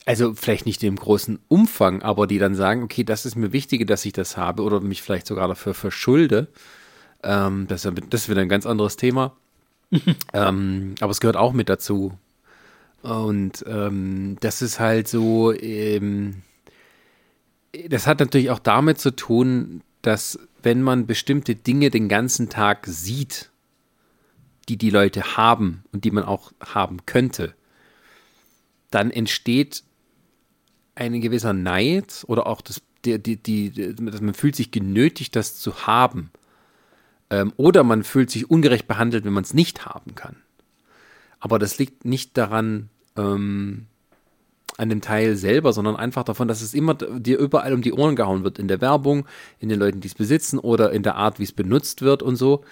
[0.05, 3.85] also vielleicht nicht im großen Umfang, aber die dann sagen, okay, das ist mir wichtiger,
[3.85, 6.47] dass ich das habe oder mich vielleicht sogar dafür verschulde.
[7.23, 9.35] Ähm, das, das ist wieder ein ganz anderes Thema.
[10.33, 12.17] ähm, aber es gehört auch mit dazu.
[13.01, 16.41] Und ähm, das ist halt so, ähm,
[17.89, 22.87] das hat natürlich auch damit zu tun, dass wenn man bestimmte Dinge den ganzen Tag
[22.87, 23.51] sieht,
[24.69, 27.53] die die Leute haben und die man auch haben könnte,
[28.89, 29.83] dann entsteht
[30.95, 35.59] ein gewisser Neid oder auch das, die, die, die, dass man fühlt sich genötigt, das
[35.59, 36.31] zu haben.
[37.29, 40.37] Ähm, oder man fühlt sich ungerecht behandelt, wenn man es nicht haben kann.
[41.39, 43.87] Aber das liegt nicht daran, ähm,
[44.77, 48.15] an dem Teil selber, sondern einfach davon, dass es immer dir überall um die Ohren
[48.15, 48.59] gehauen wird.
[48.59, 49.25] In der Werbung,
[49.59, 52.35] in den Leuten, die es besitzen oder in der Art, wie es benutzt wird und
[52.35, 52.63] so.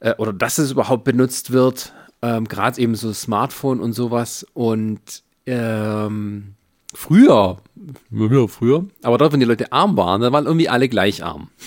[0.00, 1.92] Äh, oder dass es überhaupt benutzt wird.
[2.20, 4.46] Ähm, Gerade eben so Smartphone und sowas.
[4.52, 6.54] Und ähm,
[6.94, 7.58] früher,
[8.48, 11.48] früher, aber dort, wenn die Leute arm waren, dann waren irgendwie alle gleich arm.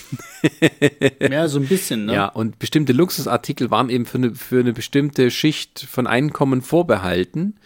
[1.22, 2.14] Ja, so ein bisschen, ne?
[2.16, 7.58] Ja, und bestimmte Luxusartikel waren eben für eine, für eine bestimmte Schicht von Einkommen vorbehalten.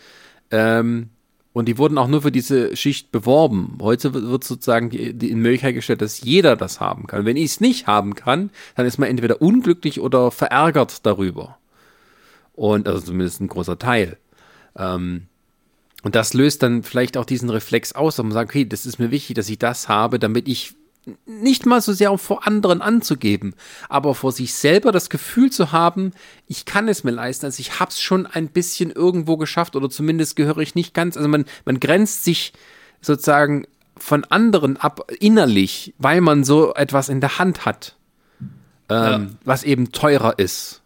[0.51, 1.09] Ähm,
[1.53, 3.77] Und die wurden auch nur für diese Schicht beworben.
[3.81, 7.23] Heute wird sozusagen die, die in Möglichkeit gestellt, dass jeder das haben kann.
[7.23, 11.57] Wenn ich es nicht haben kann, dann ist man entweder unglücklich oder verärgert darüber.
[12.53, 14.17] Und also zumindest ein großer Teil.
[14.77, 15.27] Ähm,
[16.05, 18.99] und das löst dann vielleicht auch diesen Reflex aus, dass man sagt, okay, das ist
[18.99, 20.75] mir wichtig, dass ich das habe, damit ich
[21.25, 23.55] nicht mal so sehr um vor anderen anzugeben,
[23.89, 26.11] aber vor sich selber das Gefühl zu haben,
[26.45, 30.35] ich kann es mir leisten, also ich hab's schon ein bisschen irgendwo geschafft oder zumindest
[30.35, 32.53] gehöre ich nicht ganz, also man, man grenzt sich
[33.01, 33.65] sozusagen
[33.97, 37.95] von anderen ab innerlich, weil man so etwas in der Hand hat,
[38.41, 38.47] ähm,
[38.89, 39.27] ja.
[39.43, 40.83] was eben teurer ist.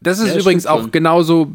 [0.00, 1.52] Das ist ja, übrigens auch genauso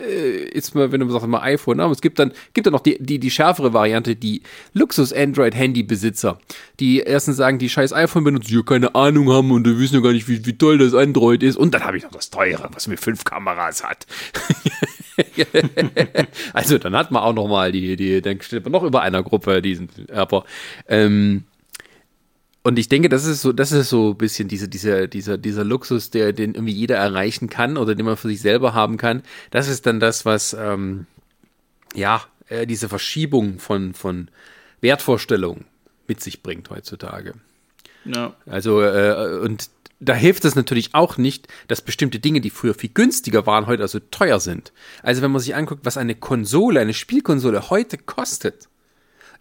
[0.00, 1.84] äh, ist mal, wenn du sagst mal iPhone, ne?
[1.84, 4.42] aber es gibt dann, gibt dann noch die, die, die schärfere Variante, die
[4.74, 6.38] Luxus-Android-Handy-Besitzer,
[6.78, 10.00] die erstens sagen, die scheiß iPhone benutzen, die keine Ahnung haben und die wissen ja
[10.00, 11.56] gar nicht, wie, wie toll das Android ist.
[11.56, 14.06] Und dann habe ich noch das teure, was mir fünf Kameras hat.
[16.52, 19.22] also dann hat man auch noch mal die, die, dann steht man noch über einer
[19.22, 20.44] Gruppe diesen, aber
[20.88, 21.44] ähm,
[22.62, 25.64] und ich denke, das ist so, das ist so ein bisschen diese, dieser, dieser, dieser
[25.64, 29.22] Luxus, der, den irgendwie jeder erreichen kann oder den man für sich selber haben kann.
[29.50, 31.06] Das ist dann das, was, ähm,
[31.94, 34.28] ja, äh, diese Verschiebung von, von
[34.82, 35.64] Wertvorstellungen
[36.06, 37.34] mit sich bringt heutzutage.
[38.04, 38.34] Ja.
[38.46, 39.70] Also, äh, und
[40.00, 43.82] da hilft es natürlich auch nicht, dass bestimmte Dinge, die früher viel günstiger waren, heute
[43.82, 44.72] also teuer sind.
[45.02, 48.68] Also wenn man sich anguckt, was eine Konsole, eine Spielkonsole heute kostet,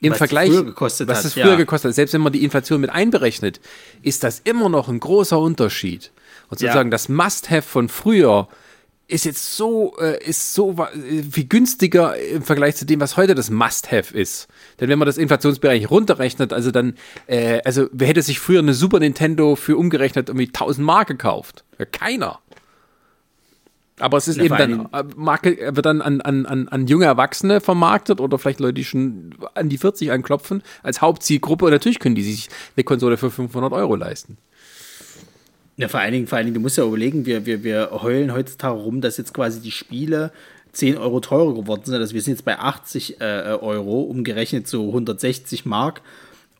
[0.01, 1.55] im was Vergleich, was hat, es früher ja.
[1.55, 3.59] gekostet hat, selbst wenn man die Inflation mit einberechnet,
[4.01, 6.11] ist das immer noch ein großer Unterschied.
[6.49, 6.91] Und sozusagen ja.
[6.91, 8.47] das Must-Have von früher
[9.09, 10.75] ist jetzt so, äh, ist so
[11.31, 14.47] viel günstiger im Vergleich zu dem, was heute das Must-Have ist.
[14.79, 16.93] Denn wenn man das Inflationsbereich runterrechnet, also dann,
[17.25, 21.63] äh, also wer hätte sich früher eine Super Nintendo für umgerechnet irgendwie 1000 Mark gekauft?
[21.79, 22.39] Ja, keiner.
[23.99, 27.05] Aber es ist ja, eben dann, äh, Marke, wird dann an, an, an, an junge
[27.05, 31.65] Erwachsene vermarktet oder vielleicht Leute, die schon an die 40 anklopfen, als Hauptzielgruppe.
[31.65, 34.37] Und natürlich können die sich eine Konsole für 500 Euro leisten.
[35.77, 38.33] Ja, vor allen Dingen, vor allen Dingen, du musst ja überlegen, wir, wir, wir heulen
[38.33, 40.31] heutzutage rum, dass jetzt quasi die Spiele
[40.73, 41.95] 10 Euro teurer geworden sind.
[41.95, 43.23] Also wir sind jetzt bei 80 äh,
[43.61, 46.01] Euro, umgerechnet so 160 Mark.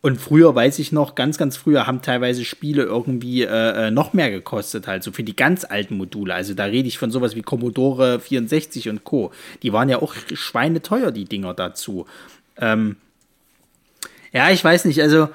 [0.01, 4.13] Und früher weiß ich noch, ganz, ganz früher haben teilweise Spiele irgendwie äh, äh, noch
[4.13, 6.33] mehr gekostet, halt so für die ganz alten Module.
[6.33, 9.31] Also da rede ich von sowas wie Commodore 64 und Co.
[9.61, 12.05] Die waren ja auch schweineteuer, die Dinger dazu.
[12.57, 12.95] Ähm,
[14.31, 15.27] ja, ich weiß nicht, also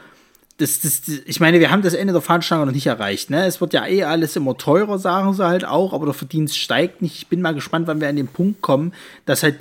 [0.56, 3.28] das, das, ich meine, wir haben das Ende der Fahnenstange noch nicht erreicht.
[3.28, 3.44] Ne?
[3.44, 7.02] Es wird ja eh alles immer teurer, sagen sie halt auch, aber der Verdienst steigt
[7.02, 7.16] nicht.
[7.16, 8.94] Ich bin mal gespannt, wann wir an den Punkt kommen,
[9.26, 9.58] dass halt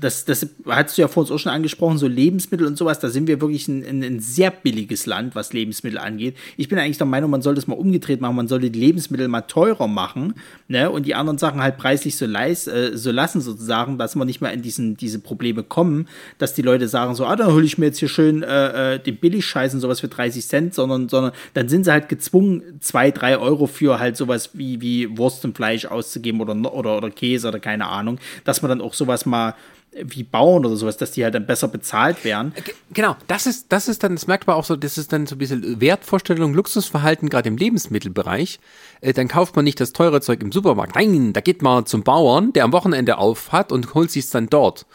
[0.00, 3.08] das, das hast du ja vor uns auch schon angesprochen, so Lebensmittel und sowas, da
[3.08, 6.36] sind wir wirklich ein, ein, ein, sehr billiges Land, was Lebensmittel angeht.
[6.56, 9.28] Ich bin eigentlich der Meinung, man sollte es mal umgedreht machen, man sollte die Lebensmittel
[9.28, 10.34] mal teurer machen,
[10.68, 14.26] ne, und die anderen Sachen halt preislich so, leis, äh, so lassen sozusagen, dass man
[14.26, 16.08] nicht mehr in diesen, diese Probleme kommen,
[16.38, 18.98] dass die Leute sagen so, ah, dann hole ich mir jetzt hier schön äh, äh
[18.98, 23.10] den Billigscheiß und sowas für 30 Cent, sondern, sondern dann sind sie halt gezwungen, zwei,
[23.10, 27.48] drei Euro für halt sowas wie, wie Wurst und Fleisch auszugeben oder, oder, oder Käse
[27.48, 29.54] oder keine Ahnung, dass man dann auch sowas mal
[30.02, 32.52] wie Bauern oder sowas, dass die halt dann besser bezahlt werden.
[32.92, 35.34] Genau, das ist, das ist dann, das merkt man auch so, das ist dann so
[35.34, 38.60] ein bisschen Wertvorstellung, Luxusverhalten, gerade im Lebensmittelbereich.
[39.00, 40.94] Äh, dann kauft man nicht das teure Zeug im Supermarkt.
[40.96, 44.30] Nein, da geht man zum Bauern, der am Wochenende auf hat und holt sich es
[44.30, 44.86] dann dort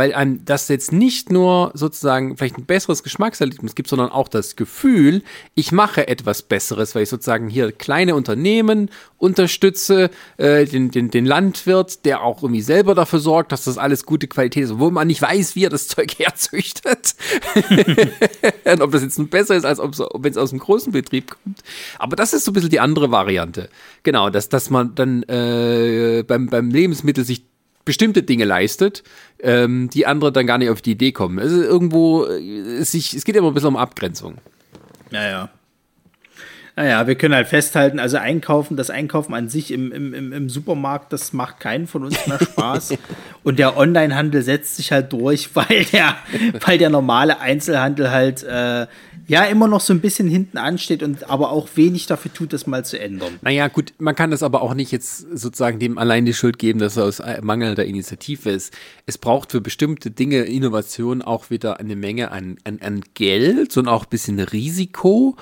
[0.00, 4.56] weil einem das jetzt nicht nur sozusagen vielleicht ein besseres Geschmackserlebnis gibt, sondern auch das
[4.56, 5.22] Gefühl,
[5.54, 10.08] ich mache etwas Besseres, weil ich sozusagen hier kleine Unternehmen unterstütze,
[10.38, 14.26] äh, den, den, den Landwirt, der auch irgendwie selber dafür sorgt, dass das alles gute
[14.26, 17.14] Qualität ist, wo man nicht weiß, wie er das Zeug herzüchtet.
[18.64, 21.58] Und ob das jetzt nun besser ist, als wenn es aus einem großen Betrieb kommt.
[21.98, 23.68] Aber das ist so ein bisschen die andere Variante.
[24.02, 27.49] Genau, dass, dass man dann äh, beim, beim Lebensmittel sich
[27.90, 29.02] bestimmte Dinge leistet,
[29.40, 31.40] ähm, die andere dann gar nicht auf die Idee kommen.
[31.40, 34.36] Es ist irgendwo, es, sich, es geht immer ein bisschen um Abgrenzung.
[35.10, 35.50] Naja.
[36.76, 41.12] Naja, wir können halt festhalten, also einkaufen, das Einkaufen an sich im, im, im Supermarkt,
[41.12, 42.94] das macht keinen von uns mehr Spaß.
[43.42, 46.14] Und der Onlinehandel setzt sich halt durch, weil der,
[46.64, 48.86] weil der normale Einzelhandel halt äh,
[49.30, 52.66] ja immer noch so ein bisschen hinten ansteht und aber auch wenig dafür tut, das
[52.66, 53.34] mal zu ändern.
[53.42, 56.80] Naja, gut, man kann das aber auch nicht jetzt sozusagen dem allein die Schuld geben,
[56.80, 58.76] dass er aus mangelnder Initiative ist.
[59.06, 63.86] Es braucht für bestimmte Dinge Innovation auch wieder eine Menge an, an, an Geld und
[63.86, 65.36] auch ein bisschen Risiko.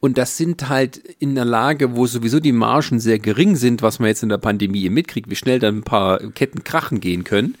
[0.00, 4.00] Und das sind halt in der Lage, wo sowieso die Margen sehr gering sind, was
[4.00, 7.54] man jetzt in der Pandemie mitkriegt, wie schnell dann ein paar Ketten krachen gehen können.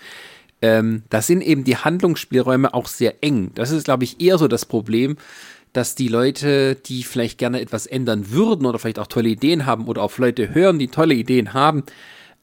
[0.62, 3.52] Ähm, da sind eben die Handlungsspielräume auch sehr eng.
[3.54, 5.16] Das ist, glaube ich, eher so das Problem,
[5.72, 9.86] dass die Leute, die vielleicht gerne etwas ändern würden oder vielleicht auch tolle Ideen haben
[9.86, 11.84] oder auf Leute hören, die tolle Ideen haben,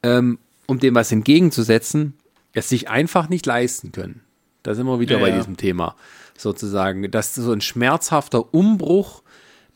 [0.04, 2.14] ähm, um dem was entgegenzusetzen,
[2.54, 4.22] es sich einfach nicht leisten können.
[4.64, 5.38] Da sind wir wieder Ja, bei ja.
[5.38, 5.96] diesem Thema
[6.38, 7.10] sozusagen.
[7.12, 9.24] Das ist so ein schmerzhafter Umbruch,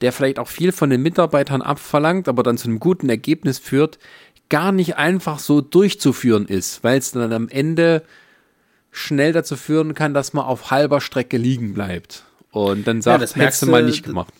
[0.01, 3.99] der vielleicht auch viel von den Mitarbeitern abverlangt, aber dann zu einem guten Ergebnis führt,
[4.49, 8.03] gar nicht einfach so durchzuführen ist, weil es dann am Ende
[8.91, 12.25] schnell dazu führen kann, dass man auf halber Strecke liegen bleibt.
[12.51, 14.33] Und dann sagt, das hättest merkst du mal nicht gemacht.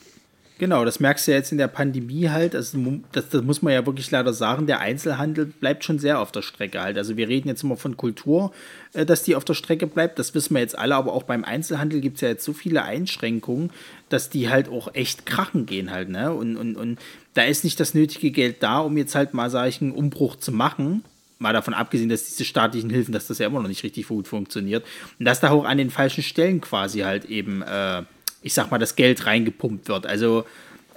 [0.62, 2.54] Genau, das merkst du ja jetzt in der Pandemie halt.
[2.54, 2.78] Also,
[3.14, 4.68] das, das muss man ja wirklich leider sagen.
[4.68, 7.00] Der Einzelhandel bleibt schon sehr auf der Strecke halt.
[7.00, 8.52] Also wir reden jetzt immer von Kultur,
[8.94, 10.20] äh, dass die auf der Strecke bleibt.
[10.20, 10.94] Das wissen wir jetzt alle.
[10.94, 13.72] Aber auch beim Einzelhandel gibt es ja jetzt so viele Einschränkungen,
[14.10, 16.10] dass die halt auch echt krachen gehen halt.
[16.10, 16.32] Ne?
[16.32, 17.00] Und, und, und
[17.34, 20.36] da ist nicht das nötige Geld da, um jetzt halt mal, sag ich, einen Umbruch
[20.36, 21.04] zu machen.
[21.42, 24.28] Mal davon abgesehen, dass diese staatlichen Hilfen, dass das ja immer noch nicht richtig gut
[24.28, 24.86] funktioniert.
[25.20, 28.04] Und dass da auch an den falschen Stellen quasi halt eben, äh,
[28.42, 30.06] ich sag mal, das Geld reingepumpt wird.
[30.06, 30.46] Also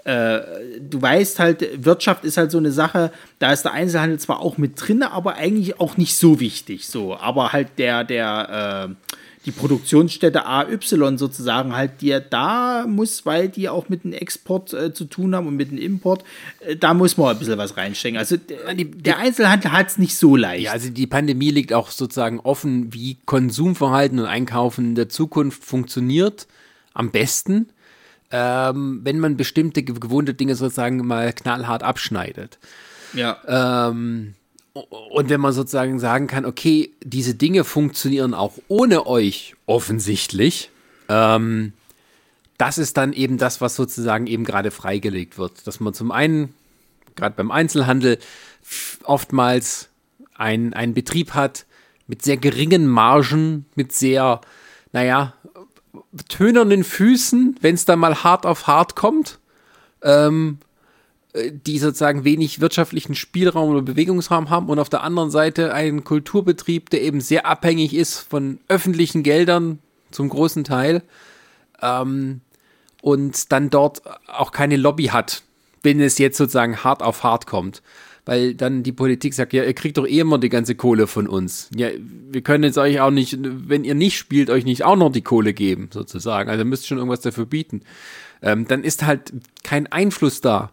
[0.05, 0.41] äh,
[0.81, 4.59] du weißt halt, Wirtschaft ist halt so eine Sache, da ist der Einzelhandel zwar auch
[4.59, 6.87] mit drin, aber eigentlich auch nicht so wichtig.
[6.87, 9.15] So, aber halt der, der, äh,
[9.47, 10.79] die Produktionsstätte AY
[11.17, 15.47] sozusagen halt, die da muss, weil die auch mit dem Export äh, zu tun haben
[15.47, 16.25] und mit dem Import,
[16.61, 18.19] äh, da muss man ein bisschen was reinstecken.
[18.19, 20.65] Also der, der Einzelhandel hat es nicht so leicht.
[20.65, 25.63] Ja, also die Pandemie liegt auch sozusagen offen, wie Konsumverhalten und Einkaufen in der Zukunft
[25.65, 26.47] funktioniert.
[26.95, 27.69] Am besten,
[28.31, 32.59] ähm, wenn man bestimmte ge- gewohnte Dinge sozusagen mal knallhart abschneidet.
[33.13, 33.37] ja.
[33.91, 34.35] Ähm,
[34.75, 40.71] und wenn man sozusagen sagen kann, okay, diese Dinge funktionieren auch ohne euch offensichtlich,
[41.09, 41.73] ähm,
[42.59, 45.67] das ist dann eben das, was sozusagen eben gerade freigelegt wird.
[45.67, 46.55] Dass man zum einen,
[47.15, 48.19] gerade beim Einzelhandel,
[49.05, 49.91] oftmals
[50.35, 51.67] ein, einen Betrieb hat
[52.07, 54.41] mit sehr geringen Margen, mit sehr,
[54.93, 55.35] naja,
[56.29, 59.39] tönernen Füßen, wenn es dann mal hart auf hart kommt
[61.35, 66.91] die sozusagen wenig wirtschaftlichen Spielraum oder Bewegungsraum haben und auf der anderen Seite ein Kulturbetrieb,
[66.91, 69.81] der eben sehr abhängig ist von öffentlichen Geldern
[70.13, 71.03] zum großen Teil
[71.83, 72.41] ähm,
[73.03, 75.43] und dann dort auch keine Lobby hat,
[75.83, 77.83] wenn es jetzt sozusagen hart auf hart kommt.
[78.27, 81.29] Weil dann die Politik sagt, ja, ihr kriegt doch eh immer die ganze Kohle von
[81.29, 81.69] uns.
[81.77, 81.89] Ja,
[82.31, 85.21] wir können jetzt euch auch nicht, wenn ihr nicht spielt, euch nicht auch noch die
[85.21, 86.49] Kohle geben, sozusagen.
[86.49, 87.83] Also ihr müsst schon irgendwas dafür bieten.
[88.41, 90.71] Ähm, dann ist halt kein Einfluss da.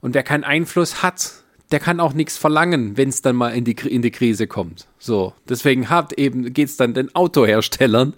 [0.00, 1.32] Und wer keinen Einfluss hat,
[1.70, 4.86] der kann auch nichts verlangen, wenn es dann mal in die, in die Krise kommt.
[4.98, 8.14] So, deswegen hat eben, geht's dann den Autoherstellern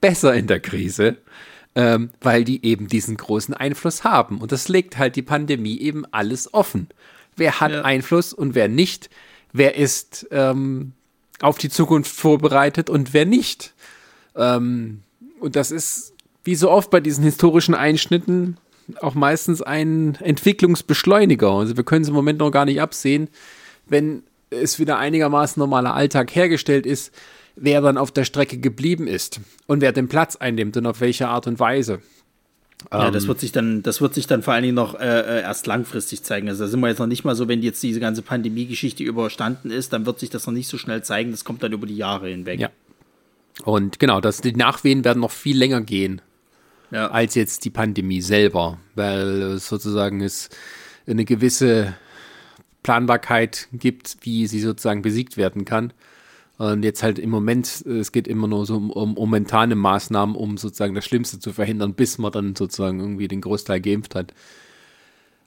[0.00, 1.16] besser in der Krise,
[1.74, 4.38] ähm, weil die eben diesen großen Einfluss haben.
[4.38, 6.88] Und das legt halt die Pandemie eben alles offen.
[7.36, 7.82] Wer hat Ja.
[7.82, 9.10] Einfluss und wer nicht?
[9.52, 10.92] Wer ist ähm,
[11.40, 13.74] auf die Zukunft vorbereitet und wer nicht?
[14.34, 15.02] Ähm,
[15.38, 18.56] und das ist, wie so oft bei diesen historischen Einschnitten,
[19.00, 21.50] auch meistens ein Entwicklungsbeschleuniger.
[21.50, 23.28] Also wir können es im Moment noch gar nicht absehen,
[23.86, 27.12] wenn es wieder einigermaßen normaler Alltag hergestellt ist,
[27.56, 31.28] wer dann auf der Strecke geblieben ist und wer den Platz einnimmt und auf welche
[31.28, 32.00] Art und Weise.
[32.92, 33.12] Ja, Ähm.
[33.12, 35.66] das wird sich dann, das wird sich dann vor allen Dingen noch äh, äh, erst
[35.66, 36.48] langfristig zeigen.
[36.48, 39.70] Also da sind wir jetzt noch nicht mal so, wenn jetzt diese ganze Pandemie-Geschichte überstanden
[39.70, 41.30] ist, dann wird sich das noch nicht so schnell zeigen.
[41.30, 42.60] Das kommt dann über die Jahre hinweg.
[42.60, 42.70] Ja.
[43.64, 46.20] Und genau, das, die Nachwehen werden noch viel länger gehen
[46.90, 47.08] Ja.
[47.08, 50.48] als jetzt die Pandemie selber, weil es sozusagen es
[51.06, 51.94] eine gewisse
[52.82, 55.92] Planbarkeit gibt, wie sie sozusagen besiegt werden kann.
[56.58, 60.56] Und jetzt halt im Moment, es geht immer nur so um, um momentane Maßnahmen, um
[60.56, 64.32] sozusagen das Schlimmste zu verhindern, bis man dann sozusagen irgendwie den Großteil geimpft hat.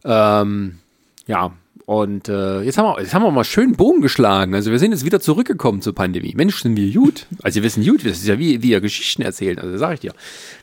[0.03, 0.80] Ähm,
[1.26, 1.53] ja,
[1.90, 4.53] und äh, jetzt, haben wir, jetzt haben wir mal schön Bogen geschlagen.
[4.53, 6.36] Also wir sind jetzt wieder zurückgekommen zur Pandemie.
[6.38, 7.26] Mensch, sind wir gut.
[7.41, 9.57] Also wir wissen gut, das ist ja wie, wie ihr Geschichten erzählen.
[9.57, 10.14] Also sage ich dir.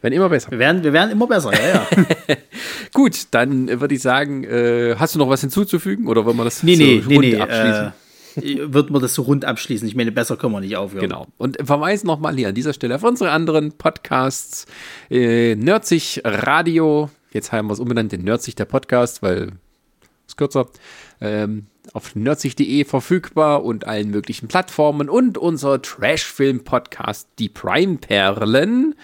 [0.03, 0.53] Werden immer besser.
[0.53, 1.85] Wir werden, wir werden immer besser, ja,
[2.29, 2.37] ja.
[2.95, 6.63] Gut, dann würde ich sagen, äh, hast du noch was hinzuzufügen oder wollen wir das
[6.63, 7.41] Nee, so nee, rund nee.
[7.41, 7.93] abschließen?
[8.37, 9.89] Äh, wird man das so rund abschließen?
[9.89, 11.03] Ich meine, besser können wir nicht aufhören.
[11.09, 11.27] Genau.
[11.39, 14.67] Und verweisen nochmal hier an dieser Stelle auf unsere anderen Podcasts.
[15.11, 17.11] Äh, Nerdsig Radio.
[17.33, 19.55] Jetzt haben wir es umbenannt in Nerdsig der Podcast, weil
[20.27, 20.67] ist kürzer.
[21.21, 28.95] Ähm, auf nerdsig.de verfügbar und allen möglichen Plattformen und unser Trash-Film-Podcast Die Prime-Perlen.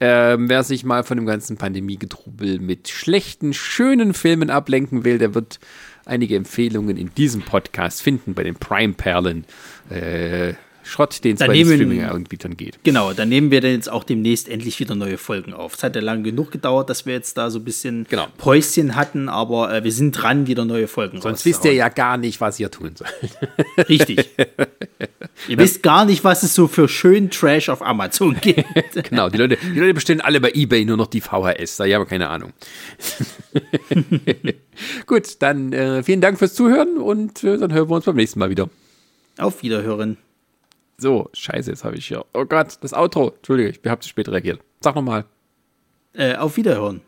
[0.00, 5.34] Ähm, wer sich mal von dem ganzen Pandemie-Getrubel mit schlechten, schönen Filmen ablenken will, der
[5.34, 5.58] wird
[6.04, 9.44] einige Empfehlungen in diesem Podcast finden bei den Prime-Perlen.
[9.90, 10.54] Äh,
[10.88, 12.78] Schrott, den es bei den Streaming-Anbietern geht.
[12.82, 15.74] Genau, dann nehmen wir dann jetzt auch demnächst endlich wieder neue Folgen auf.
[15.74, 18.26] Es hat ja lange genug gedauert, dass wir jetzt da so ein bisschen Genau.
[18.38, 22.16] Päuschen hatten, aber äh, wir sind dran, wieder neue Folgen Sonst wisst ihr ja gar
[22.16, 23.38] nicht, was ihr tun sollt.
[23.88, 24.30] Richtig.
[25.48, 28.64] ihr wisst gar nicht, was es so für schön Trash auf Amazon gibt.
[29.08, 31.76] genau, die Leute, die Leute bestellen alle bei Ebay nur noch die VHS.
[31.76, 32.52] Da habe ich keine Ahnung.
[35.06, 38.38] Gut, dann äh, vielen Dank fürs Zuhören und äh, dann hören wir uns beim nächsten
[38.38, 38.68] Mal wieder.
[39.38, 40.16] auf Wiederhören.
[41.00, 42.24] So, scheiße, jetzt habe ich hier.
[42.34, 43.30] Oh Gott, das Outro.
[43.36, 44.60] Entschuldige, ich habe zu spät reagiert.
[44.80, 45.24] Sag nochmal.
[46.12, 47.02] Äh, auf Wiederhören.